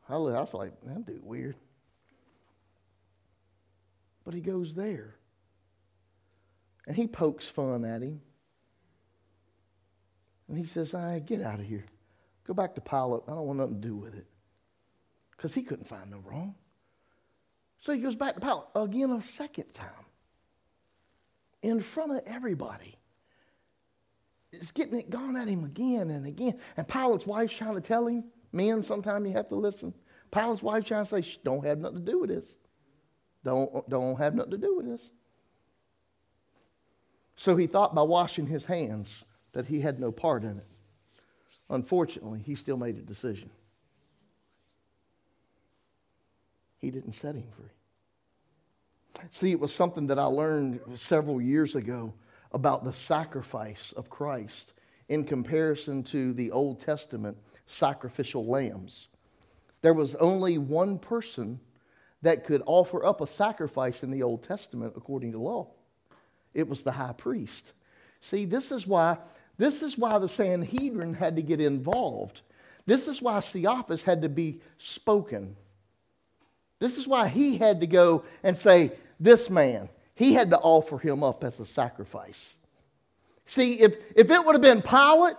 I 0.10 0.17
was 0.17 0.54
like, 0.54 0.74
that 0.84 1.06
dude 1.06 1.24
weird. 1.24 1.56
But 4.24 4.34
he 4.34 4.41
goes 4.41 4.74
there. 4.74 5.15
And 6.88 6.95
he 6.95 7.08
pokes 7.08 7.48
fun 7.48 7.86
at 7.86 8.02
him. 8.02 8.22
And 10.48 10.58
he 10.58 10.65
says, 10.65 10.95
I 10.95 11.13
right, 11.13 11.26
get 11.26 11.43
out 11.43 11.60
of 11.60 11.65
here. 11.65 11.86
Go 12.48 12.56
back 12.56 12.74
to 12.76 12.82
Pilate. 12.82 13.22
I 13.28 13.32
don't 13.32 13.45
want 13.45 13.60
nothing 13.60 13.82
to 13.82 13.88
do 13.88 13.95
with 13.95 14.15
it. 14.15 14.26
Because 15.32 15.54
he 15.54 15.62
couldn't 15.62 15.86
find 15.86 16.10
no 16.10 16.17
wrong. 16.26 16.56
So 17.80 17.93
he 17.93 18.00
goes 18.00 18.15
back 18.15 18.34
to 18.34 18.41
Pilate 18.41 18.63
again 18.76 19.12
a 19.12 19.22
second 19.22 19.72
time. 19.74 19.89
In 21.62 21.80
front 21.82 22.13
of 22.13 22.22
everybody. 22.26 22.98
It's 24.52 24.72
getting 24.72 25.00
it 25.00 25.12
gone 25.12 25.38
at 25.38 25.48
him 25.48 25.63
again 25.63 26.10
and 26.10 26.26
again. 26.26 26.60
And 26.76 26.88
Pilate's 26.88 27.28
wife's 27.28 27.56
trying 27.56 27.76
to 27.76 27.82
tell 27.82 28.08
him, 28.08 28.24
Men, 28.52 28.84
sometimes 28.84 29.28
you 29.28 29.34
have 29.34 29.48
to 29.50 29.56
listen. 29.56 29.94
Pilate's 30.32 30.64
wife 30.64 30.86
trying 30.86 31.04
to 31.04 31.10
say, 31.10 31.22
Shh, 31.22 31.38
don't 31.38 31.66
have 31.66 31.80
nothing 31.80 32.06
to 32.06 32.12
do 32.12 32.20
with 32.20 32.30
this. 32.30 32.46
Don't, 33.44 33.90
don't 33.90 34.18
have 34.18 34.36
nothing 34.36 34.52
to 34.52 34.58
do 34.58 34.78
with 34.78 34.86
this. 34.86 35.02
So 37.36 37.56
he 37.56 37.68
thought 37.68 37.96
by 37.96 38.02
washing 38.02 38.48
his 38.48 38.66
hands 38.66 39.24
that 39.54 39.66
he 39.66 39.80
had 39.80 40.00
no 40.00 40.12
part 40.12 40.44
in 40.44 40.58
it. 40.58 40.68
Unfortunately, 41.70 42.42
he 42.46 42.56
still 42.56 42.78
made 42.78 42.98
a 42.98 43.02
decision. 43.02 43.50
He 46.80 46.92
didn't 46.92 47.14
set 47.14 47.36
him 47.36 47.48
free. 47.56 47.70
See, 49.32 49.52
it 49.52 49.60
was 49.60 49.74
something 49.74 50.08
that 50.08 50.20
I 50.20 50.26
learned 50.26 50.80
several 50.96 51.42
years 51.42 51.76
ago 51.76 52.14
about 52.52 52.84
the 52.84 52.94
sacrifice 52.94 53.94
of 53.96 54.10
Christ 54.10 54.74
in 55.08 55.24
comparison 55.24 56.04
to 56.04 56.34
the 56.34 56.52
Old 56.52 56.80
Testament 56.80 57.38
sacrificial 57.69 58.45
lambs. 58.45 59.08
There 59.82 59.93
was 59.93 60.15
only 60.15 60.58
one 60.58 60.99
person 60.99 61.60
that 62.21 62.43
could 62.43 62.62
offer 62.65 63.05
up 63.05 63.21
a 63.21 63.27
sacrifice 63.27 64.03
in 64.03 64.12
the 64.12 64.23
Old 64.23 64.43
Testament 64.43 64.93
according 64.97 65.32
to 65.32 65.39
law. 65.39 65.67
It 66.53 66.67
was 66.67 66.84
the 66.84 66.91
high 66.91 67.13
priest. 67.13 67.71
See, 68.21 68.45
this 68.45 68.71
is 68.71 68.86
why 68.86 69.17
this 69.58 69.84
is 69.84 69.97
why 69.97 70.17
the 70.19 70.29
Sanhedrin 70.29 71.13
had 71.13 71.36
to 71.36 71.41
get 71.41 71.60
involved. 71.60 72.41
This 72.86 73.10
is 73.10 73.21
why 73.21 73.41
Caiaphas 73.41 74.03
had 74.03 74.21
to 74.21 74.29
be 74.29 74.62
spoken. 74.77 75.58
This 76.79 76.97
is 76.97 77.08
why 77.08 77.27
he 77.27 77.58
had 77.58 77.82
to 77.82 77.88
go 77.88 78.23
and 78.41 78.58
say, 78.58 78.93
This 79.19 79.49
man, 79.49 79.89
he 80.15 80.34
had 80.34 80.49
to 80.51 80.58
offer 80.58 80.97
him 80.97 81.23
up 81.23 81.43
as 81.43 81.60
a 81.60 81.65
sacrifice. 81.65 82.53
See, 83.45 83.73
if, 83.82 83.97
if 84.15 84.32
it 84.32 84.45
would 84.45 84.55
have 84.55 84.62
been 84.62 84.82
Pilate, 84.82 85.36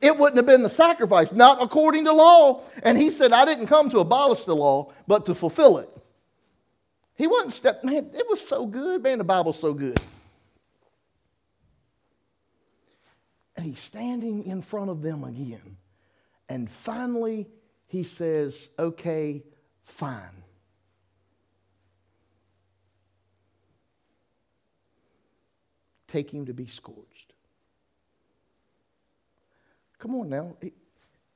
it 0.00 0.16
wouldn't 0.16 0.36
have 0.36 0.46
been 0.46 0.62
the 0.62 0.70
sacrifice, 0.70 1.32
not 1.32 1.62
according 1.62 2.04
to 2.04 2.12
law. 2.12 2.62
And 2.82 2.96
he 2.96 3.10
said, 3.10 3.32
I 3.32 3.44
didn't 3.44 3.66
come 3.66 3.90
to 3.90 3.98
abolish 4.00 4.44
the 4.44 4.54
law, 4.54 4.92
but 5.06 5.26
to 5.26 5.34
fulfill 5.34 5.78
it. 5.78 5.88
He 7.16 7.26
wasn't 7.26 7.52
step, 7.52 7.84
man, 7.84 8.10
it 8.14 8.26
was 8.28 8.40
so 8.46 8.66
good. 8.66 9.02
Man, 9.02 9.18
the 9.18 9.24
Bible's 9.24 9.58
so 9.58 9.74
good. 9.74 10.00
And 13.56 13.66
he's 13.66 13.78
standing 13.78 14.44
in 14.44 14.62
front 14.62 14.90
of 14.90 15.02
them 15.02 15.22
again. 15.24 15.76
And 16.48 16.70
finally, 16.70 17.48
he 17.86 18.04
says, 18.04 18.68
Okay, 18.78 19.42
fine. 19.84 20.44
Take 26.08 26.30
him 26.30 26.46
to 26.46 26.54
be 26.54 26.66
scourged. 26.66 27.29
Come 30.00 30.14
on 30.16 30.28
now. 30.28 30.56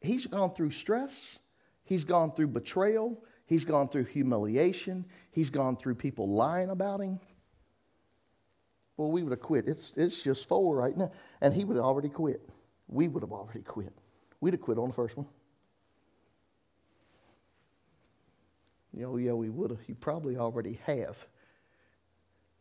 He's 0.00 0.27
gone 0.27 0.53
through 0.55 0.72
stress, 0.72 1.38
he's 1.85 2.05
gone 2.05 2.33
through 2.33 2.48
betrayal, 2.48 3.22
he's 3.46 3.64
gone 3.64 3.88
through 3.88 4.05
humiliation, 4.05 5.05
he's 5.31 5.50
gone 5.50 5.77
through 5.77 5.94
people 5.94 6.29
lying 6.29 6.70
about 6.70 7.00
him. 7.00 7.20
Well, 8.96 9.11
we 9.11 9.22
would 9.22 9.33
have 9.33 9.40
quit. 9.40 9.66
It's, 9.66 9.94
it's 9.96 10.22
just 10.22 10.46
four 10.46 10.77
right 10.77 10.96
now. 10.96 11.11
And 11.40 11.53
he 11.53 11.64
would 11.64 11.77
have 11.77 11.85
already 11.85 12.09
quit. 12.09 12.48
We 12.87 13.09
would 13.09 13.22
have 13.22 13.33
already 13.33 13.62
quit. 13.62 13.92
We'd 14.40 14.55
have 14.55 14.61
quit 14.61 14.79
on 14.79 14.88
the 14.88 14.94
first 14.94 15.16
one. 15.16 15.27
Oh, 19.05 19.16
yeah, 19.16 19.33
we 19.33 19.50
would 19.50 19.70
have. 19.70 19.81
You 19.88 19.96
probably 19.96 20.37
already 20.37 20.79
have, 20.85 21.16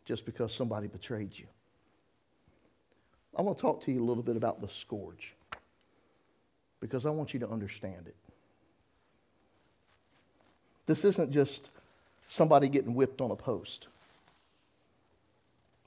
just 0.05 0.25
because 0.25 0.51
somebody 0.51 0.87
betrayed 0.87 1.37
you. 1.37 1.45
I 3.37 3.43
want 3.43 3.57
to 3.59 3.61
talk 3.61 3.83
to 3.83 3.91
you 3.91 4.03
a 4.03 4.05
little 4.05 4.23
bit 4.23 4.35
about 4.35 4.59
the 4.59 4.69
scourge 4.69 5.35
because 6.83 7.05
I 7.05 7.09
want 7.11 7.33
you 7.33 7.39
to 7.39 7.49
understand 7.49 8.07
it. 8.07 8.15
This 10.85 11.05
isn't 11.05 11.31
just 11.31 11.69
somebody 12.27 12.67
getting 12.67 12.93
whipped 12.93 13.21
on 13.21 13.31
a 13.31 13.37
post. 13.37 13.87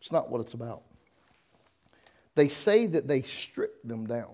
It's 0.00 0.11
not 0.11 0.30
what 0.30 0.40
it's 0.40 0.54
about. 0.54 0.80
They 2.35 2.48
say 2.48 2.87
that 2.87 3.06
they 3.06 3.20
stripped 3.20 3.87
them 3.87 4.06
down. 4.06 4.32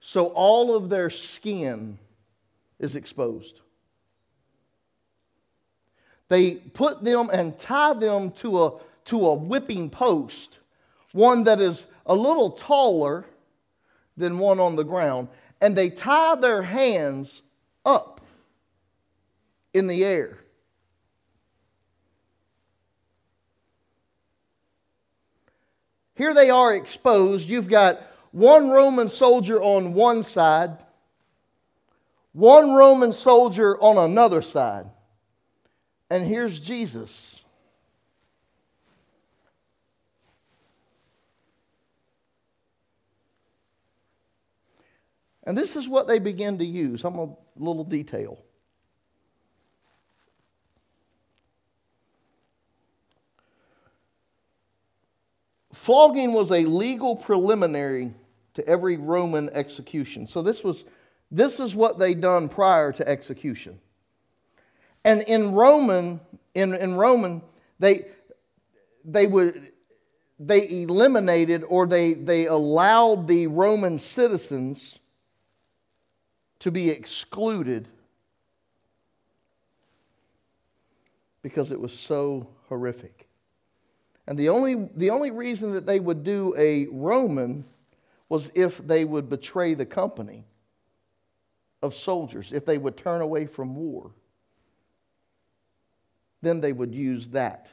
So 0.00 0.26
all 0.26 0.76
of 0.76 0.88
their 0.88 1.10
skin 1.10 1.98
is 2.78 2.94
exposed. 2.94 3.58
They 6.28 6.52
put 6.54 7.02
them 7.02 7.28
and 7.32 7.58
tie 7.58 7.94
them 7.94 8.30
to 8.32 8.62
a, 8.62 8.72
to 9.06 9.26
a 9.26 9.34
whipping 9.34 9.90
post 9.90 10.60
one 11.14 11.44
that 11.44 11.60
is 11.60 11.86
a 12.06 12.14
little 12.14 12.50
taller 12.50 13.24
than 14.16 14.38
one 14.38 14.58
on 14.58 14.74
the 14.74 14.82
ground, 14.82 15.28
and 15.60 15.76
they 15.76 15.88
tie 15.88 16.34
their 16.34 16.62
hands 16.62 17.42
up 17.86 18.20
in 19.72 19.86
the 19.86 20.04
air. 20.04 20.38
Here 26.16 26.34
they 26.34 26.50
are 26.50 26.74
exposed. 26.74 27.48
You've 27.48 27.68
got 27.68 28.02
one 28.32 28.68
Roman 28.68 29.08
soldier 29.08 29.62
on 29.62 29.94
one 29.94 30.24
side, 30.24 30.78
one 32.32 32.72
Roman 32.72 33.12
soldier 33.12 33.80
on 33.80 33.98
another 33.98 34.42
side. 34.42 34.86
And 36.10 36.26
here's 36.26 36.58
Jesus 36.58 37.33
And 45.44 45.56
this 45.56 45.76
is 45.76 45.88
what 45.88 46.08
they 46.08 46.18
begin 46.18 46.58
to 46.58 46.64
use. 46.64 47.04
I'm 47.04 47.18
a 47.18 47.28
little 47.56 47.84
detail. 47.84 48.38
Flogging 55.72 56.32
was 56.32 56.50
a 56.50 56.60
legal 56.64 57.14
preliminary 57.14 58.14
to 58.54 58.66
every 58.66 58.96
Roman 58.96 59.50
execution. 59.50 60.26
So 60.26 60.40
this 60.40 60.64
was 60.64 60.84
this 61.30 61.60
is 61.60 61.74
what 61.74 61.98
they 61.98 62.14
done 62.14 62.48
prior 62.48 62.92
to 62.92 63.06
execution. 63.06 63.80
And 65.04 65.22
in 65.22 65.52
Roman, 65.52 66.20
in, 66.54 66.74
in 66.74 66.94
Roman, 66.94 67.42
they 67.78 68.06
they 69.04 69.26
would 69.26 69.72
they 70.38 70.82
eliminated 70.82 71.64
or 71.66 71.86
they, 71.86 72.14
they 72.14 72.46
allowed 72.46 73.28
the 73.28 73.46
Roman 73.46 73.98
citizens 73.98 74.98
to 76.60 76.70
be 76.70 76.88
excluded 76.90 77.88
because 81.42 81.70
it 81.70 81.80
was 81.80 81.92
so 81.92 82.48
horrific. 82.68 83.28
And 84.26 84.38
the 84.38 84.48
only, 84.48 84.88
the 84.96 85.10
only 85.10 85.30
reason 85.30 85.72
that 85.72 85.84
they 85.84 86.00
would 86.00 86.24
do 86.24 86.54
a 86.56 86.86
Roman 86.86 87.66
was 88.28 88.50
if 88.54 88.78
they 88.78 89.04
would 89.04 89.28
betray 89.28 89.74
the 89.74 89.84
company 89.84 90.46
of 91.82 91.94
soldiers, 91.94 92.50
if 92.50 92.64
they 92.64 92.78
would 92.78 92.96
turn 92.96 93.20
away 93.20 93.44
from 93.46 93.76
war. 93.76 94.12
Then 96.40 96.60
they 96.60 96.72
would 96.72 96.94
use 96.94 97.28
that 97.28 97.66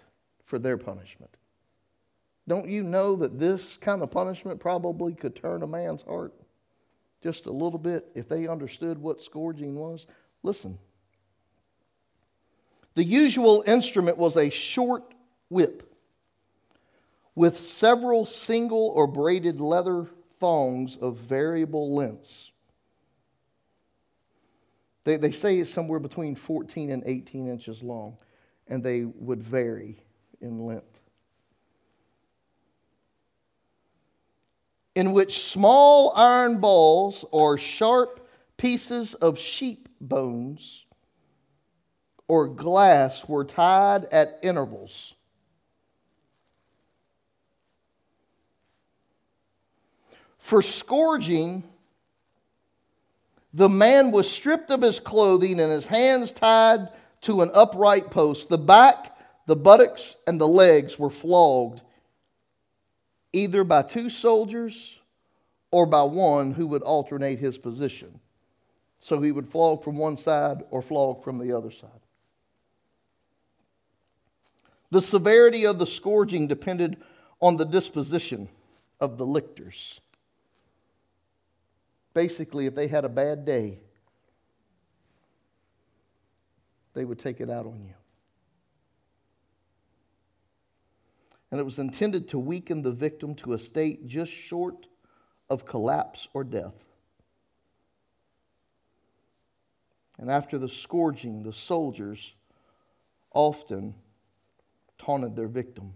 for 0.44 0.60
their 0.60 0.78
punishment. 0.78 1.32
Don't 2.48 2.68
you 2.68 2.84
know 2.84 3.16
that 3.16 3.40
this 3.40 3.78
kind 3.78 4.04
of 4.04 4.12
punishment 4.12 4.60
probably 4.60 5.14
could 5.14 5.36
turn 5.36 5.64
a 5.64 5.68
man's 5.68 6.02
heart 6.02 6.34
just 7.22 7.46
a 7.46 7.52
little 7.52 7.80
bit 7.80 8.08
if 8.16 8.28
they 8.28 8.48
understood 8.48 8.98
what 8.98 9.22
scourging 9.22 9.76
was? 9.76 10.08
Listen. 10.44 10.78
The 12.96 13.04
usual 13.04 13.64
instrument 13.66 14.18
was 14.18 14.36
a 14.36 14.50
short 14.50 15.14
whip 15.50 15.88
with 17.36 17.58
several 17.58 18.26
single 18.26 18.88
or 18.96 19.08
braided 19.08 19.60
leather 19.60 20.08
thongs 20.40 20.98
of 20.98 21.18
variable 21.18 21.96
lengths. 21.96 22.52
They, 25.04 25.18
they 25.18 25.32
say 25.32 25.60
it's 25.60 25.74
somewhere 25.74 26.00
between 26.00 26.36
14 26.36 26.92
and 26.92 27.04
18 27.06 27.48
inches 27.48 27.82
long, 27.82 28.18
and 28.68 28.84
they 28.84 29.04
would 29.04 29.42
vary 29.42 29.98
in 30.42 30.66
length. 30.66 31.01
In 34.96 35.14
which 35.14 35.44
small 35.52 36.12
iron 36.16 36.60
balls 36.60 37.24
or 37.32 37.58
sharp 37.58 38.28
pieces 38.58 39.14
of 39.14 39.40
sheep 39.40 39.88
bones 40.00 40.86
or 42.28 42.48
glass 42.48 43.28
were 43.28 43.46
tied 43.46 44.06
at 44.06 44.40
intervals 44.42 45.16
For 50.42 50.62
scourging, 50.62 51.64
the 53.54 53.70
man 53.70 54.12
was 54.12 54.30
stripped 54.30 54.72
of 54.72 54.82
his 54.82 55.00
clothing 55.00 55.62
and 55.62 55.72
his 55.72 55.88
hands 55.88 56.34
tied 56.34 56.90
to 57.22 57.42
an 57.42 57.52
upright 57.54 58.12
post. 58.12 58.50
The 58.50 58.58
back, 58.58 59.16
the 59.46 59.56
buttocks, 59.56 60.16
and 60.28 60.42
the 60.42 60.48
legs 60.48 61.00
were 61.00 61.10
flogged 61.10 61.82
either 63.34 63.64
by 63.64 63.82
two 63.82 64.10
soldiers 64.10 65.00
or 65.72 65.86
by 65.86 66.04
one 66.04 66.52
who 66.52 66.68
would 66.68 66.82
alternate 66.82 67.40
his 67.40 67.58
position. 67.58 68.20
So 69.00 69.22
he 69.22 69.32
would 69.32 69.48
flog 69.48 69.84
from 69.84 69.98
one 69.98 70.18
side 70.18 70.64
or 70.70 70.82
flog 70.82 71.24
from 71.24 71.40
the 71.40 71.58
other 71.58 71.72
side. 71.72 71.90
The 74.92 75.02
severity 75.02 75.66
of 75.66 75.80
the 75.80 75.88
scourging 75.88 76.48
depended 76.48 76.98
on 77.42 77.58
the 77.58 77.66
disposition 77.66 78.50
of 79.00 79.18
the 79.18 79.26
lictors. 79.26 80.00
Basically, 82.14 82.66
if 82.66 82.76
they 82.76 82.88
had 82.88 83.06
a 83.06 83.10
bad 83.10 83.46
day, 83.46 83.80
they 86.94 87.06
would 87.06 87.20
take 87.20 87.40
it 87.40 87.50
out 87.50 87.66
on 87.66 87.82
you. 87.86 87.94
And 91.52 91.60
it 91.60 91.64
was 91.64 91.80
intended 91.80 92.30
to 92.30 92.40
weaken 92.40 92.82
the 92.82 92.94
victim 92.94 93.36
to 93.36 93.54
a 93.54 93.60
state 93.60 94.08
just 94.08 94.32
short 94.32 94.88
of 95.50 95.66
collapse 95.66 96.30
or 96.34 96.46
death. 96.46 96.74
And 100.18 100.32
after 100.32 100.58
the 100.58 100.70
scourging, 100.70 101.44
the 101.44 101.52
soldiers 101.52 102.36
often 103.34 103.96
taunted 104.98 105.36
their 105.36 105.48
victim. 105.48 105.94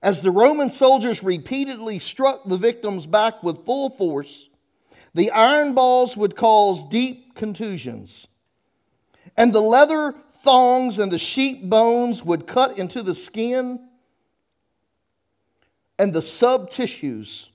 As 0.00 0.22
the 0.22 0.30
Roman 0.30 0.70
soldiers 0.70 1.22
repeatedly 1.22 1.98
struck 1.98 2.44
the 2.46 2.56
victim's 2.56 3.06
back 3.06 3.42
with 3.42 3.64
full 3.64 3.90
force, 3.90 4.48
the 5.14 5.30
iron 5.30 5.74
balls 5.74 6.16
would 6.16 6.36
cause 6.36 6.86
deep 6.86 7.34
contusions, 7.34 8.26
and 9.36 9.52
the 9.52 9.62
leather 9.62 10.14
thongs 10.44 10.98
and 10.98 11.10
the 11.10 11.18
sheep 11.18 11.68
bones 11.68 12.22
would 12.22 12.46
cut 12.46 12.78
into 12.78 13.02
the 13.02 13.14
skin 13.14 13.85
and 15.98 16.12
the 16.12 16.22
sub 16.22 16.70
tissues. 16.70 17.50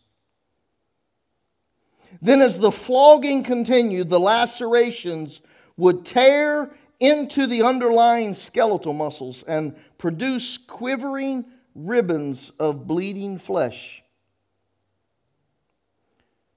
Then, 2.22 2.42
as 2.42 2.60
the 2.60 2.72
flogging 2.72 3.44
continued, 3.44 4.10
the 4.10 4.20
lacerations 4.20 5.42
would 5.78 6.06
tear 6.06 6.76
into 7.00 7.48
the 7.48 7.64
underlying 7.64 8.34
skeletal 8.34 8.94
muscles 8.94 9.44
and 9.44 9.76
produce 9.98 10.58
quivering 10.58 11.46
ribbons 11.74 12.52
of 12.60 12.86
bleeding 12.86 13.40
flesh. 13.40 14.04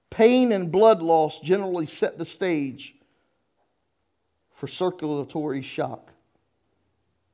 Pain 0.09 0.51
and 0.51 0.71
blood 0.71 1.01
loss 1.01 1.39
generally 1.39 1.85
set 1.85 2.17
the 2.17 2.25
stage 2.25 2.95
for 4.53 4.67
circulatory 4.67 5.61
shock. 5.61 6.11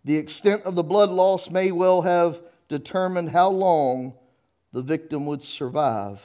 The 0.04 0.16
extent 0.16 0.64
of 0.64 0.76
the 0.76 0.84
blood 0.84 1.12
loss 1.12 1.50
may 1.50 1.72
well 1.72 2.02
have 2.02 2.42
determined 2.70 3.30
how 3.30 3.50
long 3.50 4.14
the 4.74 4.82
victim 4.82 5.26
would 5.26 5.44
survive 5.44 6.22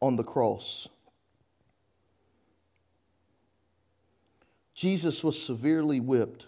on 0.00 0.16
the 0.16 0.24
cross. 0.24 0.88
Jesus 4.74 5.22
was 5.24 5.40
severely 5.40 6.00
whipped. 6.00 6.46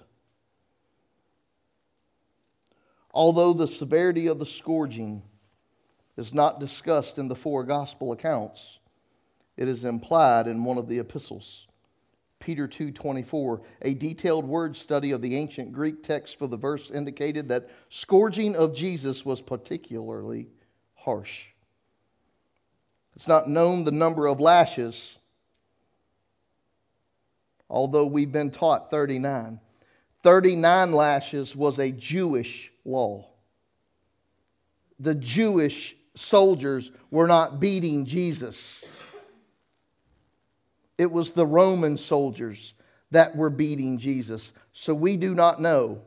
Although 3.15 3.55
the 3.55 3.69
severity 3.69 4.27
of 4.27 4.39
the 4.39 4.45
scourging 4.45 5.23
is 6.17 6.35
not 6.35 6.61
discussed 6.61 7.19
in 7.19 7.29
the 7.29 7.37
four 7.37 7.65
gospel 7.65 8.13
accounts. 8.13 8.79
It 9.57 9.69
is 9.69 9.85
implied 9.85 10.47
in 10.49 10.65
one 10.65 10.77
of 10.77 10.89
the 10.89 10.99
epistles. 10.99 11.66
Peter 12.47 12.69
2:24 12.69 13.61
a 13.83 13.93
detailed 13.95 14.45
word 14.47 14.77
study 14.77 15.11
of 15.11 15.21
the 15.21 15.35
ancient 15.35 15.73
Greek 15.73 16.01
text 16.05 16.39
for 16.39 16.47
the 16.47 16.57
verse 16.57 16.93
indicated 16.93 17.49
that 17.49 17.69
scourging 17.89 18.55
of 18.55 18.73
Jesus 18.73 19.27
was 19.27 19.43
particularly 19.43 20.47
harsh. 20.95 21.47
It's 23.17 23.27
not 23.27 23.51
known 23.51 23.83
the 23.83 23.91
number 23.91 24.29
of 24.29 24.39
lashes 24.39 25.17
although 27.69 28.07
we've 28.07 28.31
been 28.31 28.53
taught 28.53 28.93
39. 28.93 29.59
39 30.23 30.93
lashes 30.93 31.57
was 31.57 31.81
a 31.81 31.91
Jewish 31.91 32.71
law. 32.85 33.29
The 35.01 35.17
Jewish 35.17 35.97
soldiers 36.15 36.93
were 37.11 37.27
not 37.27 37.59
beating 37.59 38.05
Jesus. 38.05 38.85
It 40.99 41.11
was 41.11 41.31
the 41.31 41.47
Roman 41.47 41.97
soldiers 41.97 42.75
that 43.11 43.37
were 43.37 43.51
beating 43.51 43.99
Jesus. 43.99 44.53
So 44.73 44.95
we 44.95 45.17
do 45.17 45.35
not 45.35 45.61
know. 45.61 46.01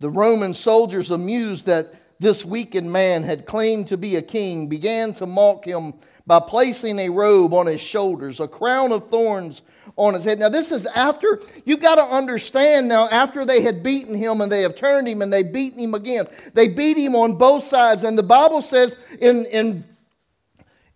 The 0.00 0.10
Roman 0.10 0.54
soldiers, 0.54 1.10
amused 1.10 1.66
that 1.66 1.94
this 2.20 2.44
weakened 2.44 2.90
man 2.90 3.22
had 3.22 3.46
claimed 3.46 3.88
to 3.88 3.96
be 3.96 4.16
a 4.16 4.22
king, 4.22 4.68
began 4.68 5.12
to 5.14 5.26
mock 5.26 5.64
him 5.64 5.94
by 6.26 6.38
placing 6.38 6.98
a 6.98 7.08
robe 7.08 7.52
on 7.52 7.66
his 7.66 7.80
shoulders, 7.80 8.40
a 8.40 8.48
crown 8.48 8.92
of 8.92 9.08
thorns 9.08 9.62
on 9.96 10.14
his 10.14 10.24
head. 10.24 10.38
Now, 10.38 10.48
this 10.48 10.70
is 10.70 10.86
after, 10.86 11.40
you've 11.64 11.80
got 11.80 11.96
to 11.96 12.04
understand 12.04 12.88
now, 12.88 13.08
after 13.08 13.44
they 13.44 13.62
had 13.62 13.82
beaten 13.82 14.14
him 14.14 14.40
and 14.40 14.52
they 14.52 14.62
have 14.62 14.76
turned 14.76 15.08
him 15.08 15.22
and 15.22 15.32
they 15.32 15.42
beaten 15.42 15.80
him 15.80 15.94
again. 15.94 16.26
They 16.54 16.68
beat 16.68 16.96
him 16.96 17.14
on 17.14 17.36
both 17.36 17.64
sides. 17.64 18.04
And 18.04 18.16
the 18.16 18.22
Bible 18.22 18.62
says 18.62 18.96
in, 19.18 19.44
in 19.46 19.84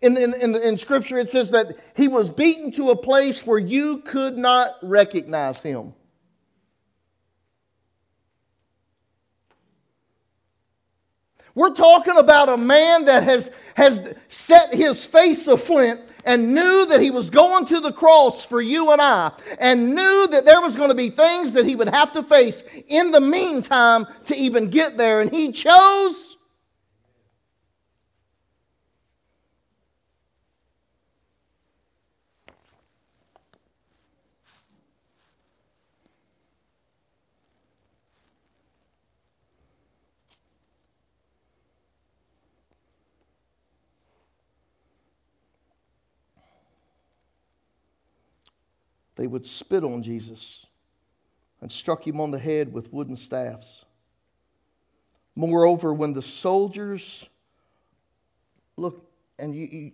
in, 0.05 0.17
in, 0.17 0.33
in, 0.35 0.55
in, 0.55 0.77
Scripture, 0.77 1.17
it 1.17 1.29
says 1.29 1.51
that 1.51 1.77
he 1.95 2.07
was 2.07 2.29
beaten 2.29 2.71
to 2.73 2.91
a 2.91 2.95
place 2.95 3.45
where 3.45 3.57
you 3.57 3.99
could 3.99 4.37
not 4.37 4.75
recognize 4.83 5.61
him. 5.61 5.93
We're 11.55 11.73
talking 11.73 12.17
about 12.17 12.49
a 12.49 12.57
man 12.57 13.05
that 13.05 13.23
has, 13.23 13.49
has 13.75 14.13
set 14.27 14.73
his 14.73 15.05
face 15.05 15.47
a 15.47 15.57
flint 15.57 16.01
and 16.25 16.53
knew 16.53 16.85
that 16.87 17.01
he 17.01 17.11
was 17.11 17.29
going 17.29 17.65
to 17.67 17.79
the 17.79 17.93
cross 17.93 18.43
for 18.43 18.61
you 18.61 18.91
and 18.91 19.01
I, 19.01 19.31
and 19.59 19.95
knew 19.95 20.27
that 20.31 20.43
there 20.43 20.59
was 20.59 20.75
going 20.75 20.89
to 20.89 20.95
be 20.95 21.09
things 21.09 21.53
that 21.53 21.65
he 21.65 21.75
would 21.75 21.87
have 21.87 22.11
to 22.13 22.23
face 22.23 22.63
in 22.87 23.11
the 23.11 23.21
meantime 23.21 24.05
to 24.25 24.35
even 24.35 24.69
get 24.69 24.97
there. 24.97 25.21
And 25.21 25.31
he 25.31 25.51
chose 25.51 26.24
they 49.25 49.27
would 49.27 49.43
spit 49.47 49.83
on 49.83 50.03
Jesus 50.03 50.67
and 51.59 51.71
struck 51.71 52.05
him 52.05 52.21
on 52.21 52.29
the 52.29 52.37
head 52.37 52.71
with 52.71 52.93
wooden 52.93 53.17
staffs. 53.17 53.83
Moreover, 55.35 55.95
when 55.95 56.13
the 56.13 56.21
soldiers 56.21 57.27
look, 58.77 59.03
and 59.39 59.55
you, 59.55 59.65
you, 59.65 59.91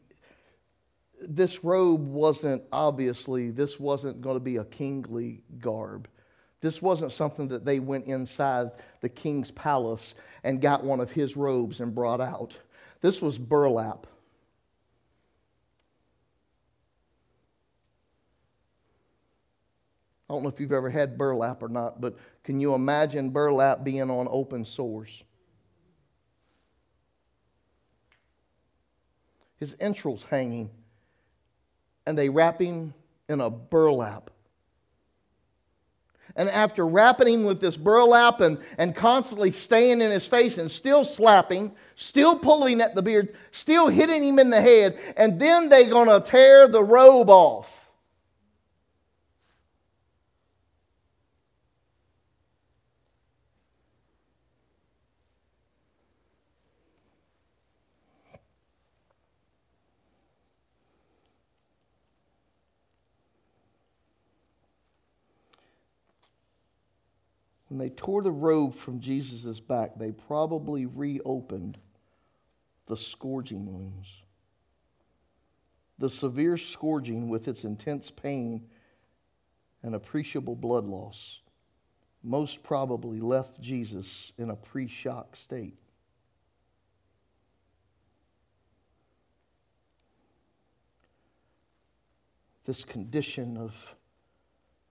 this 1.22 1.64
robe 1.64 2.06
wasn't 2.06 2.62
obviously, 2.74 3.52
this 3.52 3.80
wasn't 3.80 4.20
going 4.20 4.36
to 4.36 4.42
be 4.42 4.58
a 4.58 4.66
kingly 4.66 5.44
garb. 5.60 6.10
This 6.60 6.82
wasn't 6.82 7.14
something 7.14 7.48
that 7.48 7.64
they 7.64 7.80
went 7.80 8.08
inside 8.08 8.72
the 9.00 9.08
king's 9.08 9.50
palace 9.50 10.14
and 10.44 10.60
got 10.60 10.84
one 10.84 11.00
of 11.00 11.10
his 11.10 11.38
robes 11.38 11.80
and 11.80 11.96
brought 11.96 12.20
out. 12.20 12.54
This 13.00 13.22
was 13.22 13.38
burlap. 13.38 14.08
I 20.32 20.34
don't 20.34 20.44
know 20.44 20.50
if 20.50 20.62
you've 20.62 20.72
ever 20.72 20.90
had 20.90 21.18
burlap 21.18 21.62
or 21.62 21.68
not, 21.68 22.00
but 22.00 22.16
can 22.46 22.62
you 22.62 22.74
imagine 22.74 23.32
burlap 23.32 23.84
being 23.84 24.10
on 24.10 24.30
open 24.32 24.64
sores? 24.64 25.24
His 29.58 29.76
entrails 29.78 30.24
hanging, 30.24 30.70
and 32.06 32.18
they 32.18 32.30
wrap 32.30 32.62
him 32.62 32.94
in 33.28 33.42
a 33.42 33.50
burlap. 33.50 34.30
And 36.38 36.50
after 36.50 36.88
wrapping 36.88 37.28
him 37.28 37.44
with 37.44 37.60
this 37.60 37.76
burlap 37.76 38.40
and, 38.40 38.58
and 38.78 38.96
constantly 38.96 39.52
staying 39.52 40.00
in 40.00 40.12
his 40.12 40.26
face 40.26 40.58
and 40.58 40.72
still 40.72 41.04
slapping, 41.04 41.76
still 41.96 42.38
pulling 42.40 42.80
at 42.80 42.96
the 42.96 43.02
beard, 43.02 43.36
still 43.52 43.90
hitting 43.90 44.24
him 44.24 44.40
in 44.40 44.50
the 44.50 44.62
head, 44.62 44.98
and 45.18 45.42
then 45.42 45.68
they're 45.68 45.90
going 45.90 46.08
to 46.08 46.26
tear 46.26 46.70
the 46.70 46.82
robe 46.82 47.30
off. 47.30 47.80
When 67.71 67.71
they 67.82 67.90
tore 67.90 68.22
the 68.22 68.32
robe 68.32 68.76
from 68.76 69.00
Jesus' 69.00 69.60
back, 69.60 69.98
they 69.98 70.12
probably 70.12 70.86
reopened 70.86 71.78
the 72.86 72.98
scourging 72.98 73.66
wounds. 73.66 74.22
The 75.98 76.10
severe 76.10 76.58
scourging, 76.58 77.30
with 77.30 77.48
its 77.48 77.64
intense 77.64 78.12
pain 78.12 78.68
and 79.82 79.96
appreciable 79.96 80.56
blood 80.56 80.86
loss, 80.86 81.40
most 82.24 82.62
probably 82.62 83.20
left 83.20 83.60
Jesus 83.60 84.32
in 84.38 84.50
a 84.52 84.56
pre 84.56 84.88
shock 84.88 85.36
state. 85.36 85.78
This 92.66 92.84
condition 92.84 93.58
of, 93.58 93.74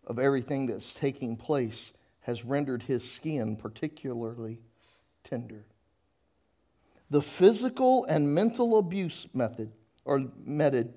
of 0.07 0.19
everything 0.19 0.67
that's 0.67 0.93
taking 0.93 1.37
place 1.37 1.93
has 2.31 2.45
rendered 2.45 2.85
his 2.85 3.11
skin 3.11 3.57
particularly 3.57 4.61
tender. 5.25 5.65
The 7.11 7.21
physical 7.21 8.05
and 8.05 8.33
mental 8.33 8.79
abuse 8.79 9.27
method, 9.35 9.73
or 10.05 10.27
meted 10.45 10.95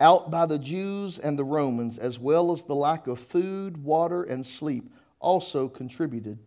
out 0.00 0.30
by 0.30 0.46
the 0.46 0.58
Jews 0.58 1.18
and 1.18 1.38
the 1.38 1.44
Romans, 1.44 1.98
as 1.98 2.18
well 2.18 2.52
as 2.52 2.64
the 2.64 2.74
lack 2.74 3.06
of 3.06 3.20
food, 3.20 3.76
water, 3.84 4.22
and 4.22 4.46
sleep, 4.46 4.90
also 5.20 5.68
contributed 5.68 6.38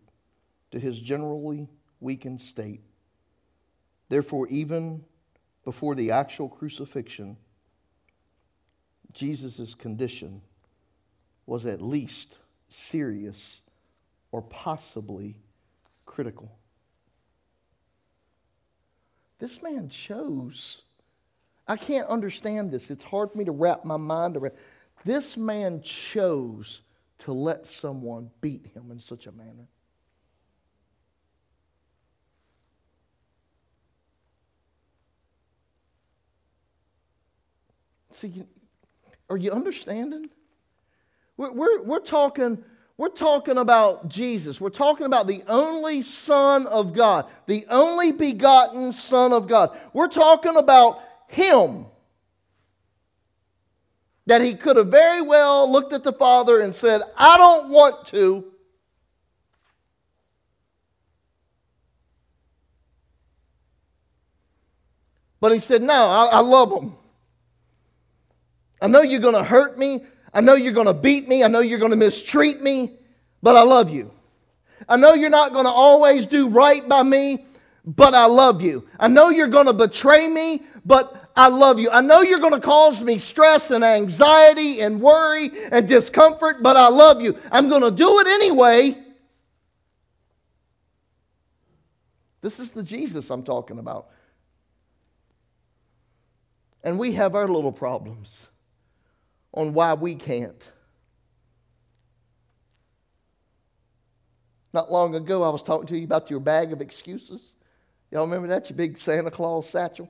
to 0.72 0.80
his 0.80 0.98
generally 0.98 1.68
weakened 2.00 2.40
state. 2.40 2.80
Therefore, 4.08 4.48
even 4.48 5.04
before 5.64 5.94
the 5.94 6.10
actual 6.10 6.48
crucifixion, 6.48 7.36
Jesus' 9.12 9.76
condition 9.76 10.42
was 11.46 11.64
at 11.64 11.80
least 11.80 12.38
serious 12.70 13.60
or 14.32 14.42
possibly 14.42 15.36
critical. 16.06 16.56
This 19.38 19.62
man 19.62 19.88
chose. 19.88 20.82
I 21.66 21.76
can't 21.76 22.08
understand 22.08 22.70
this. 22.70 22.90
It's 22.90 23.04
hard 23.04 23.32
for 23.32 23.38
me 23.38 23.44
to 23.44 23.52
wrap 23.52 23.84
my 23.84 23.96
mind 23.96 24.36
around. 24.36 24.54
This 25.04 25.36
man 25.36 25.82
chose 25.82 26.82
to 27.18 27.32
let 27.32 27.66
someone 27.66 28.30
beat 28.40 28.66
him 28.74 28.90
in 28.90 28.98
such 28.98 29.26
a 29.26 29.32
manner. 29.32 29.66
See, 38.12 38.44
are 39.30 39.36
you 39.36 39.52
understanding? 39.52 40.28
We're, 41.36 41.52
we're, 41.52 41.82
we're 41.82 42.00
talking 42.00 42.62
we're 43.00 43.08
talking 43.08 43.56
about 43.56 44.10
Jesus. 44.10 44.60
We're 44.60 44.68
talking 44.68 45.06
about 45.06 45.26
the 45.26 45.42
only 45.48 46.02
Son 46.02 46.66
of 46.66 46.92
God, 46.92 47.24
the 47.46 47.64
only 47.70 48.12
begotten 48.12 48.92
Son 48.92 49.32
of 49.32 49.48
God. 49.48 49.74
We're 49.94 50.06
talking 50.06 50.54
about 50.54 51.00
Him. 51.26 51.86
That 54.26 54.42
He 54.42 54.54
could 54.54 54.76
have 54.76 54.88
very 54.88 55.22
well 55.22 55.72
looked 55.72 55.94
at 55.94 56.02
the 56.02 56.12
Father 56.12 56.60
and 56.60 56.74
said, 56.74 57.00
I 57.16 57.38
don't 57.38 57.70
want 57.70 58.08
to. 58.08 58.44
But 65.40 65.52
He 65.52 65.60
said, 65.60 65.82
No, 65.82 66.04
I, 66.04 66.26
I 66.26 66.40
love 66.40 66.70
Him. 66.70 66.92
I 68.82 68.88
know 68.88 69.00
you're 69.00 69.20
going 69.20 69.32
to 69.32 69.42
hurt 69.42 69.78
me. 69.78 70.04
I 70.32 70.40
know 70.40 70.54
you're 70.54 70.72
going 70.72 70.86
to 70.86 70.94
beat 70.94 71.28
me. 71.28 71.42
I 71.42 71.48
know 71.48 71.60
you're 71.60 71.78
going 71.78 71.90
to 71.90 71.96
mistreat 71.96 72.60
me, 72.60 72.92
but 73.42 73.56
I 73.56 73.62
love 73.62 73.90
you. 73.90 74.12
I 74.88 74.96
know 74.96 75.14
you're 75.14 75.30
not 75.30 75.52
going 75.52 75.64
to 75.64 75.70
always 75.70 76.26
do 76.26 76.48
right 76.48 76.88
by 76.88 77.02
me, 77.02 77.46
but 77.84 78.14
I 78.14 78.26
love 78.26 78.62
you. 78.62 78.88
I 78.98 79.08
know 79.08 79.28
you're 79.30 79.48
going 79.48 79.66
to 79.66 79.72
betray 79.72 80.28
me, 80.28 80.62
but 80.84 81.30
I 81.36 81.48
love 81.48 81.78
you. 81.78 81.90
I 81.90 82.00
know 82.00 82.22
you're 82.22 82.38
going 82.38 82.54
to 82.54 82.60
cause 82.60 83.02
me 83.02 83.18
stress 83.18 83.70
and 83.70 83.84
anxiety 83.84 84.80
and 84.80 85.00
worry 85.00 85.50
and 85.70 85.86
discomfort, 85.86 86.62
but 86.62 86.76
I 86.76 86.88
love 86.88 87.20
you. 87.20 87.38
I'm 87.50 87.68
going 87.68 87.82
to 87.82 87.90
do 87.90 88.20
it 88.20 88.26
anyway. 88.26 88.96
This 92.40 92.58
is 92.58 92.70
the 92.70 92.82
Jesus 92.82 93.30
I'm 93.30 93.42
talking 93.42 93.78
about. 93.78 94.08
And 96.82 96.98
we 96.98 97.12
have 97.12 97.34
our 97.34 97.46
little 97.48 97.72
problems 97.72 98.49
on 99.52 99.72
why 99.72 99.94
we 99.94 100.14
can't. 100.14 100.70
Not 104.72 104.92
long 104.92 105.14
ago, 105.16 105.42
I 105.42 105.50
was 105.50 105.62
talking 105.62 105.88
to 105.88 105.98
you 105.98 106.04
about 106.04 106.30
your 106.30 106.40
bag 106.40 106.72
of 106.72 106.80
excuses. 106.80 107.54
Y'all 108.10 108.24
remember 108.24 108.48
that? 108.48 108.70
Your 108.70 108.76
big 108.76 108.96
Santa 108.96 109.30
Claus 109.30 109.68
satchel? 109.68 110.08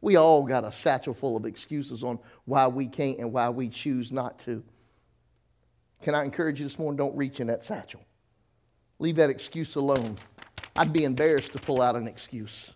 We 0.00 0.16
all 0.16 0.42
got 0.42 0.64
a 0.64 0.72
satchel 0.72 1.14
full 1.14 1.36
of 1.36 1.46
excuses 1.46 2.02
on 2.02 2.18
why 2.44 2.66
we 2.66 2.88
can't 2.88 3.18
and 3.18 3.32
why 3.32 3.48
we 3.48 3.68
choose 3.68 4.12
not 4.12 4.38
to. 4.40 4.62
Can 6.02 6.14
I 6.14 6.24
encourage 6.24 6.58
you 6.58 6.66
this 6.66 6.78
morning? 6.78 6.96
Don't 6.96 7.16
reach 7.16 7.40
in 7.40 7.46
that 7.46 7.64
satchel. 7.64 8.00
Leave 8.98 9.16
that 9.16 9.30
excuse 9.30 9.76
alone. 9.76 10.16
I'd 10.76 10.92
be 10.92 11.04
embarrassed 11.04 11.52
to 11.52 11.58
pull 11.58 11.80
out 11.80 11.96
an 11.96 12.08
excuse. 12.08 12.72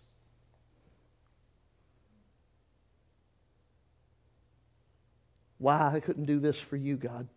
Why 5.57 5.91
I 5.95 5.99
couldn't 5.99 6.25
do 6.25 6.39
this 6.39 6.59
for 6.59 6.75
you, 6.75 6.97
God? 6.97 7.27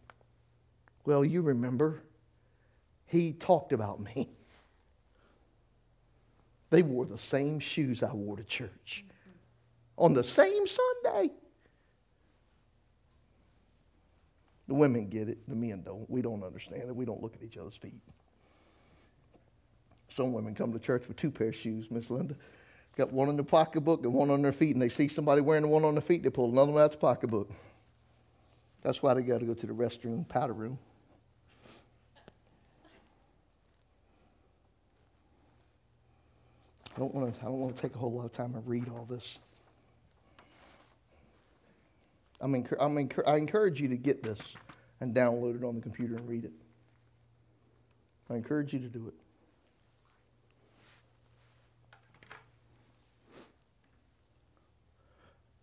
Well, 1.05 1.25
you 1.25 1.43
remember, 1.43 2.03
He 3.07 3.33
talked 3.33 3.73
about 3.73 4.01
me. 4.01 4.29
They 6.71 6.83
wore 6.83 7.05
the 7.05 7.19
same 7.19 7.59
shoes 7.59 8.03
I 8.03 8.13
wore 8.13 8.37
to 8.37 8.45
church 8.45 9.05
on 9.99 10.15
the 10.15 10.23
same 10.23 10.67
Sunday. 10.67 11.31
The 14.69 14.75
women 14.75 15.09
get 15.09 15.29
it, 15.29 15.39
the 15.49 15.57
men 15.57 15.83
don't. 15.83 16.09
We 16.09 16.23
don't 16.23 16.45
understand 16.45 16.85
it. 16.89 16.95
We 16.95 17.05
don't 17.05 17.21
look 17.21 17.35
at 17.35 17.43
each 17.43 17.57
other's 17.57 17.75
feet. 17.75 18.01
Some 20.09 20.33
women 20.33 20.55
come 20.55 20.73
to 20.73 20.79
church 20.79 21.09
with 21.09 21.17
two 21.17 21.31
pair 21.31 21.49
of 21.49 21.57
shoes, 21.57 21.91
Miss 21.91 22.09
Linda. 22.09 22.37
Got 22.97 23.13
one 23.13 23.29
in 23.29 23.37
their 23.37 23.45
pocketbook 23.45 24.05
and 24.05 24.13
one 24.13 24.31
on 24.31 24.43
their 24.43 24.53
feet, 24.53 24.75
and 24.75 24.83
they 24.83 24.89
see 24.89 25.09
somebody 25.09 25.41
wearing 25.41 25.63
the 25.63 25.69
one 25.69 25.85
on 25.85 25.95
their 25.95 26.03
feet, 26.03 26.23
they 26.23 26.31
pull 26.31 26.51
another 26.51 26.71
one 26.73 26.83
out 26.83 26.87
of 26.87 26.91
the 26.93 26.99
pocketbook. 26.99 27.51
That's 28.83 29.03
why 29.03 29.15
they 29.15 29.23
got 29.23 29.41
to 29.41 29.47
go 29.47 29.55
to 29.55 29.67
the 29.67 29.73
restroom, 29.73 30.27
powder 30.29 30.53
room. 30.53 30.79
I 36.97 36.99
don't 36.99 37.15
want 37.15 37.35
to. 37.35 37.41
I 37.41 37.45
don't 37.45 37.61
want 37.61 37.77
to 37.77 37.83
take 37.83 37.95
a 37.95 37.99
whole 37.99 38.13
lot 38.13 38.25
of 38.25 38.33
time 38.33 38.53
to 38.55 38.61
read 38.61 38.89
all 38.89 39.07
this. 39.09 39.39
I'm, 42.41 42.55
I'm 42.55 43.11
I 43.27 43.37
encourage 43.37 43.81
you 43.81 43.89
to 43.89 43.97
get 43.97 44.23
this 44.23 44.55
and 45.01 45.15
download 45.15 45.57
it 45.57 45.65
on 45.65 45.75
the 45.75 45.81
computer 45.81 46.17
and 46.17 46.29
read 46.29 46.45
it. 46.45 46.53
I 48.31 48.35
encourage 48.35 48.73
you 48.73 48.79
to 48.81 48.89
do 48.89 49.09
it. 49.09 49.15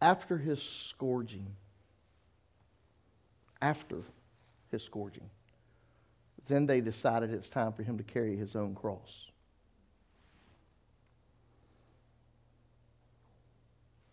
After 0.02 0.38
his 0.38 0.62
scourging, 0.62 1.48
after 3.62 4.02
his 4.72 4.84
scourging, 4.84 5.30
then 6.48 6.66
they 6.66 6.82
decided 6.82 7.32
it's 7.32 7.50
time 7.50 7.74
for 7.74 7.84
him 7.84 7.98
to 7.98 8.04
carry 8.04 8.36
his 8.36 8.56
own 8.56 8.76
cross. 8.76 9.28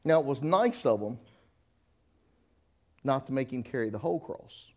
Now, 0.04 0.20
it 0.20 0.26
was 0.26 0.42
nice 0.42 0.84
of 0.84 1.00
them 1.00 1.18
not 3.02 3.26
to 3.26 3.32
make 3.32 3.52
him 3.52 3.62
carry 3.62 3.90
the 3.90 3.98
whole 3.98 4.20
cross. 4.20 4.70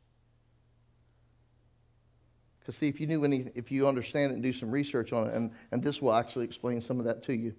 Because, 2.59 2.76
see, 2.76 2.89
if 2.89 2.99
you 2.99 3.07
knew 3.07 3.24
any, 3.24 3.49
if 3.55 3.72
you 3.72 3.88
understand 3.88 4.32
it 4.32 4.36
and 4.36 4.43
do 4.43 4.51
some 4.51 4.72
research 4.72 5.13
on 5.13 5.28
it, 5.28 5.34
and, 5.34 5.51
and 5.72 5.82
this 5.82 6.01
will 6.01 6.13
actually 6.13 6.45
explain 6.45 6.82
some 6.82 6.99
of 6.99 7.05
that 7.05 7.24
to 7.24 7.34
you. 7.34 7.53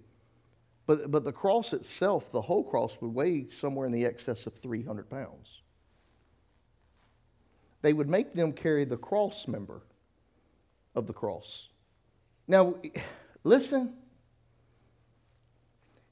But, 0.85 1.11
but 1.11 1.23
the 1.23 1.31
cross 1.31 1.73
itself, 1.73 2.31
the 2.31 2.41
whole 2.41 2.63
cross, 2.63 2.99
would 3.01 3.13
weigh 3.13 3.47
somewhere 3.49 3.85
in 3.85 3.91
the 3.91 4.05
excess 4.05 4.45
of 4.47 4.53
300 4.55 5.09
pounds. 5.09 5.61
They 7.81 7.93
would 7.93 8.09
make 8.09 8.33
them 8.33 8.51
carry 8.51 8.85
the 8.85 8.97
cross 8.97 9.47
member 9.47 9.81
of 10.95 11.07
the 11.07 11.13
cross. 11.13 11.69
Now, 12.47 12.75
listen, 13.43 13.93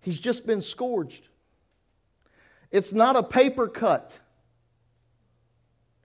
he's 0.02 0.20
just 0.20 0.46
been 0.46 0.62
scourged. 0.62 1.28
It's 2.72 2.94
not 2.94 3.16
a 3.16 3.24
paper 3.24 3.68
cut. 3.68 4.18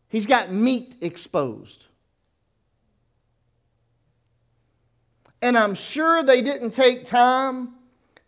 He's 0.09 0.27
got 0.27 0.51
meat 0.51 0.97
exposed. 1.01 1.87
And 5.41 5.59
I'm 5.59 5.75
sure 5.75 6.23
they 6.23 6.41
didn't 6.41 6.71
take 6.71 7.05
time 7.05 7.75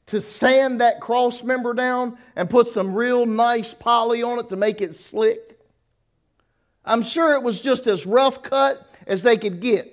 to 0.07 0.21
sand 0.21 0.81
that 0.81 1.01
cross 1.01 1.43
member 1.43 1.73
down 1.73 2.19
and 2.37 2.51
put 2.51 2.69
some 2.69 2.95
real 2.95 3.25
nice 3.25 3.73
poly 3.73 4.23
on 4.23 4.39
it 4.39 4.49
to 4.49 4.57
make 4.57 4.81
it 4.81 4.95
slick. 4.95 5.59
I'm 6.85 7.03
sure 7.03 7.33
it 7.35 7.43
was 7.43 7.61
just 7.61 7.87
as 7.87 8.05
rough 8.05 8.43
cut 8.43 8.87
as 9.07 9.23
they 9.23 9.37
could 9.37 9.61
get. 9.61 9.91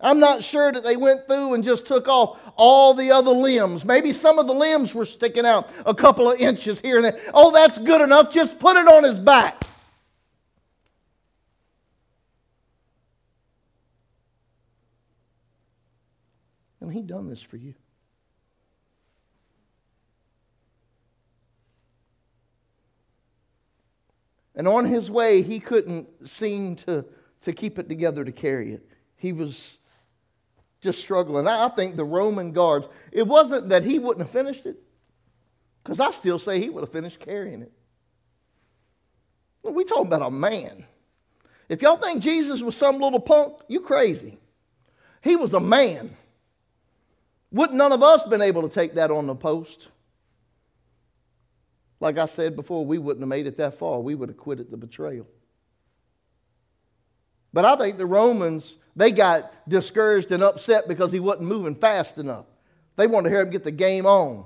I'm 0.00 0.18
not 0.18 0.42
sure 0.42 0.72
that 0.72 0.82
they 0.82 0.96
went 0.96 1.26
through 1.26 1.54
and 1.54 1.62
just 1.62 1.86
took 1.86 2.08
off 2.08 2.38
all 2.56 2.92
the 2.92 3.12
other 3.12 3.30
limbs. 3.30 3.84
Maybe 3.84 4.12
some 4.12 4.40
of 4.40 4.48
the 4.48 4.54
limbs 4.54 4.94
were 4.94 5.04
sticking 5.04 5.46
out 5.46 5.70
a 5.86 5.94
couple 5.94 6.30
of 6.30 6.40
inches 6.40 6.80
here 6.80 6.96
and 6.96 7.04
there. 7.04 7.20
Oh, 7.32 7.52
that's 7.52 7.78
good 7.78 8.00
enough. 8.00 8.32
Just 8.32 8.58
put 8.58 8.76
it 8.76 8.88
on 8.88 9.04
his 9.04 9.20
back. 9.20 9.62
And 16.80 16.92
he 16.92 17.00
done 17.00 17.30
this 17.30 17.40
for 17.40 17.56
you. 17.56 17.74
And 24.54 24.68
on 24.68 24.84
his 24.84 25.10
way, 25.10 25.42
he 25.42 25.60
couldn't 25.60 26.28
seem 26.28 26.76
to, 26.76 27.04
to 27.42 27.52
keep 27.52 27.78
it 27.78 27.88
together 27.88 28.24
to 28.24 28.32
carry 28.32 28.74
it. 28.74 28.86
He 29.16 29.32
was 29.32 29.78
just 30.80 31.00
struggling. 31.00 31.46
I 31.46 31.68
think 31.70 31.96
the 31.96 32.04
Roman 32.04 32.52
guards, 32.52 32.86
it 33.12 33.26
wasn't 33.26 33.68
that 33.70 33.84
he 33.84 33.98
wouldn't 33.98 34.26
have 34.26 34.32
finished 34.32 34.66
it, 34.66 34.82
because 35.82 36.00
I 36.00 36.10
still 36.10 36.38
say 36.38 36.60
he 36.60 36.68
would 36.68 36.82
have 36.82 36.92
finished 36.92 37.20
carrying 37.20 37.62
it. 37.62 37.72
We 39.62 39.84
talking 39.84 40.06
about 40.06 40.22
a 40.22 40.30
man. 40.30 40.84
If 41.68 41.82
y'all 41.82 41.96
think 41.96 42.22
Jesus 42.22 42.62
was 42.62 42.76
some 42.76 42.98
little 42.98 43.20
punk, 43.20 43.54
you 43.68 43.80
crazy. 43.80 44.38
He 45.22 45.36
was 45.36 45.54
a 45.54 45.60
man. 45.60 46.16
Wouldn't 47.52 47.78
none 47.78 47.92
of 47.92 48.02
us 48.02 48.24
been 48.24 48.42
able 48.42 48.62
to 48.62 48.68
take 48.68 48.94
that 48.94 49.10
on 49.10 49.26
the 49.26 49.36
post? 49.36 49.88
Like 52.02 52.18
I 52.18 52.26
said 52.26 52.56
before, 52.56 52.84
we 52.84 52.98
wouldn't 52.98 53.22
have 53.22 53.28
made 53.28 53.46
it 53.46 53.58
that 53.58 53.78
far. 53.78 54.00
We 54.00 54.16
would 54.16 54.28
have 54.28 54.36
quit 54.36 54.58
at 54.58 54.72
the 54.72 54.76
betrayal. 54.76 55.24
But 57.52 57.64
I 57.64 57.76
think 57.76 57.96
the 57.96 58.06
Romans, 58.06 58.74
they 58.96 59.12
got 59.12 59.52
discouraged 59.68 60.32
and 60.32 60.42
upset 60.42 60.88
because 60.88 61.12
he 61.12 61.20
wasn't 61.20 61.46
moving 61.46 61.76
fast 61.76 62.18
enough. 62.18 62.46
They 62.96 63.06
wanted 63.06 63.28
to 63.28 63.36
hear 63.36 63.42
him 63.42 63.50
get 63.50 63.62
the 63.62 63.70
game 63.70 64.04
on. 64.04 64.44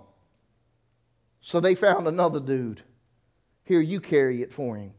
So 1.41 1.59
they 1.59 1.75
found 1.75 2.07
another 2.07 2.41
dude. 2.41 2.83
Here, 3.65 3.81
you 3.81 4.01
carry 4.01 4.43
it 4.43 4.53
for 4.53 4.77
him. 4.77 4.93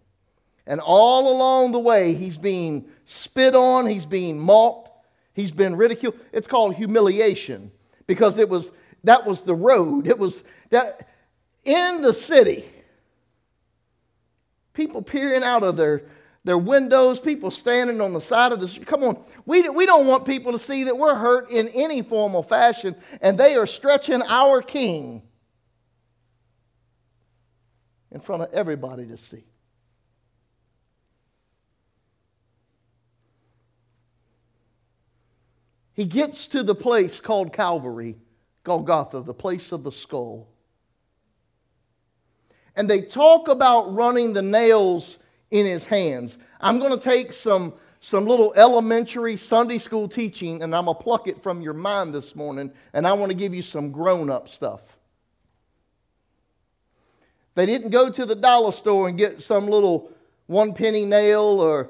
And 0.65 0.81
all 0.81 1.31
along 1.31 1.73
the 1.73 1.79
way, 1.79 2.15
he's 2.15 2.39
being 2.39 2.89
spit 3.05 3.53
on, 3.53 3.85
he's 3.85 4.07
being 4.07 4.39
mocked, 4.39 4.89
he's 5.35 5.51
been 5.51 5.75
ridiculed. 5.75 6.19
It's 6.33 6.47
called 6.47 6.73
humiliation 6.73 7.69
because 8.07 8.39
it 8.39 8.49
was 8.49 8.71
that 9.03 9.27
was 9.27 9.41
the 9.41 9.53
road. 9.53 10.07
It 10.07 10.17
was 10.17 10.43
that 10.71 11.07
in 11.67 12.01
the 12.01 12.13
city. 12.13 12.65
People 14.73 15.03
peering 15.03 15.43
out 15.43 15.63
of 15.63 15.75
their 15.75 16.03
their 16.47 16.57
windows, 16.57 17.19
people 17.19 17.51
standing 17.51 17.99
on 17.99 18.13
the 18.13 18.21
side 18.21 18.53
of 18.53 18.61
the 18.61 18.69
street. 18.69 18.87
Come 18.87 19.03
on, 19.03 19.21
we, 19.45 19.67
we 19.67 19.85
don't 19.85 20.07
want 20.07 20.25
people 20.25 20.53
to 20.53 20.59
see 20.59 20.85
that 20.85 20.97
we're 20.97 21.13
hurt 21.13 21.51
in 21.51 21.67
any 21.67 22.01
formal 22.01 22.41
fashion, 22.41 22.95
and 23.19 23.37
they 23.37 23.55
are 23.55 23.67
stretching 23.67 24.21
our 24.21 24.61
king 24.61 25.23
in 28.11 28.21
front 28.21 28.43
of 28.43 28.53
everybody 28.53 29.05
to 29.07 29.17
see. 29.17 29.43
He 35.93 36.05
gets 36.05 36.47
to 36.49 36.63
the 36.63 36.75
place 36.75 37.19
called 37.19 37.51
Calvary, 37.51 38.15
Golgotha, 38.63 39.19
the 39.19 39.33
place 39.33 39.73
of 39.73 39.83
the 39.83 39.91
skull. 39.91 40.47
And 42.77 42.87
they 42.87 43.01
talk 43.01 43.47
about 43.47 43.93
running 43.93 44.33
the 44.33 44.43
nails 44.43 45.17
in 45.49 45.65
his 45.65 45.83
hands. 45.83 46.37
I'm 46.61 46.77
going 46.77 46.97
to 46.97 47.03
take 47.03 47.33
some, 47.33 47.73
some 48.01 48.27
little 48.27 48.53
elementary 48.55 49.35
Sunday 49.35 49.79
school 49.79 50.07
teaching 50.07 50.61
and 50.61 50.75
I'm 50.75 50.85
going 50.85 50.95
to 50.95 51.03
pluck 51.03 51.27
it 51.27 51.41
from 51.41 51.61
your 51.61 51.73
mind 51.73 52.13
this 52.13 52.35
morning 52.35 52.71
and 52.93 53.07
I 53.07 53.13
want 53.13 53.31
to 53.31 53.35
give 53.35 53.55
you 53.55 53.63
some 53.63 53.91
grown 53.91 54.29
up 54.29 54.47
stuff. 54.47 54.81
They 57.55 57.65
didn't 57.65 57.89
go 57.89 58.11
to 58.11 58.25
the 58.27 58.35
dollar 58.35 58.71
store 58.71 59.09
and 59.09 59.17
get 59.17 59.41
some 59.41 59.67
little 59.67 60.11
one 60.45 60.75
penny 60.75 61.03
nail 61.03 61.41
or 61.41 61.89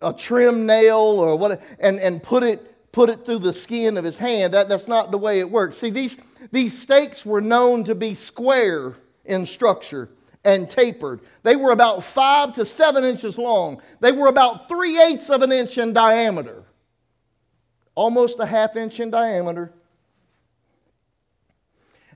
a 0.00 0.12
trim 0.12 0.64
nail 0.64 0.96
or 0.96 1.36
what 1.36 1.60
and, 1.80 1.98
and 1.98 2.22
put 2.22 2.44
it 2.44 2.66
put 2.92 3.10
it 3.10 3.26
through 3.26 3.38
the 3.40 3.52
skin 3.52 3.96
of 3.96 4.04
his 4.04 4.16
hand. 4.16 4.54
That, 4.54 4.68
that's 4.68 4.88
not 4.88 5.10
the 5.10 5.18
way 5.18 5.40
it 5.40 5.50
works. 5.50 5.78
See, 5.78 5.90
these, 5.90 6.16
these 6.50 6.76
stakes 6.76 7.24
were 7.24 7.40
known 7.40 7.84
to 7.84 7.94
be 7.94 8.14
square 8.14 8.96
in 9.24 9.46
structure 9.46 10.08
and 10.44 10.68
tapered. 10.68 11.20
They 11.42 11.56
were 11.56 11.72
about 11.72 12.04
five 12.04 12.54
to 12.54 12.64
seven 12.64 13.04
inches 13.04 13.38
long. 13.38 13.82
They 14.00 14.12
were 14.12 14.28
about 14.28 14.68
three 14.68 15.00
eighths 15.00 15.30
of 15.30 15.42
an 15.42 15.52
inch 15.52 15.78
in 15.78 15.92
diameter, 15.92 16.64
almost 17.94 18.38
a 18.40 18.46
half 18.46 18.76
inch 18.76 19.00
in 19.00 19.10
diameter. 19.10 19.72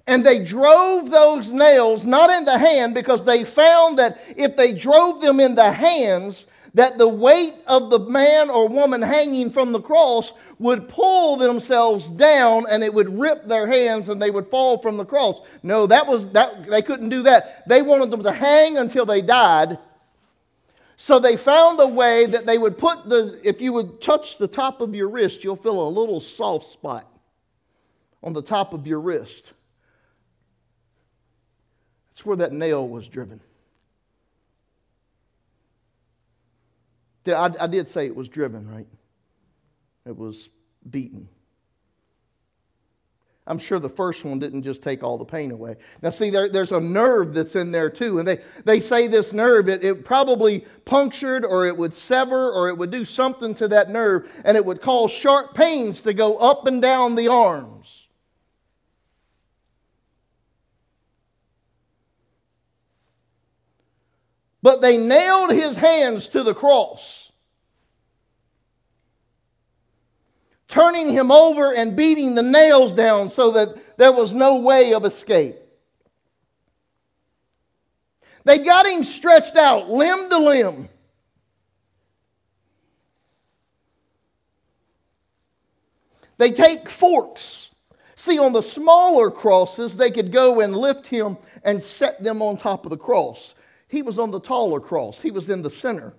And 0.07 0.25
they 0.25 0.39
drove 0.39 1.11
those 1.11 1.51
nails 1.51 2.05
not 2.05 2.31
in 2.31 2.45
the 2.45 2.59
hand 2.59 2.95
because 2.95 3.25
they 3.25 3.45
found 3.45 3.99
that 3.99 4.23
if 4.37 4.57
they 4.57 4.73
drove 4.73 5.23
them 5.23 5.41
in 5.41 5.55
the 5.55 5.73
hands, 5.73 6.47
that 6.75 6.99
the 6.99 7.09
weight 7.09 7.55
of 7.67 7.91
the 7.91 7.99
man 7.99 8.51
or 8.51 8.69
woman 8.69 9.01
hanging 9.01 9.51
from 9.51 9.73
the 9.73 9.81
cross 9.81 10.33
would 10.59 10.89
pull 10.89 11.37
themselves 11.37 12.09
down 12.09 12.65
and 12.69 12.83
it 12.83 12.93
would 12.93 13.19
rip 13.19 13.47
their 13.47 13.67
hands 13.67 14.09
and 14.09 14.21
they 14.21 14.31
would 14.31 14.49
fall 14.49 14.79
from 14.79 14.97
the 14.97 15.05
cross. 15.05 15.41
No, 15.63 15.87
that 15.87 16.07
was 16.07 16.29
that 16.31 16.67
they 16.67 16.83
couldn't 16.83 17.09
do 17.09 17.23
that. 17.23 17.67
They 17.69 17.83
wanted 17.83 18.11
them 18.11 18.23
to 18.25 18.33
hang 18.33 18.77
until 18.77 19.07
they 19.07 19.23
died. 19.23 19.79
So 20.97 21.19
they 21.19 21.37
found 21.37 21.81
a 21.81 21.87
way 21.87 22.27
that 22.27 22.47
they 22.47 22.59
would 22.59 22.79
put 22.79 23.09
the 23.09 23.41
if 23.43 23.61
you 23.61 23.73
would 23.73 24.01
touch 24.01 24.39
the 24.39 24.49
top 24.49 24.81
of 24.81 24.95
your 24.95 25.09
wrist, 25.09 25.43
you'll 25.45 25.57
feel 25.57 25.87
a 25.87 25.89
little 25.89 26.21
soft 26.21 26.67
spot. 26.67 27.09
on 28.25 28.33
the 28.33 28.43
top 28.43 28.73
of 28.73 28.87
your 28.87 29.01
wrist. 29.01 29.53
That's 32.09 32.25
where 32.25 32.39
that 32.39 32.53
nail 32.53 32.89
was 32.89 33.07
driven. 33.07 33.41
I, 37.27 37.51
I 37.61 37.67
did 37.67 37.89
say 37.89 38.07
it 38.07 38.15
was 38.15 38.29
driven, 38.29 38.69
right? 38.69 38.87
It 40.07 40.17
was 40.17 40.49
beaten. 40.91 41.29
I'm 43.47 43.59
sure 43.59 43.79
the 43.79 43.91
first 43.91 44.25
one 44.25 44.39
didn't 44.39 44.63
just 44.63 44.83
take 44.83 45.03
all 45.03 45.19
the 45.19 45.25
pain 45.25 45.51
away. 45.51 45.77
Now, 46.01 46.09
see, 46.09 46.31
there, 46.31 46.49
there's 46.49 46.73
a 46.73 46.81
nerve 46.81 47.35
that's 47.35 47.57
in 47.57 47.73
there 47.73 47.91
too. 47.91 48.19
And 48.19 48.27
they, 48.27 48.39
they 48.65 48.81
say 48.81 49.07
this 49.07 49.35
nerve, 49.35 49.69
it, 49.69 49.85
it 49.85 50.05
probably 50.05 50.65
punctured 50.87 51.45
or 51.45 51.67
it 51.67 51.77
would 51.77 51.93
sever 51.93 52.51
or 52.51 52.69
it 52.69 52.79
would 52.79 52.91
do 52.91 53.05
something 53.05 53.55
to 53.57 53.69
that 53.69 53.91
nerve 53.91 54.31
and 54.47 54.57
it 54.57 54.65
would 54.65 54.81
cause 54.81 55.11
sharp 55.11 55.55
pains 55.55 56.01
to 56.03 56.15
go 56.15 56.37
up 56.39 56.67
and 56.67 56.81
down 56.81 57.17
the 57.17 57.29
arms. 57.29 58.04
But 64.65 64.81
they 64.81 64.97
nailed 64.97 65.51
his 65.53 65.77
hands 65.77 66.27
to 66.31 66.43
the 66.43 66.55
cross. 66.55 67.25
turning 70.75 71.09
him 71.09 71.31
over 71.31 71.73
and 71.73 71.95
beating 71.95 72.35
the 72.35 72.43
nails 72.43 72.95
down 72.95 73.31
so 73.31 73.53
that 73.53 73.97
there 73.97 74.11
was 74.11 74.33
no 74.33 74.57
way 74.57 74.93
of 74.93 75.05
escape. 75.05 75.57
They 78.43 78.59
got 78.59 78.85
him 78.85 79.05
stretched 79.05 79.55
out, 79.55 79.89
limb 79.89 80.29
to 80.31 80.39
limb. 80.39 80.89
They 86.39 86.51
take 86.51 86.91
forks. 86.91 87.71
See, 88.17 88.41
on 88.41 88.53
the 88.53 88.61
smaller 88.61 89.31
crosses, 89.31 89.97
they 89.97 90.11
could 90.11 90.33
go 90.33 90.59
and 90.59 90.75
lift 90.75 91.07
him 91.07 91.37
and 91.63 91.81
set 91.81 92.21
them 92.25 92.43
on 92.43 92.57
top 92.57 92.85
of 92.85 92.91
the 92.91 92.97
cross. 92.97 93.55
He 93.89 94.03
was 94.03 94.19
on 94.19 94.31
the 94.31 94.41
taller 94.41 94.81
cross, 94.81 95.21
he 95.21 95.31
was 95.31 95.51
in 95.51 95.63
the 95.63 95.71
center 95.71 96.15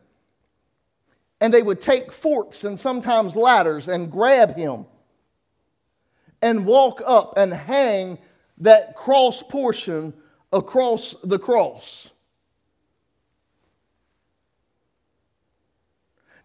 and 1.41 1.53
they 1.53 1.61
would 1.61 1.81
take 1.81 2.11
forks 2.11 2.63
and 2.63 2.79
sometimes 2.79 3.35
ladders 3.35 3.87
and 3.87 4.11
grab 4.11 4.55
him 4.55 4.85
and 6.41 6.65
walk 6.65 7.01
up 7.05 7.33
and 7.37 7.53
hang 7.53 8.17
that 8.59 8.95
cross 8.95 9.43
portion 9.43 10.13
across 10.53 11.13
the 11.23 11.39
cross. 11.39 12.09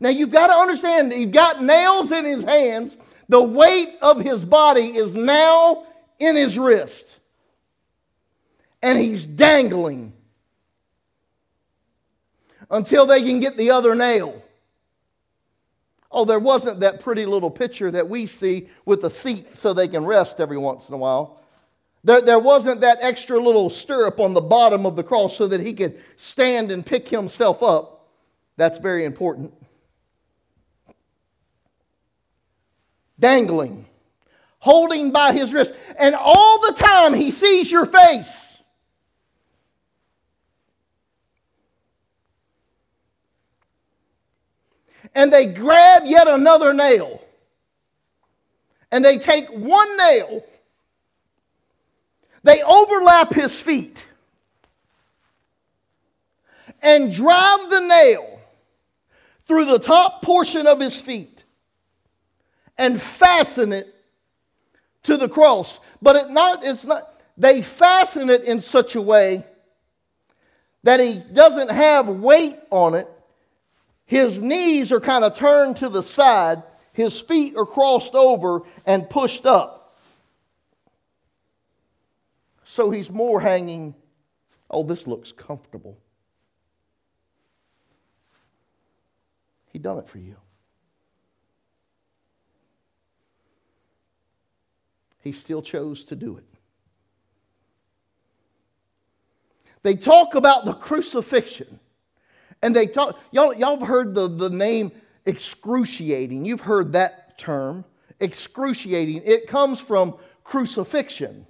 Now 0.00 0.08
you've 0.08 0.30
got 0.30 0.48
to 0.48 0.54
understand, 0.54 1.12
you've 1.12 1.30
got 1.30 1.62
nails 1.62 2.10
in 2.10 2.24
his 2.24 2.42
hands. 2.44 2.96
The 3.28 3.42
weight 3.42 3.96
of 4.02 4.20
his 4.20 4.44
body 4.44 4.96
is 4.96 5.14
now 5.14 5.84
in 6.18 6.34
his 6.34 6.58
wrist. 6.58 7.16
And 8.82 8.98
he's 8.98 9.26
dangling 9.26 10.14
until 12.70 13.06
they 13.06 13.22
can 13.22 13.40
get 13.40 13.56
the 13.56 13.70
other 13.70 13.94
nail. 13.94 14.42
Oh, 16.12 16.24
there 16.24 16.40
wasn't 16.40 16.80
that 16.80 17.00
pretty 17.00 17.24
little 17.24 17.50
picture 17.50 17.90
that 17.90 18.08
we 18.08 18.26
see 18.26 18.68
with 18.84 19.04
a 19.04 19.10
seat 19.10 19.56
so 19.56 19.72
they 19.72 19.88
can 19.88 20.04
rest 20.04 20.40
every 20.40 20.58
once 20.58 20.88
in 20.88 20.94
a 20.94 20.98
while. 20.98 21.40
There, 22.02 22.20
there 22.22 22.38
wasn't 22.38 22.80
that 22.80 22.98
extra 23.00 23.38
little 23.38 23.70
stirrup 23.70 24.18
on 24.20 24.34
the 24.34 24.40
bottom 24.40 24.86
of 24.86 24.96
the 24.96 25.02
cross 25.02 25.36
so 25.36 25.46
that 25.48 25.60
he 25.60 25.74
could 25.74 26.00
stand 26.16 26.70
and 26.72 26.84
pick 26.84 27.08
himself 27.08 27.62
up. 27.62 28.08
That's 28.56 28.78
very 28.78 29.04
important. 29.04 29.54
Dangling, 33.18 33.84
holding 34.58 35.12
by 35.12 35.34
his 35.34 35.52
wrist. 35.52 35.74
And 35.98 36.14
all 36.14 36.60
the 36.62 36.72
time 36.72 37.12
he 37.14 37.30
sees 37.30 37.70
your 37.70 37.86
face. 37.86 38.49
And 45.14 45.32
they 45.32 45.46
grab 45.46 46.02
yet 46.04 46.28
another 46.28 46.72
nail. 46.72 47.22
And 48.92 49.04
they 49.04 49.18
take 49.18 49.48
one 49.48 49.96
nail, 49.96 50.44
they 52.42 52.62
overlap 52.62 53.32
his 53.32 53.58
feet, 53.58 54.04
and 56.82 57.12
drive 57.12 57.70
the 57.70 57.80
nail 57.80 58.40
through 59.44 59.66
the 59.66 59.78
top 59.78 60.22
portion 60.22 60.66
of 60.66 60.80
his 60.80 61.00
feet 61.00 61.44
and 62.78 63.00
fasten 63.00 63.72
it 63.72 63.94
to 65.02 65.16
the 65.16 65.28
cross. 65.28 65.78
But 66.00 66.16
it 66.16 66.30
not, 66.30 66.64
it's 66.64 66.84
not, 66.84 67.20
they 67.36 67.62
fasten 67.62 68.30
it 68.30 68.44
in 68.44 68.60
such 68.60 68.96
a 68.96 69.02
way 69.02 69.44
that 70.82 70.98
he 70.98 71.18
doesn't 71.18 71.70
have 71.70 72.08
weight 72.08 72.56
on 72.70 72.94
it 72.94 73.08
his 74.10 74.40
knees 74.40 74.90
are 74.90 74.98
kind 74.98 75.22
of 75.22 75.36
turned 75.36 75.76
to 75.76 75.88
the 75.88 76.02
side, 76.02 76.64
his 76.92 77.20
feet 77.20 77.54
are 77.56 77.64
crossed 77.64 78.16
over 78.16 78.62
and 78.84 79.08
pushed 79.08 79.46
up. 79.46 79.96
So 82.64 82.90
he's 82.90 83.08
more 83.08 83.40
hanging. 83.40 83.94
Oh, 84.68 84.82
this 84.82 85.06
looks 85.06 85.30
comfortable. 85.30 85.96
He 89.72 89.78
done 89.78 89.98
it 89.98 90.08
for 90.08 90.18
you. 90.18 90.34
He 95.20 95.30
still 95.30 95.62
chose 95.62 96.02
to 96.06 96.16
do 96.16 96.36
it. 96.36 96.44
They 99.84 99.94
talk 99.94 100.34
about 100.34 100.64
the 100.64 100.74
crucifixion. 100.74 101.78
And 102.62 102.76
they 102.76 102.86
talk, 102.86 103.18
y'all, 103.30 103.54
y'all 103.54 103.78
have 103.78 103.88
heard 103.88 104.14
the, 104.14 104.28
the 104.28 104.50
name 104.50 104.92
excruciating. 105.24 106.44
You've 106.44 106.60
heard 106.60 106.92
that 106.92 107.38
term, 107.38 107.84
excruciating. 108.20 109.22
It 109.24 109.46
comes 109.46 109.80
from 109.80 110.16
crucifixion. 110.44 111.46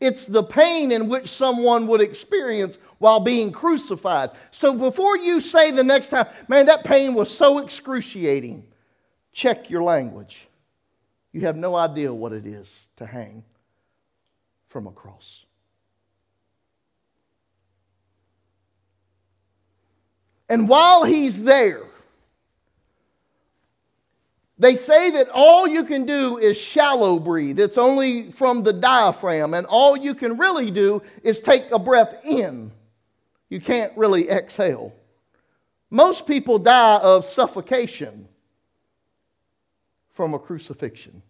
It's 0.00 0.26
the 0.26 0.42
pain 0.42 0.90
in 0.90 1.08
which 1.08 1.28
someone 1.28 1.86
would 1.86 2.00
experience 2.00 2.78
while 2.98 3.20
being 3.20 3.52
crucified. 3.52 4.30
So 4.50 4.74
before 4.74 5.16
you 5.16 5.38
say 5.38 5.70
the 5.70 5.84
next 5.84 6.08
time, 6.08 6.26
man, 6.48 6.66
that 6.66 6.84
pain 6.84 7.14
was 7.14 7.30
so 7.30 7.58
excruciating, 7.58 8.64
check 9.32 9.70
your 9.70 9.82
language. 9.82 10.48
You 11.32 11.42
have 11.42 11.56
no 11.56 11.76
idea 11.76 12.12
what 12.12 12.32
it 12.32 12.46
is 12.46 12.68
to 12.96 13.06
hang 13.06 13.44
from 14.68 14.86
a 14.86 14.90
cross. 14.90 15.44
And 20.48 20.68
while 20.68 21.04
he's 21.04 21.42
there, 21.42 21.82
they 24.58 24.76
say 24.76 25.10
that 25.10 25.28
all 25.30 25.66
you 25.66 25.84
can 25.84 26.06
do 26.06 26.38
is 26.38 26.56
shallow 26.56 27.18
breathe. 27.18 27.58
It's 27.58 27.78
only 27.78 28.30
from 28.30 28.62
the 28.62 28.72
diaphragm, 28.72 29.54
and 29.54 29.66
all 29.66 29.96
you 29.96 30.14
can 30.14 30.36
really 30.38 30.70
do 30.70 31.02
is 31.22 31.40
take 31.40 31.70
a 31.72 31.78
breath 31.78 32.24
in. 32.24 32.70
You 33.48 33.60
can't 33.60 33.96
really 33.96 34.30
exhale. 34.30 34.94
Most 35.90 36.26
people 36.26 36.58
die 36.58 36.98
of 36.98 37.24
suffocation 37.24 38.28
from 40.12 40.34
a 40.34 40.38
crucifixion 40.38 41.22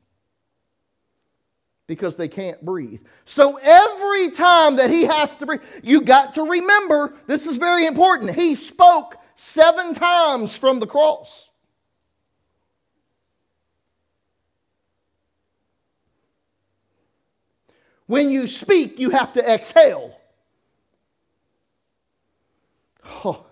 because 1.86 2.16
they 2.16 2.28
can't 2.28 2.64
breathe. 2.64 3.00
So 3.24 3.58
every 3.60 4.30
time 4.30 4.76
that 4.76 4.90
he 4.90 5.04
has 5.04 5.36
to 5.36 5.46
breathe, 5.46 5.62
you 5.82 6.00
got 6.02 6.34
to 6.34 6.42
remember 6.42 7.14
this 7.26 7.46
is 7.46 7.56
very 7.56 7.86
important. 7.86 8.34
He 8.34 8.54
spoke 8.54 9.16
seven 9.34 9.94
times 9.94 10.56
from 10.56 10.80
the 10.80 10.86
cross. 10.86 11.50
When 18.06 18.30
you 18.30 18.46
speak, 18.46 18.98
you 18.98 19.10
have 19.10 19.32
to 19.34 19.52
exhale. 19.52 20.18
Oh, 23.24 23.46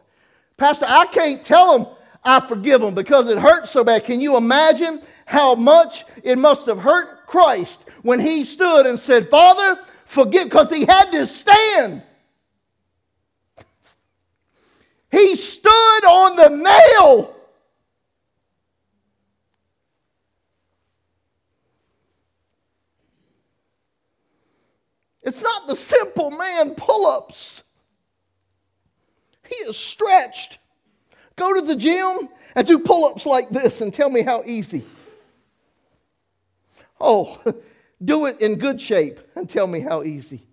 Pastor, 0.57 0.87
I 0.89 1.07
can't 1.07 1.43
tell 1.43 1.79
them 1.79 1.97
I 2.23 2.41
forgive 2.41 2.81
them 2.81 2.95
because 2.95 3.29
it 3.29 3.39
hurts 3.39 3.71
so 3.71 3.83
bad. 3.83 4.05
Can 4.05 4.21
you 4.21 4.37
imagine 4.37 5.01
how 5.25 5.55
much 5.55 6.05
it 6.23 6.39
must 6.39 6.67
have 6.67 6.79
hurt 6.79 7.27
Christ 7.27 7.85
when 8.03 8.21
he 8.21 8.45
stood 8.45 8.87
and 8.87 8.99
said, 8.99 9.31
Father, 9.31 9.81
forgive, 10.05 10.45
because 10.45 10.71
he 10.71 10.85
had 10.85 11.11
to 11.13 11.27
stand. 11.27 12.03
He 15.11 15.35
stood 15.35 16.05
on 16.05 16.37
the 16.37 16.49
nail. 16.49 17.37
It's 25.23 25.43
not 25.43 25.67
the 25.67 25.77
simple 25.77 26.31
man 26.31 26.75
pull 26.75 27.07
ups. 27.07 27.63
He 29.49 29.55
is 29.57 29.77
stretched 29.77 30.59
Go 31.41 31.55
to 31.55 31.63
the 31.63 31.75
gym 31.75 32.29
and 32.55 32.67
do 32.67 32.79
pull 32.79 33.07
ups 33.07 33.25
like 33.25 33.49
this 33.49 33.81
and 33.81 33.95
tell 33.95 34.11
me 34.11 34.21
how 34.21 34.43
easy. 34.45 34.85
Oh, 37.01 37.41
do 38.05 38.27
it 38.27 38.43
in 38.43 38.57
good 38.57 38.79
shape 38.79 39.19
and 39.35 39.49
tell 39.49 39.67
me 39.67 39.81
how 39.81 40.03
easy. 40.03 40.47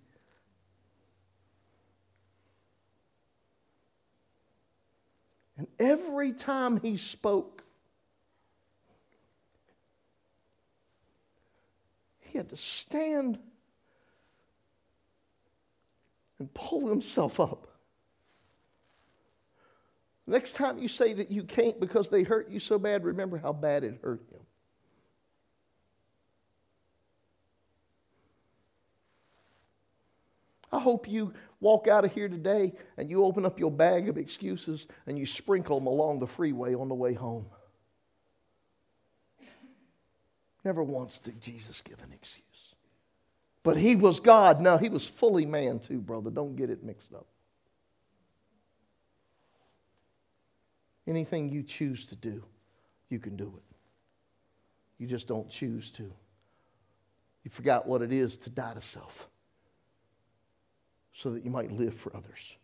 And 5.58 5.66
every 5.78 6.32
time 6.32 6.80
he 6.80 6.96
spoke, 6.96 7.62
he 12.20 12.38
had 12.38 12.48
to 12.48 12.56
stand 12.56 13.38
and 16.38 16.54
pull 16.54 16.88
himself 16.88 17.38
up. 17.40 17.67
Next 20.28 20.56
time 20.56 20.78
you 20.78 20.88
say 20.88 21.14
that 21.14 21.30
you 21.30 21.42
can't 21.42 21.80
because 21.80 22.10
they 22.10 22.22
hurt 22.22 22.50
you 22.50 22.60
so 22.60 22.78
bad, 22.78 23.02
remember 23.02 23.38
how 23.38 23.54
bad 23.54 23.82
it 23.82 23.98
hurt 24.02 24.20
him. 24.30 24.40
I 30.70 30.80
hope 30.80 31.08
you 31.08 31.32
walk 31.60 31.88
out 31.88 32.04
of 32.04 32.12
here 32.12 32.28
today 32.28 32.74
and 32.98 33.08
you 33.08 33.24
open 33.24 33.46
up 33.46 33.58
your 33.58 33.70
bag 33.70 34.10
of 34.10 34.18
excuses 34.18 34.86
and 35.06 35.18
you 35.18 35.24
sprinkle 35.24 35.78
them 35.78 35.86
along 35.86 36.18
the 36.18 36.26
freeway 36.26 36.74
on 36.74 36.88
the 36.88 36.94
way 36.94 37.14
home. 37.14 37.46
Never 40.62 40.82
once 40.82 41.20
did 41.20 41.40
Jesus 41.40 41.80
give 41.80 42.02
an 42.02 42.12
excuse. 42.12 42.44
But 43.62 43.78
he 43.78 43.96
was 43.96 44.20
God. 44.20 44.60
No, 44.60 44.76
he 44.76 44.90
was 44.90 45.08
fully 45.08 45.46
man 45.46 45.78
too, 45.78 46.00
brother. 46.00 46.28
Don't 46.28 46.54
get 46.54 46.68
it 46.68 46.84
mixed 46.84 47.14
up. 47.14 47.26
Anything 51.08 51.48
you 51.48 51.62
choose 51.62 52.04
to 52.06 52.16
do, 52.16 52.44
you 53.08 53.18
can 53.18 53.34
do 53.34 53.54
it. 53.56 53.76
You 54.98 55.06
just 55.06 55.26
don't 55.26 55.48
choose 55.48 55.90
to. 55.92 56.02
You 56.02 57.50
forgot 57.50 57.86
what 57.86 58.02
it 58.02 58.12
is 58.12 58.36
to 58.38 58.50
die 58.50 58.74
to 58.74 58.82
self 58.82 59.26
so 61.14 61.30
that 61.30 61.44
you 61.44 61.50
might 61.50 61.72
live 61.72 61.94
for 61.94 62.14
others. 62.14 62.54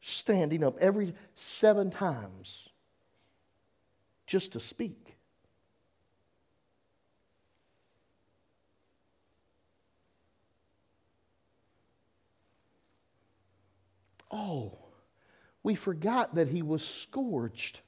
Standing 0.00 0.64
up 0.64 0.78
every 0.78 1.14
seven 1.34 1.90
times 1.90 2.70
just 4.26 4.54
to 4.54 4.60
speak. 4.60 5.16
Oh, 14.30 14.83
we 15.64 15.74
forgot 15.74 16.36
that 16.36 16.46
he 16.48 16.62
was 16.62 16.86
scourged 16.86 17.80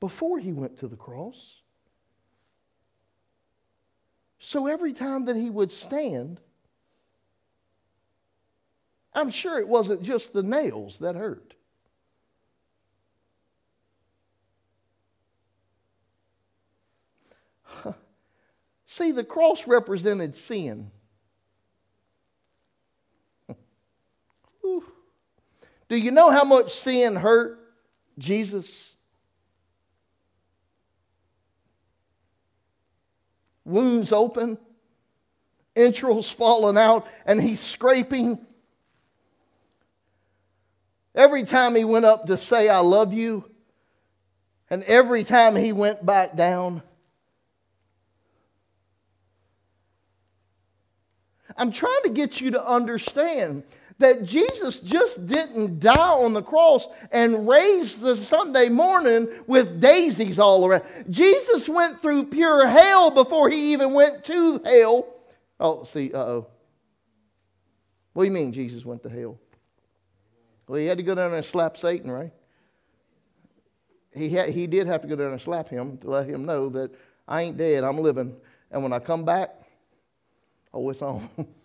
before 0.00 0.40
he 0.40 0.52
went 0.52 0.78
to 0.78 0.88
the 0.88 0.96
cross. 0.96 1.60
So 4.38 4.66
every 4.66 4.94
time 4.94 5.26
that 5.26 5.36
he 5.36 5.50
would 5.50 5.70
stand, 5.70 6.40
I'm 9.12 9.30
sure 9.30 9.58
it 9.58 9.68
wasn't 9.68 10.02
just 10.02 10.32
the 10.32 10.42
nails 10.42 10.98
that 10.98 11.14
hurt. 11.14 11.54
See, 18.86 19.12
the 19.12 19.24
cross 19.24 19.66
represented 19.66 20.34
sin. 20.34 20.90
Do 25.94 26.00
you 26.00 26.10
know 26.10 26.32
how 26.32 26.42
much 26.42 26.74
sin 26.74 27.14
hurt 27.14 27.56
Jesus? 28.18 28.90
wounds 33.64 34.12
open, 34.12 34.58
entrails 35.76 36.28
falling 36.28 36.76
out, 36.76 37.06
and 37.24 37.40
he's 37.40 37.60
scraping. 37.60 38.44
Every 41.14 41.44
time 41.44 41.76
he 41.76 41.84
went 41.84 42.06
up 42.06 42.26
to 42.26 42.36
say, 42.36 42.68
I 42.68 42.80
love 42.80 43.12
you, 43.12 43.48
and 44.68 44.82
every 44.82 45.22
time 45.22 45.54
he 45.54 45.70
went 45.70 46.04
back 46.04 46.34
down, 46.34 46.82
I'm 51.56 51.70
trying 51.70 52.02
to 52.02 52.10
get 52.10 52.40
you 52.40 52.50
to 52.50 52.68
understand 52.68 53.62
that 53.98 54.24
Jesus 54.24 54.80
just 54.80 55.26
didn't 55.26 55.78
die 55.78 55.94
on 55.94 56.32
the 56.32 56.42
cross 56.42 56.86
and 57.12 57.48
raise 57.48 58.00
the 58.00 58.16
Sunday 58.16 58.68
morning 58.68 59.28
with 59.46 59.80
daisies 59.80 60.38
all 60.38 60.66
around. 60.66 60.82
Jesus 61.10 61.68
went 61.68 62.02
through 62.02 62.26
pure 62.26 62.66
hell 62.66 63.10
before 63.10 63.48
he 63.50 63.72
even 63.72 63.92
went 63.92 64.24
to 64.24 64.60
hell. 64.64 65.06
Oh, 65.60 65.84
see, 65.84 66.12
uh 66.12 66.18
oh. 66.18 66.46
What 68.12 68.24
do 68.24 68.28
you 68.28 68.34
mean 68.34 68.52
Jesus 68.52 68.84
went 68.84 69.02
to 69.04 69.08
hell? 69.08 69.38
Well, 70.66 70.80
he 70.80 70.86
had 70.86 70.98
to 70.98 71.04
go 71.04 71.14
down 71.14 71.30
there 71.30 71.38
and 71.38 71.46
slap 71.46 71.76
Satan, 71.76 72.10
right? 72.10 72.32
He, 74.12 74.28
had, 74.30 74.50
he 74.50 74.66
did 74.66 74.86
have 74.86 75.02
to 75.02 75.08
go 75.08 75.16
down 75.16 75.32
and 75.32 75.40
slap 75.40 75.68
him 75.68 75.98
to 75.98 76.08
let 76.08 76.28
him 76.28 76.46
know 76.46 76.68
that 76.70 76.92
I 77.26 77.42
ain't 77.42 77.56
dead, 77.56 77.84
I'm 77.84 77.98
living. 77.98 78.34
And 78.70 78.82
when 78.82 78.92
I 78.92 78.98
come 78.98 79.24
back, 79.24 79.50
oh, 80.72 80.90
it's 80.90 81.02
on. 81.02 81.28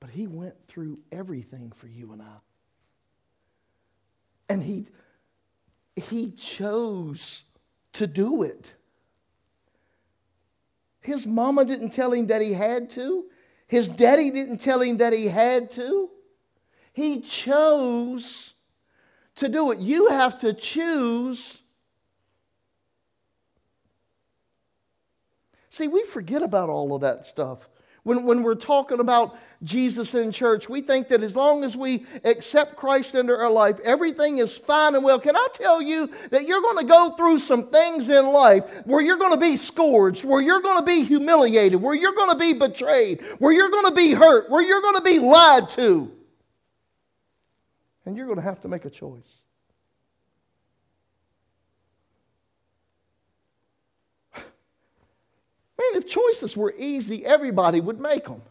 But 0.00 0.10
he 0.10 0.26
went 0.26 0.54
through 0.66 0.98
everything 1.12 1.72
for 1.76 1.86
you 1.86 2.12
and 2.12 2.22
I. 2.22 2.36
And 4.48 4.62
he, 4.62 4.86
he 5.94 6.32
chose 6.32 7.42
to 7.92 8.06
do 8.06 8.42
it. 8.42 8.72
His 11.00 11.26
mama 11.26 11.64
didn't 11.64 11.90
tell 11.90 12.12
him 12.12 12.26
that 12.26 12.42
he 12.42 12.52
had 12.52 12.90
to. 12.90 13.26
His 13.66 13.88
daddy 13.88 14.30
didn't 14.30 14.58
tell 14.58 14.80
him 14.80 14.96
that 14.96 15.12
he 15.12 15.26
had 15.26 15.70
to. 15.72 16.10
He 16.92 17.20
chose 17.20 18.54
to 19.36 19.48
do 19.48 19.70
it. 19.70 19.78
You 19.78 20.08
have 20.08 20.40
to 20.40 20.52
choose. 20.52 21.62
See, 25.70 25.88
we 25.88 26.04
forget 26.04 26.42
about 26.42 26.68
all 26.68 26.94
of 26.94 27.02
that 27.02 27.24
stuff. 27.24 27.69
When, 28.02 28.24
when 28.24 28.42
we're 28.42 28.54
talking 28.54 29.00
about 29.00 29.38
Jesus 29.62 30.14
in 30.14 30.32
church, 30.32 30.68
we 30.68 30.80
think 30.80 31.08
that 31.08 31.22
as 31.22 31.36
long 31.36 31.64
as 31.64 31.76
we 31.76 32.06
accept 32.24 32.76
Christ 32.76 33.14
into 33.14 33.34
our 33.34 33.50
life, 33.50 33.78
everything 33.84 34.38
is 34.38 34.56
fine 34.56 34.94
and 34.94 35.04
well. 35.04 35.20
Can 35.20 35.36
I 35.36 35.48
tell 35.52 35.82
you 35.82 36.10
that 36.30 36.46
you're 36.46 36.62
going 36.62 36.78
to 36.78 36.90
go 36.90 37.10
through 37.16 37.38
some 37.38 37.68
things 37.68 38.08
in 38.08 38.26
life 38.26 38.64
where 38.86 39.02
you're 39.02 39.18
going 39.18 39.34
to 39.34 39.40
be 39.40 39.56
scourged, 39.56 40.24
where 40.24 40.40
you're 40.40 40.62
going 40.62 40.78
to 40.78 40.86
be 40.86 41.04
humiliated, 41.04 41.80
where 41.80 41.94
you're 41.94 42.14
going 42.14 42.30
to 42.30 42.38
be 42.38 42.54
betrayed, 42.54 43.22
where 43.38 43.52
you're 43.52 43.70
going 43.70 43.86
to 43.86 43.94
be 43.94 44.12
hurt, 44.12 44.48
where 44.48 44.62
you're 44.62 44.80
going 44.80 44.96
to 44.96 45.02
be 45.02 45.18
lied 45.18 45.68
to. 45.70 46.10
And 48.06 48.16
you're 48.16 48.26
going 48.26 48.38
to 48.38 48.42
have 48.42 48.60
to 48.60 48.68
make 48.68 48.86
a 48.86 48.90
choice. 48.90 49.40
Man, 55.80 56.02
if 56.02 56.06
choices 56.06 56.56
were 56.56 56.74
easy, 56.76 57.24
everybody 57.24 57.80
would 57.80 58.00
make 58.00 58.24
them. 58.24 58.42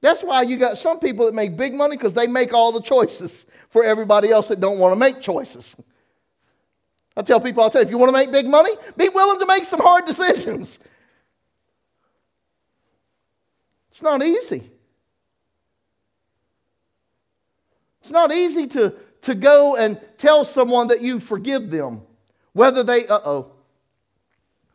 That's 0.00 0.22
why 0.22 0.42
you 0.42 0.58
got 0.58 0.78
some 0.78 1.00
people 1.00 1.26
that 1.26 1.34
make 1.34 1.56
big 1.56 1.74
money 1.74 1.96
because 1.96 2.14
they 2.14 2.26
make 2.26 2.52
all 2.52 2.70
the 2.70 2.82
choices 2.82 3.44
for 3.70 3.82
everybody 3.82 4.30
else 4.30 4.48
that 4.48 4.60
don't 4.60 4.78
want 4.78 4.92
to 4.92 4.96
make 4.96 5.20
choices. 5.20 5.74
I 7.16 7.22
tell 7.22 7.40
people, 7.40 7.64
I 7.64 7.68
tell 7.68 7.80
you, 7.80 7.86
if 7.86 7.90
you 7.90 7.98
want 7.98 8.10
to 8.10 8.12
make 8.12 8.30
big 8.30 8.46
money, 8.46 8.70
be 8.96 9.08
willing 9.08 9.40
to 9.40 9.46
make 9.46 9.64
some 9.64 9.80
hard 9.80 10.04
decisions. 10.04 10.78
It's 13.90 14.02
not 14.02 14.22
easy. 14.22 14.70
It's 18.02 18.10
not 18.10 18.32
easy 18.32 18.66
to, 18.68 18.94
to 19.22 19.34
go 19.34 19.74
and 19.76 19.98
tell 20.18 20.44
someone 20.44 20.88
that 20.88 21.00
you 21.00 21.18
forgive 21.18 21.70
them, 21.70 22.02
whether 22.52 22.84
they, 22.84 23.06
uh 23.06 23.20
oh, 23.24 23.53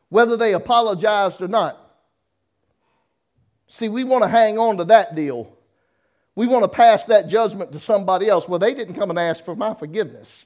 whether 0.09 0.35
they 0.35 0.53
apologized 0.53 1.41
or 1.41 1.47
not. 1.47 1.77
See, 3.67 3.87
we 3.87 4.03
want 4.03 4.23
to 4.23 4.29
hang 4.29 4.57
on 4.57 4.77
to 4.77 4.85
that 4.85 5.15
deal. 5.15 5.55
We 6.35 6.47
want 6.47 6.63
to 6.63 6.69
pass 6.69 7.05
that 7.05 7.27
judgment 7.27 7.71
to 7.73 7.79
somebody 7.79 8.27
else. 8.27 8.47
Well, 8.47 8.59
they 8.59 8.73
didn't 8.73 8.95
come 8.95 9.09
and 9.09 9.19
ask 9.19 9.43
for 9.45 9.55
my 9.55 9.73
forgiveness. 9.73 10.45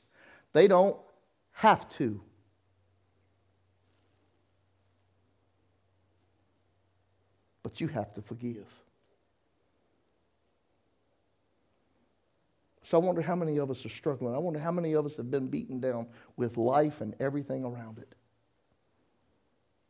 They 0.51 0.67
don't 0.67 0.97
have 1.53 1.87
to. 1.97 2.21
But 7.61 7.79
you 7.79 7.87
have 7.87 8.13
to 8.15 8.21
forgive. 8.21 8.67
So 12.83 12.99
I 12.99 13.01
wonder 13.01 13.21
how 13.21 13.35
many 13.35 13.57
of 13.57 13.71
us 13.71 13.85
are 13.85 13.89
struggling. 13.89 14.35
I 14.35 14.37
wonder 14.37 14.59
how 14.59 14.71
many 14.71 14.93
of 14.93 15.05
us 15.05 15.15
have 15.15 15.31
been 15.31 15.47
beaten 15.47 15.79
down 15.79 16.07
with 16.35 16.57
life 16.57 16.99
and 16.99 17.15
everything 17.19 17.63
around 17.63 17.99
it. 17.99 18.13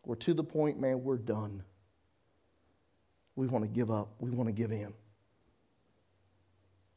We're 0.05 0.15
to 0.15 0.33
the 0.33 0.43
point, 0.43 0.79
man, 0.79 1.03
we're 1.03 1.17
done. 1.17 1.63
we 3.35 3.47
want 3.47 3.63
to 3.63 3.69
give 3.69 3.89
up, 3.89 4.13
we 4.19 4.31
want 4.31 4.47
to 4.47 4.53
give 4.53 4.71
in. 4.71 4.93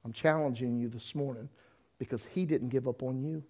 I'm 0.04 0.12
challenging 0.12 0.76
you 0.78 0.88
this 0.88 1.14
morning 1.14 1.48
because 1.98 2.24
He 2.24 2.44
didn't 2.44 2.68
give 2.68 2.86
up 2.86 3.02
on 3.02 3.22
you. 3.22 3.42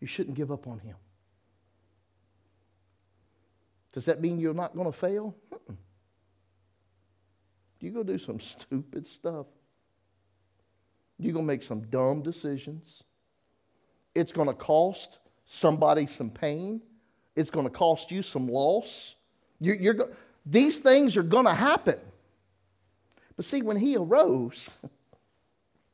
You 0.00 0.06
shouldn't 0.06 0.36
give 0.36 0.50
up 0.50 0.66
on 0.66 0.78
Him. 0.78 0.96
Does 3.92 4.06
that 4.06 4.20
mean 4.20 4.40
you're 4.40 4.54
not 4.54 4.74
going 4.74 4.90
to 4.90 4.96
fail? 4.96 5.36
Mm-mm. 5.52 5.76
You 7.80 7.90
go 7.90 8.02
do 8.02 8.18
some 8.18 8.40
stupid 8.40 9.06
stuff. 9.06 9.46
You're 11.18 11.32
going 11.32 11.44
to 11.44 11.52
make 11.52 11.62
some 11.62 11.82
dumb 11.82 12.22
decisions. 12.22 13.04
It's 14.14 14.32
going 14.32 14.48
to 14.48 14.54
cost 14.54 15.20
somebody 15.46 16.06
some 16.06 16.30
pain. 16.30 16.80
It's 17.36 17.50
going 17.50 17.66
to 17.66 17.70
cost 17.70 18.10
you 18.10 18.22
some 18.22 18.48
loss. 18.48 19.14
You're, 19.58 19.76
you're, 19.76 20.08
these 20.46 20.78
things 20.78 21.16
are 21.16 21.22
going 21.22 21.46
to 21.46 21.54
happen. 21.54 21.98
But 23.36 23.44
see, 23.44 23.62
when 23.62 23.76
he 23.76 23.96
arose, 23.96 24.70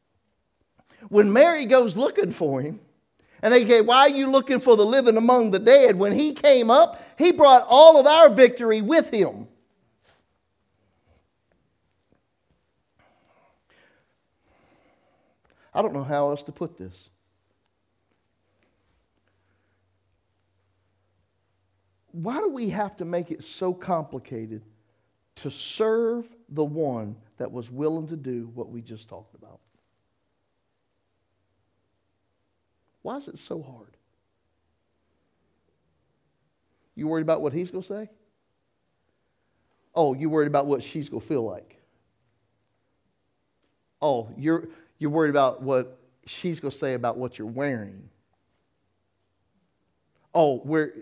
when 1.09 1.33
Mary 1.33 1.67
goes 1.67 1.97
looking 1.97 2.33
for 2.33 2.61
him, 2.61 2.81
and 3.43 3.55
they 3.55 3.67
say, 3.67 3.81
Why 3.81 4.01
are 4.01 4.11
you 4.11 4.31
looking 4.31 4.61
for 4.61 4.77
the 4.77 4.85
living 4.85 5.17
among 5.17 5.51
the 5.51 5.59
dead? 5.59 5.97
When 5.97 6.13
he 6.13 6.35
came 6.35 6.71
up, 6.71 7.03
he 7.17 7.33
brought 7.33 7.67
all 7.69 7.99
of 7.99 8.07
our 8.07 8.29
victory 8.29 8.83
with 8.83 9.11
him. 9.11 9.49
I 15.73 15.83
don't 15.83 15.95
know 15.95 16.05
how 16.05 16.31
else 16.31 16.43
to 16.45 16.53
put 16.53 16.77
this. 16.77 17.09
Why 22.13 22.39
do 22.39 22.51
we 22.51 22.71
have 22.71 22.97
to 22.97 23.05
make 23.05 23.31
it 23.31 23.43
so 23.43 23.73
complicated 23.73 24.63
to 25.37 25.51
serve 25.51 26.27
the 26.49 26.65
one 26.65 27.17
that 27.39 27.51
was 27.51 27.71
willing 27.71 28.09
to 28.09 28.17
do 28.17 28.51
what 28.55 28.71
we 28.71 28.83
just 28.83 29.09
talked 29.09 29.35
about? 29.35 29.61
Why 33.03 33.17
is 33.17 33.29
it 33.29 33.39
so 33.39 33.63
hard? 33.63 33.97
You 36.95 37.09
worried 37.09 37.23
about 37.23 37.41
what 37.41 37.53
he's 37.53 37.71
going 37.71 37.83
to 37.83 37.89
say? 37.89 38.11
Oh, 39.95 40.15
you 40.15 40.29
worried 40.29 40.49
about 40.49 40.67
what 40.67 40.83
she's 40.83 41.09
going 41.09 41.23
to 41.23 41.27
feel 41.27 41.43
like? 41.43 41.81
Oh, 44.03 44.31
you're, 44.37 44.69
you're 44.99 45.11
worried 45.11 45.31
about 45.31 45.63
what 45.63 45.99
she's 46.27 46.61
going 46.61 46.73
to 46.73 46.79
say 46.79 46.95
about 46.95 47.17
what 47.17 47.39
you're 47.39 47.49
wearing. 47.49 48.09
Oh, 50.35 50.59
where 50.59 50.93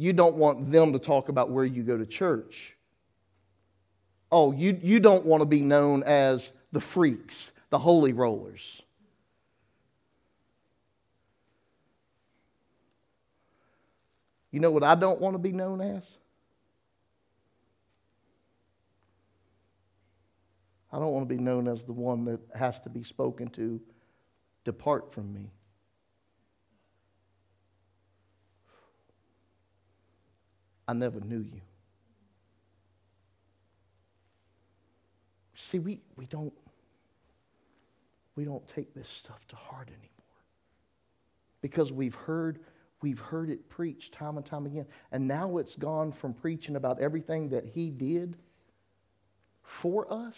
you 0.00 0.14
don't 0.14 0.36
want 0.36 0.72
them 0.72 0.94
to 0.94 0.98
talk 0.98 1.28
about 1.28 1.50
where 1.50 1.62
you 1.62 1.82
go 1.82 1.98
to 1.98 2.06
church. 2.06 2.74
Oh, 4.32 4.50
you, 4.50 4.80
you 4.82 4.98
don't 4.98 5.26
want 5.26 5.42
to 5.42 5.44
be 5.44 5.60
known 5.60 6.02
as 6.04 6.50
the 6.72 6.80
freaks, 6.80 7.52
the 7.68 7.78
holy 7.78 8.14
rollers. 8.14 8.80
You 14.50 14.60
know 14.60 14.70
what 14.70 14.82
I 14.82 14.94
don't 14.94 15.20
want 15.20 15.34
to 15.34 15.38
be 15.38 15.52
known 15.52 15.82
as? 15.82 16.02
I 20.90 20.98
don't 20.98 21.12
want 21.12 21.28
to 21.28 21.34
be 21.34 21.42
known 21.42 21.68
as 21.68 21.82
the 21.82 21.92
one 21.92 22.24
that 22.24 22.40
has 22.54 22.80
to 22.80 22.88
be 22.88 23.02
spoken 23.02 23.48
to, 23.48 23.78
depart 24.64 25.12
from 25.12 25.30
me. 25.34 25.50
I 30.90 30.92
never 30.92 31.20
knew 31.20 31.38
you. 31.38 31.60
See, 35.54 35.78
we, 35.78 36.00
we 36.16 36.26
don't 36.26 36.52
we 38.34 38.44
don't 38.44 38.66
take 38.66 38.94
this 38.94 39.08
stuff 39.08 39.46
to 39.48 39.56
heart 39.56 39.88
anymore. 39.88 40.08
Because 41.60 41.92
we've 41.92 42.14
heard 42.14 42.58
we've 43.02 43.20
heard 43.20 43.50
it 43.50 43.68
preached 43.68 44.12
time 44.12 44.36
and 44.36 44.44
time 44.44 44.66
again. 44.66 44.86
And 45.12 45.28
now 45.28 45.58
it's 45.58 45.76
gone 45.76 46.10
from 46.10 46.34
preaching 46.34 46.74
about 46.74 47.00
everything 47.00 47.50
that 47.50 47.64
he 47.66 47.90
did 47.90 48.36
for 49.62 50.12
us 50.12 50.34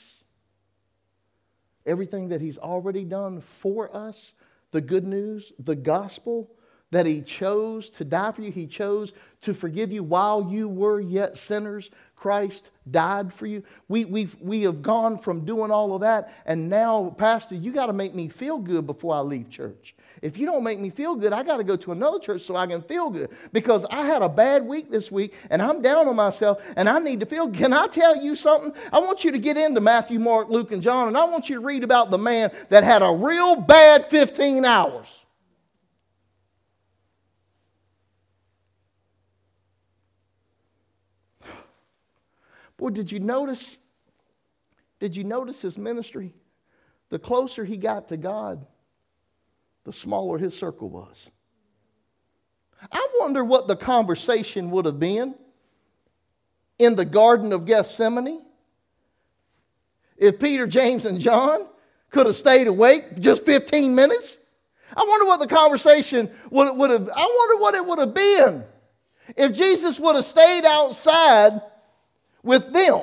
everything 1.86 2.28
that 2.28 2.40
He's 2.40 2.58
already 2.58 3.04
done 3.04 3.40
for 3.40 3.94
us, 3.94 4.32
the 4.70 4.80
good 4.80 5.04
news, 5.04 5.52
the 5.58 5.76
gospel, 5.76 6.50
that 6.92 7.04
He 7.04 7.20
chose 7.20 7.90
to 7.90 8.04
die 8.04 8.30
for 8.30 8.42
you. 8.42 8.52
He 8.52 8.66
chose 8.66 9.12
to 9.40 9.52
forgive 9.52 9.90
you 9.90 10.04
while 10.04 10.48
you 10.48 10.68
were 10.68 11.00
yet 11.00 11.36
sinners. 11.36 11.90
Christ 12.14 12.70
died 12.88 13.34
for 13.34 13.46
you. 13.46 13.64
We, 13.88 14.04
we've, 14.04 14.36
we 14.40 14.62
have 14.62 14.80
gone 14.80 15.18
from 15.18 15.44
doing 15.44 15.72
all 15.72 15.92
of 15.92 16.02
that, 16.02 16.32
and 16.46 16.68
now, 16.68 17.16
Pastor, 17.18 17.56
you 17.56 17.72
got 17.72 17.86
to 17.86 17.92
make 17.92 18.14
me 18.14 18.28
feel 18.28 18.58
good 18.58 18.86
before 18.86 19.16
I 19.16 19.18
leave 19.18 19.50
church. 19.50 19.96
If 20.22 20.38
you 20.38 20.46
don't 20.46 20.62
make 20.62 20.78
me 20.78 20.88
feel 20.88 21.16
good, 21.16 21.32
I 21.32 21.42
got 21.42 21.56
to 21.56 21.64
go 21.64 21.74
to 21.74 21.90
another 21.90 22.20
church 22.20 22.42
so 22.42 22.54
I 22.54 22.68
can 22.68 22.80
feel 22.80 23.10
good 23.10 23.30
because 23.52 23.84
I 23.90 24.06
had 24.06 24.22
a 24.22 24.28
bad 24.28 24.64
week 24.64 24.88
this 24.88 25.10
week 25.10 25.34
and 25.50 25.60
I'm 25.60 25.82
down 25.82 26.06
on 26.06 26.14
myself 26.14 26.62
and 26.76 26.88
I 26.88 27.00
need 27.00 27.18
to 27.20 27.26
feel. 27.26 27.50
Can 27.50 27.72
I 27.72 27.88
tell 27.88 28.16
you 28.16 28.36
something? 28.36 28.72
I 28.92 29.00
want 29.00 29.24
you 29.24 29.32
to 29.32 29.38
get 29.38 29.56
into 29.56 29.80
Matthew, 29.80 30.20
Mark, 30.20 30.48
Luke, 30.48 30.70
and 30.70 30.80
John, 30.80 31.08
and 31.08 31.16
I 31.16 31.24
want 31.24 31.48
you 31.48 31.56
to 31.56 31.60
read 31.60 31.82
about 31.82 32.12
the 32.12 32.18
man 32.18 32.52
that 32.68 32.84
had 32.84 33.02
a 33.02 33.10
real 33.10 33.56
bad 33.56 34.08
15 34.10 34.64
hours. 34.64 35.26
Boy, 42.82 42.90
did 42.90 43.12
you 43.12 43.20
notice? 43.20 43.76
Did 44.98 45.16
you 45.16 45.22
notice 45.22 45.62
his 45.62 45.78
ministry? 45.78 46.34
The 47.10 47.18
closer 47.20 47.64
he 47.64 47.76
got 47.76 48.08
to 48.08 48.16
God, 48.16 48.66
the 49.84 49.92
smaller 49.92 50.36
his 50.36 50.58
circle 50.58 50.88
was. 50.88 51.30
I 52.90 53.08
wonder 53.20 53.44
what 53.44 53.68
the 53.68 53.76
conversation 53.76 54.72
would 54.72 54.86
have 54.86 54.98
been 54.98 55.36
in 56.80 56.96
the 56.96 57.04
Garden 57.04 57.52
of 57.52 57.66
Gethsemane 57.66 58.42
if 60.16 60.40
Peter, 60.40 60.66
James, 60.66 61.06
and 61.06 61.20
John 61.20 61.68
could 62.10 62.26
have 62.26 62.34
stayed 62.34 62.66
awake 62.66 63.20
just 63.20 63.46
15 63.46 63.94
minutes. 63.94 64.36
I 64.96 65.04
wonder 65.04 65.26
what 65.26 65.38
the 65.38 65.46
conversation 65.46 66.28
would, 66.50 66.76
would 66.76 66.90
have, 66.90 67.08
I 67.14 67.36
wonder 67.38 67.62
what 67.62 67.76
it 67.76 67.86
would 67.86 68.00
have 68.00 68.12
been 68.12 68.64
if 69.36 69.52
Jesus 69.52 70.00
would 70.00 70.16
have 70.16 70.24
stayed 70.24 70.64
outside 70.64 71.60
with 72.42 72.72
them. 72.72 73.02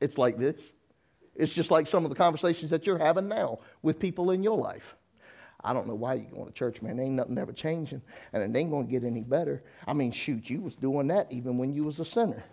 It's 0.00 0.18
like 0.18 0.38
this. 0.38 0.60
It's 1.34 1.52
just 1.52 1.70
like 1.70 1.86
some 1.86 2.04
of 2.04 2.10
the 2.10 2.16
conversations 2.16 2.70
that 2.70 2.86
you're 2.86 2.98
having 2.98 3.28
now 3.28 3.58
with 3.82 3.98
people 3.98 4.30
in 4.30 4.42
your 4.42 4.58
life. 4.58 4.96
I 5.62 5.72
don't 5.72 5.86
know 5.86 5.94
why 5.94 6.14
you're 6.14 6.30
going 6.30 6.46
to 6.46 6.52
church, 6.52 6.82
man. 6.82 7.00
Ain't 7.00 7.14
nothing 7.14 7.38
ever 7.38 7.52
changing, 7.52 8.02
and 8.32 8.42
it 8.42 8.58
ain't 8.58 8.70
going 8.70 8.86
to 8.86 8.92
get 8.92 9.02
any 9.02 9.22
better. 9.22 9.62
I 9.86 9.94
mean, 9.94 10.12
shoot, 10.12 10.50
you 10.50 10.60
was 10.60 10.76
doing 10.76 11.08
that 11.08 11.32
even 11.32 11.56
when 11.56 11.72
you 11.72 11.84
was 11.84 12.00
a 12.00 12.04
sinner. 12.04 12.44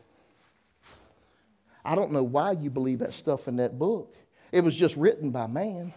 I 1.84 1.96
don't 1.96 2.12
know 2.12 2.24
why 2.24 2.54
you 2.54 2.70
believe 2.70 3.00
that 3.00 3.14
stuff 3.14 3.48
in 3.48 3.58
that 3.58 3.78
book. 3.78 4.16
It 4.52 4.62
was 4.62 4.76
just 4.76 4.96
written 4.96 5.32
by 5.32 5.48
man. 5.48 5.94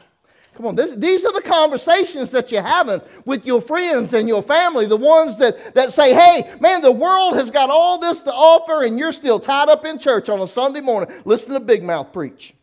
Come 0.56 0.66
on, 0.66 0.76
this, 0.76 0.92
these 0.92 1.24
are 1.24 1.32
the 1.32 1.42
conversations 1.42 2.30
that 2.30 2.52
you're 2.52 2.62
having 2.62 3.00
with 3.24 3.44
your 3.44 3.60
friends 3.60 4.14
and 4.14 4.28
your 4.28 4.42
family, 4.42 4.86
the 4.86 4.96
ones 4.96 5.36
that, 5.38 5.74
that 5.74 5.92
say, 5.92 6.14
hey, 6.14 6.54
man, 6.60 6.80
the 6.80 6.92
world 6.92 7.34
has 7.34 7.50
got 7.50 7.70
all 7.70 7.98
this 7.98 8.22
to 8.22 8.32
offer, 8.32 8.84
and 8.84 8.98
you're 8.98 9.12
still 9.12 9.40
tied 9.40 9.68
up 9.68 9.84
in 9.84 9.98
church 9.98 10.28
on 10.28 10.40
a 10.40 10.46
Sunday 10.46 10.80
morning. 10.80 11.12
Listen 11.24 11.54
to 11.54 11.60
Big 11.60 11.82
Mouth 11.82 12.12
preach. 12.12 12.54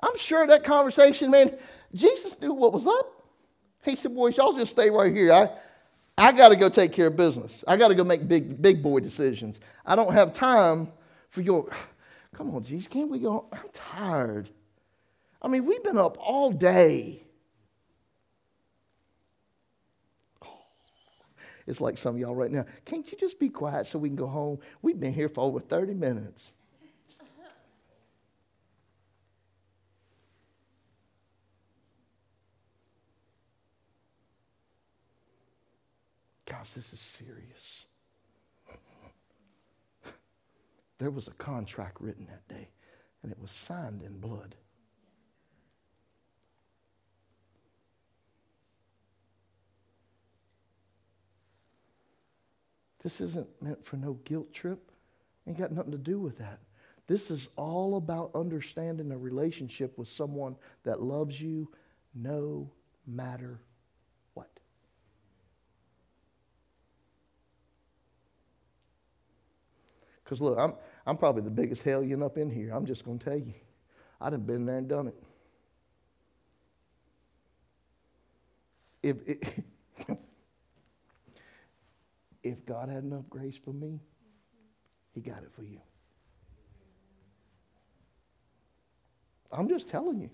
I'm 0.00 0.16
sure 0.16 0.46
that 0.46 0.62
conversation, 0.62 1.30
man, 1.30 1.56
Jesus 1.94 2.40
knew 2.40 2.52
what 2.52 2.72
was 2.72 2.86
up. 2.86 3.24
He 3.84 3.96
said, 3.96 4.14
Boys, 4.14 4.36
y'all 4.36 4.52
just 4.52 4.72
stay 4.72 4.90
right 4.90 5.12
here. 5.12 5.32
I, 5.32 5.50
I 6.16 6.32
got 6.32 6.50
to 6.50 6.56
go 6.56 6.68
take 6.68 6.92
care 6.92 7.08
of 7.08 7.16
business. 7.16 7.64
I 7.66 7.76
got 7.76 7.88
to 7.88 7.94
go 7.94 8.04
make 8.04 8.28
big, 8.28 8.60
big 8.60 8.82
boy 8.82 9.00
decisions. 9.00 9.60
I 9.84 9.96
don't 9.96 10.12
have 10.12 10.32
time 10.32 10.88
for 11.30 11.40
your. 11.40 11.68
Come 12.34 12.54
on, 12.54 12.62
Jesus, 12.62 12.88
can't 12.88 13.10
we 13.10 13.20
go? 13.20 13.46
I'm 13.52 13.68
tired. 13.72 14.50
I 15.40 15.48
mean, 15.48 15.64
we've 15.64 15.82
been 15.82 15.98
up 15.98 16.16
all 16.18 16.50
day. 16.50 17.22
Oh, 20.42 20.58
it's 21.66 21.80
like 21.80 21.96
some 21.96 22.16
of 22.16 22.20
y'all 22.20 22.34
right 22.34 22.50
now. 22.50 22.64
Can't 22.84 23.10
you 23.10 23.16
just 23.18 23.38
be 23.38 23.48
quiet 23.48 23.86
so 23.86 23.98
we 23.98 24.08
can 24.08 24.16
go 24.16 24.26
home? 24.26 24.58
We've 24.82 24.98
been 24.98 25.12
here 25.12 25.28
for 25.28 25.42
over 25.42 25.60
30 25.60 25.94
minutes. 25.94 26.48
Guys, 36.46 36.74
this 36.74 36.92
is 36.92 37.00
serious. 37.00 37.84
There 40.98 41.10
was 41.10 41.28
a 41.28 41.32
contract 41.32 42.00
written 42.00 42.26
that 42.26 42.46
day, 42.48 42.68
and 43.22 43.32
it 43.32 43.38
was 43.40 43.50
signed 43.50 44.02
in 44.02 44.20
blood. 44.20 44.54
This 53.02 53.20
isn't 53.20 53.48
meant 53.60 53.84
for 53.84 53.96
no 53.96 54.14
guilt 54.24 54.52
trip. 54.54 54.90
Ain't 55.46 55.58
got 55.58 55.72
nothing 55.72 55.92
to 55.92 55.98
do 55.98 56.18
with 56.18 56.38
that. 56.38 56.60
This 57.06 57.30
is 57.30 57.48
all 57.56 57.96
about 57.96 58.30
understanding 58.34 59.12
a 59.12 59.18
relationship 59.18 59.98
with 59.98 60.08
someone 60.08 60.56
that 60.84 61.02
loves 61.02 61.38
you 61.38 61.70
no 62.14 62.70
matter 63.06 63.60
Because 70.24 70.40
look, 70.40 70.58
I'm, 70.58 70.74
I'm 71.06 71.16
probably 71.16 71.42
the 71.42 71.50
biggest 71.50 71.82
hellion 71.82 72.22
up 72.22 72.38
in 72.38 72.50
here. 72.50 72.72
I'm 72.72 72.86
just 72.86 73.04
going 73.04 73.18
to 73.18 73.24
tell 73.24 73.38
you. 73.38 73.52
I 74.20 74.30
done 74.30 74.40
been 74.40 74.64
there 74.64 74.78
and 74.78 74.88
done 74.88 75.08
it. 75.08 75.22
If, 79.02 79.16
if, 79.26 79.60
if 82.42 82.64
God 82.64 82.88
had 82.88 83.04
enough 83.04 83.28
grace 83.28 83.58
for 83.62 83.72
me, 83.74 84.00
He 85.12 85.20
got 85.20 85.42
it 85.42 85.52
for 85.54 85.62
you. 85.62 85.80
I'm 89.52 89.68
just 89.68 89.88
telling 89.88 90.20
you. 90.20 90.30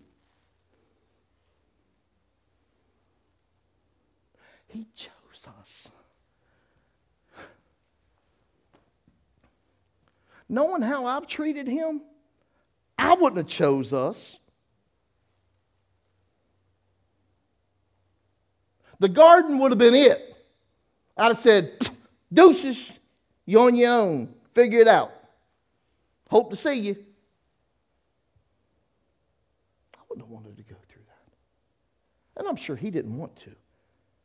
He 4.69 4.87
chose 4.95 5.49
us. 5.59 5.89
Knowing 10.51 10.83
how 10.83 11.07
I've 11.07 11.29
treated 11.29 11.69
him, 11.69 12.03
I 12.99 13.15
wouldn't 13.15 13.37
have 13.37 13.47
chose 13.47 13.93
us. 13.93 14.37
The 18.99 19.09
garden 19.09 19.61
would 19.61 19.71
have 19.71 19.79
been 19.79 19.95
it. 19.95 20.37
I'd 21.17 21.29
have 21.29 21.39
said, 21.39 21.89
deuces, 22.33 22.99
you're 23.47 23.69
on 23.69 23.77
your 23.77 23.93
own. 23.93 24.35
Figure 24.53 24.81
it 24.81 24.89
out. 24.89 25.13
Hope 26.29 26.51
to 26.51 26.57
see 26.57 26.75
you. 26.75 26.97
I 29.95 29.99
wouldn't 30.09 30.27
have 30.27 30.33
wanted 30.33 30.57
to 30.57 30.65
go 30.65 30.75
through 30.89 31.03
that. 31.07 32.41
And 32.41 32.49
I'm 32.49 32.57
sure 32.57 32.75
he 32.75 32.91
didn't 32.91 33.17
want 33.17 33.37
to, 33.37 33.53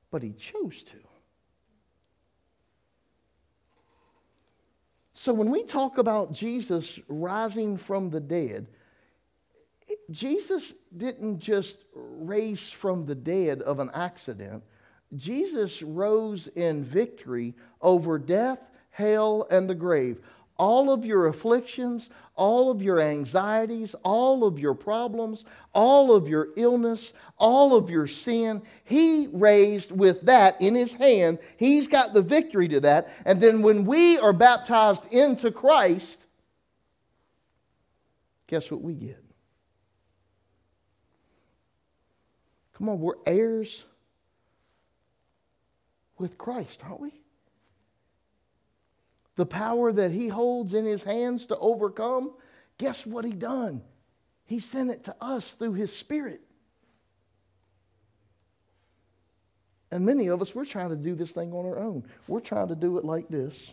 but 0.10 0.24
he 0.24 0.32
chose 0.32 0.82
to. 0.84 0.98
So 5.18 5.34
when 5.34 5.49
we 5.49 5.63
talk 5.63 5.97
about 5.97 6.34
Jesus 6.34 6.99
rising 7.07 7.78
from 7.78 8.09
the 8.09 8.20
dead, 8.20 8.68
Jesus 10.11 10.74
didn't 10.95 11.39
just 11.39 11.86
raise 11.93 12.70
from 12.70 13.05
the 13.05 13.16
dead 13.16 13.61
of 13.61 13.80
an 13.80 13.89
accident. 13.93 14.61
Jesus 15.16 15.82
rose 15.82 16.47
in 16.47 16.84
victory 16.84 17.53
over 17.82 18.20
death, 18.20 18.59
hell, 18.91 19.47
and 19.49 19.70
the 19.70 19.74
grave 19.74 20.20
all 20.58 20.91
of 20.91 21.06
your 21.06 21.28
afflictions, 21.28 22.10
all 22.36 22.70
of 22.70 22.82
your 22.82 22.99
anxieties, 22.99 23.95
all 24.03 24.43
of 24.43 24.60
your 24.60 24.74
problems, 24.74 25.45
all 25.74 26.14
of 26.14 26.28
your 26.28 26.49
illness, 26.56 27.14
all 27.38 27.76
of 27.76 27.89
your 27.89 28.08
sin, 28.08 28.62
He 28.84 29.28
raised 29.28 29.91
with 29.91 30.22
that 30.24 30.62
in 30.62 30.76
His 30.76 30.93
hand. 30.93 31.39
He's 31.58 31.88
got 31.88 32.14
the 32.14 32.22
victory 32.22 32.68
to 32.70 32.80
that. 32.82 33.14
And 33.26 33.41
then 33.41 33.62
when 33.62 33.86
we 33.86 34.18
are 34.18 34.34
baptized 34.34 35.06
into 35.12 35.51
Christ, 35.51 36.26
guess 38.47 38.70
what 38.72 38.82
we 38.82 38.93
get? 38.93 39.22
Come 42.74 42.89
on, 42.89 42.99
we're 42.99 43.14
heirs 43.26 43.86
with 46.18 46.38
Christ, 46.38 46.82
aren't 46.84 47.01
we? 47.01 47.25
The 49.36 49.46
power 49.46 49.92
that 49.92 50.12
he 50.12 50.28
holds 50.28 50.74
in 50.74 50.86
his 50.86 51.04
hands 51.04 51.48
to 51.48 51.58
overcome, 51.58 52.32
guess 52.78 53.06
what 53.06 53.26
he 53.26 53.34
done? 53.34 53.82
He 54.46 54.60
sent 54.60 54.92
it 54.92 55.04
to 55.06 55.16
us 55.20 55.54
through 55.54 55.74
his 55.74 55.96
spirit. 55.96 56.42
And 59.92 60.06
many 60.06 60.28
of 60.28 60.42
us, 60.42 60.54
we're 60.54 60.66
trying 60.66 60.90
to 60.90 60.96
do 60.96 61.16
this 61.16 61.32
thing 61.32 61.54
on 61.54 61.66
our 61.66 61.80
own. 61.80 62.04
We're 62.28 62.40
trying 62.40 62.70
to 62.70 62.76
do 62.76 62.98
it 62.98 63.06
like 63.06 63.28
this 63.28 63.72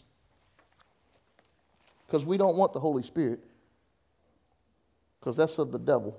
because 2.07 2.25
we 2.25 2.37
don't 2.37 2.57
want 2.57 2.73
the 2.73 2.81
Holy 2.81 3.03
Spirit 3.03 3.41
because 5.19 5.37
that's 5.37 5.59
of 5.59 5.73
the 5.73 5.79
devil. 5.79 6.19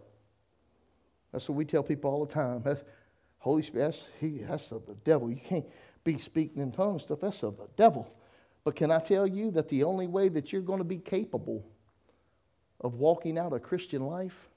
That's 1.32 1.50
what 1.50 1.56
we 1.56 1.66
tell 1.66 1.84
people 1.84 2.12
all 2.12 2.26
the 2.26 2.34
time. 2.34 2.62
That's, 2.64 2.82
Holy 3.40 3.62
Spirit, 3.62 3.92
that's, 3.92 4.08
he, 4.20 4.40
that's 4.40 4.72
of 4.72 4.86
the 4.86 4.96
devil. 5.04 5.30
You 5.30 5.36
can't 5.44 5.66
be 6.04 6.18
speaking 6.18 6.62
in 6.62 6.72
tongues 6.72 7.04
stuff. 7.04 7.20
That's 7.22 7.44
of 7.44 7.58
the 7.58 7.68
devil. 7.76 8.10
But 8.64 8.76
can 8.76 8.92
I 8.92 9.00
tell 9.00 9.28
you 9.28 9.52
that 9.52 9.68
the 9.68 9.84
only 9.84 10.08
way 10.08 10.30
that 10.30 10.54
you're 10.54 10.62
going 10.62 10.80
to 10.80 10.86
be 10.86 10.98
capable 10.98 11.66
of 12.80 12.96
walking 12.96 13.38
out 13.38 13.54
a 13.54 13.60
Christian 13.60 14.06
life 14.06 14.50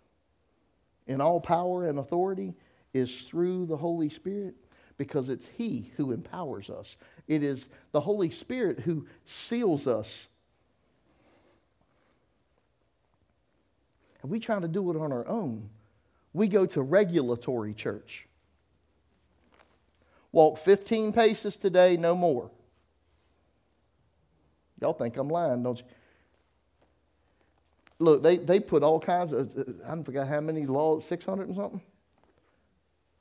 in 1.07 1.20
all 1.20 1.40
power 1.40 1.86
and 1.86 1.98
authority 1.98 2.54
is 2.94 3.22
through 3.22 3.66
the 3.66 3.76
Holy 3.76 4.09
Spirit? 4.09 4.54
Because 4.96 5.28
it's 5.28 5.48
He 5.57 5.92
who 5.96 6.12
empowers 6.12 6.70
us. 6.70 6.96
It 7.26 7.42
is 7.42 7.68
the 7.92 8.00
Holy 8.00 8.30
Spirit 8.30 8.80
who 8.80 9.07
seals 9.24 9.86
us. 9.86 10.26
And 14.22 14.30
we 14.30 14.38
try 14.38 14.59
to 14.59 14.68
do 14.68 14.90
it 14.90 14.96
on 14.96 15.12
our 15.12 15.26
own. 15.26 15.68
We 16.32 16.48
go 16.48 16.66
to 16.66 16.82
regulatory 16.82 17.74
church. 17.74 18.26
Walk 20.32 20.59
15 20.59 21.12
paces 21.12 21.57
today, 21.57 21.96
no 21.96 22.14
more. 22.14 22.50
Y'all 24.81 24.93
think 24.93 25.16
I'm 25.16 25.29
lying, 25.29 25.62
don't 25.62 25.79
you? 25.79 25.85
Look, 27.99 28.22
they, 28.22 28.37
they 28.37 28.61
put 28.61 28.83
all 28.83 29.01
kinds 29.01 29.33
of, 29.33 29.57
uh, 29.57 29.61
uh, 29.61 29.93
I 29.93 30.03
forgot 30.03 30.29
how 30.29 30.41
many 30.41 30.66
laws, 30.66 31.07
600 31.07 31.49
and 31.49 31.57
something? 31.57 31.81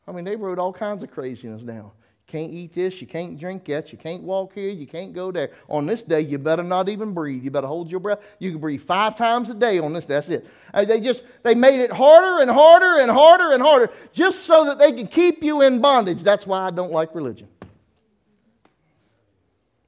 I 0.08 0.12
mean, 0.12 0.26
they 0.26 0.36
wrote 0.36 0.60
all 0.60 0.74
kinds 0.74 1.04
of 1.04 1.12
craziness 1.12 1.62
down. 1.62 1.92
Can't 2.28 2.52
eat 2.52 2.74
this, 2.74 3.00
you 3.00 3.08
can't 3.08 3.40
drink 3.40 3.66
that, 3.66 3.92
you 3.92 3.98
can't 4.00 4.24
walk 4.24 4.54
here, 4.54 4.70
you 4.70 4.88
can't 4.88 5.14
go 5.14 5.32
there. 5.32 5.52
On 5.70 5.86
this 5.86 6.02
day, 6.02 6.22
you 6.22 6.40
better 6.40 6.64
not 6.64 6.90
even 6.90 7.14
breathe. 7.14 7.44
You 7.44 7.52
better 7.52 7.68
hold 7.68 7.90
your 7.90 8.00
breath. 8.00 8.20
You 8.40 8.52
can 8.52 8.60
breathe 8.60 8.82
five 8.82 9.16
times 9.16 9.50
a 9.50 9.54
day 9.54 9.78
on 9.78 9.94
this. 9.94 10.08
That's 10.08 10.28
it. 10.30 10.48
Uh, 10.74 10.86
they 10.86 11.00
just, 11.00 11.24
they 11.44 11.54
made 11.54 11.80
it 11.80 11.92
harder 11.92 12.42
and 12.42 12.50
harder 12.50 13.00
and 13.00 13.12
harder 13.12 13.54
and 13.54 13.62
harder 13.62 13.92
just 14.12 14.42
so 14.42 14.66
that 14.66 14.80
they 14.80 14.92
can 14.92 15.08
keep 15.08 15.44
you 15.44 15.62
in 15.62 15.80
bondage. 15.80 16.24
That's 16.24 16.48
why 16.48 16.62
I 16.62 16.72
don't 16.72 16.92
like 16.92 17.14
religion. 17.14 17.48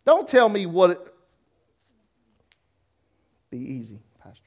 Don't 0.06 0.28
tell 0.28 0.48
me 0.48 0.68
what, 0.68 0.92
it, 0.92 1.14
be 3.58 3.74
easy, 3.74 4.00
Pastor. 4.24 4.42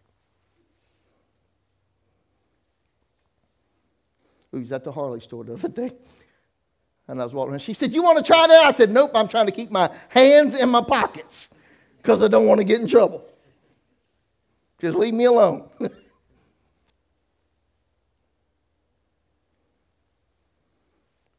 We 4.52 4.60
was 4.60 4.72
at 4.72 4.84
the 4.84 4.92
Harley 4.92 5.20
store 5.20 5.44
the 5.44 5.54
other 5.54 5.68
day. 5.68 5.92
And 7.08 7.20
I 7.20 7.24
was 7.24 7.34
walking 7.34 7.50
around. 7.52 7.60
She 7.60 7.74
said, 7.74 7.92
You 7.92 8.02
want 8.02 8.18
to 8.18 8.24
try 8.24 8.46
that? 8.46 8.64
I 8.64 8.70
said, 8.70 8.90
Nope, 8.90 9.10
I'm 9.14 9.26
trying 9.28 9.46
to 9.46 9.52
keep 9.52 9.70
my 9.70 9.90
hands 10.08 10.54
in 10.54 10.68
my 10.68 10.82
pockets 10.82 11.48
because 11.96 12.22
I 12.22 12.28
don't 12.28 12.46
want 12.46 12.58
to 12.58 12.64
get 12.64 12.80
in 12.80 12.86
trouble. 12.86 13.26
Just 14.80 14.96
leave 14.96 15.14
me 15.14 15.24
alone. 15.24 15.68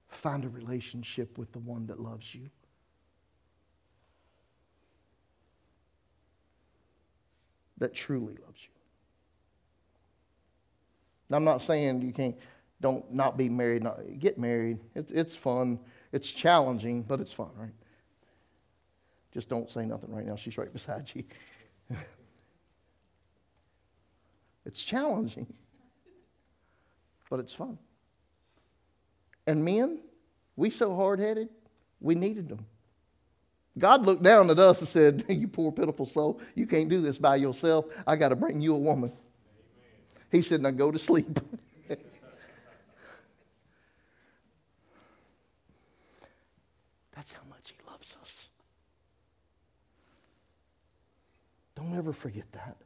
Find 0.09 0.43
a 0.45 0.49
relationship 0.49 1.37
with 1.37 1.51
the 1.51 1.59
one 1.59 1.87
that 1.87 1.99
loves 1.99 2.35
you. 2.35 2.49
That 7.81 7.95
truly 7.95 8.35
loves 8.45 8.63
you. 8.63 8.69
Now, 11.29 11.37
I'm 11.37 11.43
not 11.43 11.63
saying 11.63 12.03
you 12.03 12.13
can't, 12.13 12.35
don't 12.79 13.11
not 13.11 13.37
be 13.37 13.49
married, 13.49 13.81
not, 13.83 13.99
get 14.19 14.37
married. 14.37 14.79
It's, 14.93 15.11
it's 15.11 15.35
fun. 15.35 15.79
It's 16.11 16.31
challenging, 16.31 17.01
but 17.01 17.19
it's 17.19 17.33
fun, 17.33 17.49
right? 17.57 17.73
Just 19.33 19.49
don't 19.49 19.69
say 19.69 19.85
nothing 19.85 20.13
right 20.13 20.25
now. 20.25 20.35
She's 20.35 20.57
right 20.57 20.71
beside 20.73 21.09
you. 21.15 21.23
it's 24.65 24.83
challenging, 24.83 25.51
but 27.31 27.39
it's 27.39 27.53
fun. 27.53 27.79
And 29.47 29.65
men, 29.65 30.01
we 30.55 30.69
so 30.69 30.95
hard 30.95 31.19
headed, 31.19 31.49
we 31.99 32.13
needed 32.13 32.47
them. 32.47 32.63
God 33.77 34.05
looked 34.05 34.23
down 34.23 34.49
at 34.49 34.59
us 34.59 34.79
and 34.79 34.87
said, 34.87 35.25
You 35.29 35.47
poor, 35.47 35.71
pitiful 35.71 36.05
soul, 36.05 36.41
you 36.55 36.67
can't 36.67 36.89
do 36.89 37.01
this 37.01 37.17
by 37.17 37.37
yourself. 37.37 37.85
I 38.05 38.15
got 38.15 38.29
to 38.29 38.35
bring 38.35 38.61
you 38.61 38.75
a 38.75 38.79
woman. 38.79 39.13
He 40.31 40.41
said, 40.41 40.61
Now 40.61 40.71
go 40.71 40.91
to 40.91 40.99
sleep. 40.99 41.39
That's 47.15 47.33
how 47.33 47.43
much 47.49 47.69
He 47.69 47.77
loves 47.89 48.15
us. 48.21 48.47
Don't 51.75 51.97
ever 51.97 52.13
forget 52.13 52.51
that. 52.51 52.77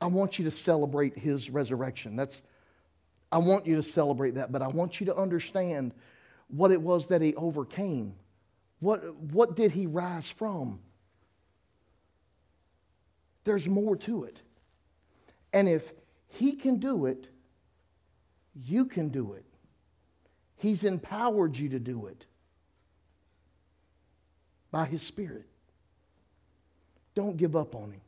I 0.00 0.06
want 0.06 0.38
you 0.38 0.44
to 0.44 0.50
celebrate 0.50 1.18
His 1.18 1.50
resurrection. 1.50 2.14
That's, 2.16 2.40
I 3.30 3.38
want 3.38 3.66
you 3.66 3.76
to 3.76 3.82
celebrate 3.82 4.36
that, 4.36 4.52
but 4.52 4.62
I 4.62 4.68
want 4.68 5.00
you 5.00 5.06
to 5.06 5.16
understand 5.16 5.92
what 6.48 6.70
it 6.70 6.80
was 6.80 7.08
that 7.08 7.20
He 7.20 7.34
overcame 7.34 8.14
what, 8.82 9.14
what 9.16 9.54
did 9.54 9.70
he 9.70 9.86
rise 9.86 10.28
from? 10.28 10.80
There's 13.44 13.68
more 13.68 13.94
to 13.96 14.24
it. 14.24 14.40
And 15.52 15.68
if 15.68 15.92
He 16.28 16.52
can 16.52 16.78
do 16.78 17.06
it, 17.06 17.28
you 18.54 18.86
can 18.86 19.08
do 19.10 19.34
it. 19.34 19.44
He's 20.56 20.82
empowered 20.82 21.56
you 21.56 21.68
to 21.68 21.78
do 21.78 22.06
it 22.06 22.26
by 24.72 24.84
His 24.86 25.02
Spirit. 25.02 25.46
Don't 27.14 27.36
give 27.36 27.54
up 27.54 27.76
on 27.76 27.92
Him. 27.92 28.00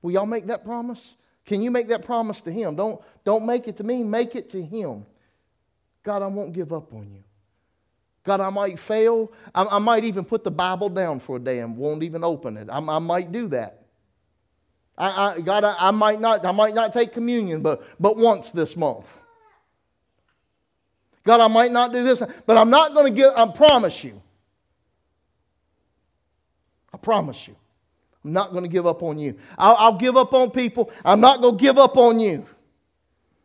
Will 0.00 0.12
y'all 0.12 0.24
make 0.24 0.46
that 0.46 0.64
promise? 0.64 1.14
Can 1.44 1.60
you 1.60 1.70
make 1.70 1.88
that 1.88 2.06
promise 2.06 2.40
to 2.42 2.50
Him? 2.50 2.74
Don't, 2.74 3.02
don't 3.22 3.44
make 3.44 3.68
it 3.68 3.76
to 3.76 3.84
me, 3.84 4.02
make 4.02 4.34
it 4.34 4.48
to 4.50 4.62
Him. 4.62 5.04
God, 6.02 6.22
I 6.22 6.26
won't 6.26 6.54
give 6.54 6.72
up 6.72 6.94
on 6.94 7.10
you. 7.12 7.22
God, 8.24 8.40
I 8.40 8.50
might 8.50 8.78
fail. 8.78 9.30
I, 9.54 9.64
I 9.64 9.78
might 9.78 10.04
even 10.04 10.24
put 10.24 10.44
the 10.44 10.50
Bible 10.50 10.88
down 10.88 11.20
for 11.20 11.36
a 11.36 11.38
day 11.40 11.60
and 11.60 11.76
won't 11.76 12.02
even 12.02 12.24
open 12.24 12.56
it. 12.56 12.68
I, 12.70 12.78
I 12.78 12.98
might 12.98 13.30
do 13.30 13.48
that. 13.48 13.84
I, 14.96 15.34
I, 15.36 15.40
God, 15.40 15.64
I, 15.64 15.76
I, 15.78 15.90
might 15.90 16.20
not, 16.20 16.44
I 16.46 16.52
might 16.52 16.74
not 16.74 16.92
take 16.92 17.12
communion, 17.12 17.60
but, 17.60 17.82
but 18.00 18.16
once 18.16 18.50
this 18.50 18.76
month. 18.76 19.06
God, 21.24 21.40
I 21.40 21.48
might 21.48 21.72
not 21.72 21.92
do 21.92 22.02
this, 22.02 22.22
but 22.46 22.56
I'm 22.56 22.70
not 22.70 22.94
going 22.94 23.12
to 23.12 23.16
give, 23.16 23.32
I 23.34 23.46
promise 23.48 24.04
you. 24.04 24.20
I 26.92 26.96
promise 26.96 27.48
you. 27.48 27.56
I'm 28.24 28.32
not 28.32 28.52
going 28.52 28.62
to 28.62 28.68
give 28.68 28.86
up 28.86 29.02
on 29.02 29.18
you. 29.18 29.36
I'll, 29.58 29.74
I'll, 29.76 29.98
give 29.98 30.16
up 30.16 30.32
on 30.32 30.50
people. 30.50 30.90
I'm 31.04 31.20
not 31.20 31.42
going 31.42 31.58
to 31.58 31.62
give 31.62 31.76
up 31.76 31.96
on 31.96 32.20
you. 32.20 32.46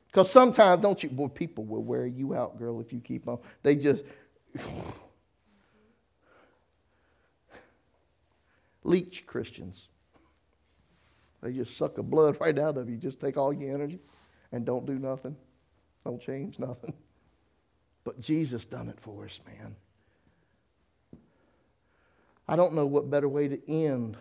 Because 0.08 0.32
sometimes, 0.32 0.82
don't 0.82 1.02
you, 1.04 1.10
boy, 1.10 1.28
people 1.28 1.66
will 1.66 1.84
wear 1.84 2.06
you 2.06 2.34
out, 2.34 2.58
girl, 2.58 2.80
if 2.80 2.94
you 2.94 3.00
keep 3.00 3.28
on. 3.28 3.40
They 3.62 3.76
just, 3.76 4.04
leech 8.84 9.26
Christians. 9.26 9.88
They 11.42 11.54
just 11.54 11.78
suck 11.78 11.96
the 11.96 12.04
blood 12.04 12.38
right 12.42 12.58
out 12.58 12.78
of 12.78 12.90
you. 12.90 12.98
Just 12.98 13.20
take 13.20 13.38
all 13.38 13.54
your 13.54 13.74
energy 13.74 14.00
and 14.52 14.66
don't 14.66 14.86
do 14.86 15.00
nothing. 15.00 15.36
Don't 16.04 16.22
change 16.22 16.60
nothing. 16.60 16.94
But 18.06 18.22
Jesus 18.22 18.66
done 18.66 18.88
it 18.90 18.98
for 19.00 19.26
us, 19.26 19.40
man. 19.46 19.76
I 22.48 22.56
don't 22.56 22.74
know 22.74 22.86
what 22.88 23.10
better 23.10 23.30
way 23.30 23.50
to 23.50 23.72
end 23.72 24.18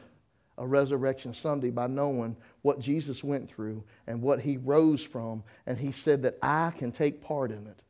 a 0.58 0.66
resurrection 0.66 1.32
Sunday 1.32 1.70
by 1.70 1.86
knowing 1.86 2.36
what 2.62 2.80
Jesus 2.80 3.24
went 3.24 3.48
through 3.48 3.84
and 4.06 4.20
what 4.20 4.40
he 4.40 4.58
rose 4.58 5.02
from, 5.02 5.42
and 5.64 5.78
he 5.78 5.92
said 5.92 6.22
that 6.24 6.36
I 6.42 6.72
can 6.76 6.92
take 6.92 7.22
part 7.22 7.50
in 7.50 7.66
it. 7.66 7.80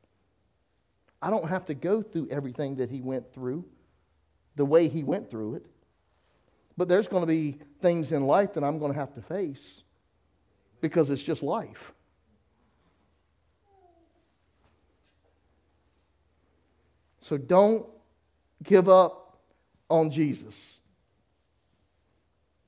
I 1.20 1.31
don't 1.31 1.49
have 1.49 1.66
to 1.66 1.74
go 1.74 2.03
through 2.03 2.28
everything 2.31 2.77
that 2.77 2.90
he 2.90 3.01
went 3.01 3.32
through 3.32 3.65
the 4.57 4.65
way 4.65 4.89
he 4.89 5.05
went 5.05 5.31
through 5.31 5.55
it. 5.57 5.66
But 6.77 6.89
there's 6.89 7.09
going 7.09 7.23
to 7.23 7.27
be 7.27 7.59
things 7.81 8.12
in 8.12 8.24
life 8.24 8.55
that 8.55 8.62
I'm 8.62 8.78
going 8.78 8.93
to 8.93 8.99
have 8.99 9.15
to 9.15 9.23
face 9.23 9.82
because 10.81 11.11
it's 11.11 11.23
just 11.23 11.43
life. 11.43 11.93
So 17.20 17.36
don't 17.36 17.86
give 18.62 18.89
up 18.89 19.39
on 19.89 20.11
Jesus. 20.11 20.78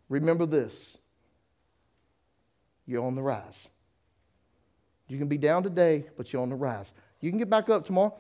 Remember 0.09 0.47
this 0.47 0.97
you're 2.87 3.05
on 3.05 3.15
the 3.15 3.23
rise. 3.23 3.69
You 5.07 5.19
can 5.19 5.29
be 5.29 5.39
down 5.39 5.63
today, 5.63 6.07
but 6.17 6.33
you're 6.33 6.43
on 6.43 6.51
the 6.51 6.57
rise. 6.57 6.91
You 7.21 7.31
can 7.31 7.39
get 7.39 7.49
back 7.49 7.69
up 7.69 7.85
tomorrow. 7.85 8.17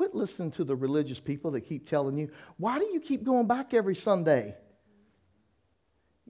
Quit 0.00 0.14
listening 0.14 0.50
to 0.52 0.64
the 0.64 0.74
religious 0.74 1.20
people 1.20 1.50
that 1.50 1.60
keep 1.60 1.86
telling 1.86 2.16
you, 2.16 2.30
why 2.56 2.78
do 2.78 2.86
you 2.86 3.00
keep 3.00 3.22
going 3.22 3.46
back 3.46 3.74
every 3.74 3.94
Sunday? 3.94 4.56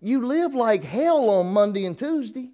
You 0.01 0.27
live 0.27 0.57
like 0.57 0.83
hell 0.83 1.31
on 1.31 1.53
Monday 1.53 1.85
and 1.85 1.97
Tuesday. 1.97 2.51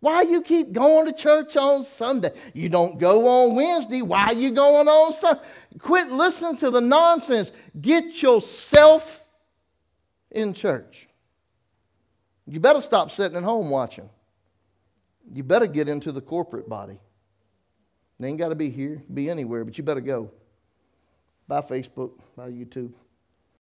Why 0.00 0.20
you 0.20 0.42
keep 0.42 0.72
going 0.72 1.06
to 1.06 1.14
church 1.14 1.56
on 1.56 1.84
Sunday? 1.84 2.30
You 2.52 2.68
don't 2.68 2.98
go 2.98 3.26
on 3.26 3.56
Wednesday. 3.56 4.02
Why 4.02 4.24
are 4.24 4.34
you 4.34 4.50
going 4.50 4.86
on 4.86 5.14
Sunday? 5.14 5.40
Quit 5.78 6.12
listening 6.12 6.58
to 6.58 6.68
the 6.68 6.82
nonsense. 6.82 7.50
Get 7.80 8.20
yourself 8.20 9.22
in 10.30 10.52
church. 10.52 11.08
You 12.46 12.60
better 12.60 12.82
stop 12.82 13.12
sitting 13.12 13.38
at 13.38 13.44
home 13.44 13.70
watching. 13.70 14.10
You 15.32 15.42
better 15.42 15.66
get 15.66 15.88
into 15.88 16.12
the 16.12 16.20
corporate 16.20 16.68
body. 16.68 16.98
They 18.22 18.28
ain't 18.28 18.38
got 18.38 18.50
to 18.50 18.54
be 18.54 18.70
here, 18.70 19.02
be 19.12 19.28
anywhere, 19.28 19.64
but 19.64 19.76
you 19.76 19.82
better 19.82 20.00
go. 20.00 20.30
By 21.48 21.60
Facebook, 21.60 22.12
by 22.36 22.50
YouTube. 22.50 22.92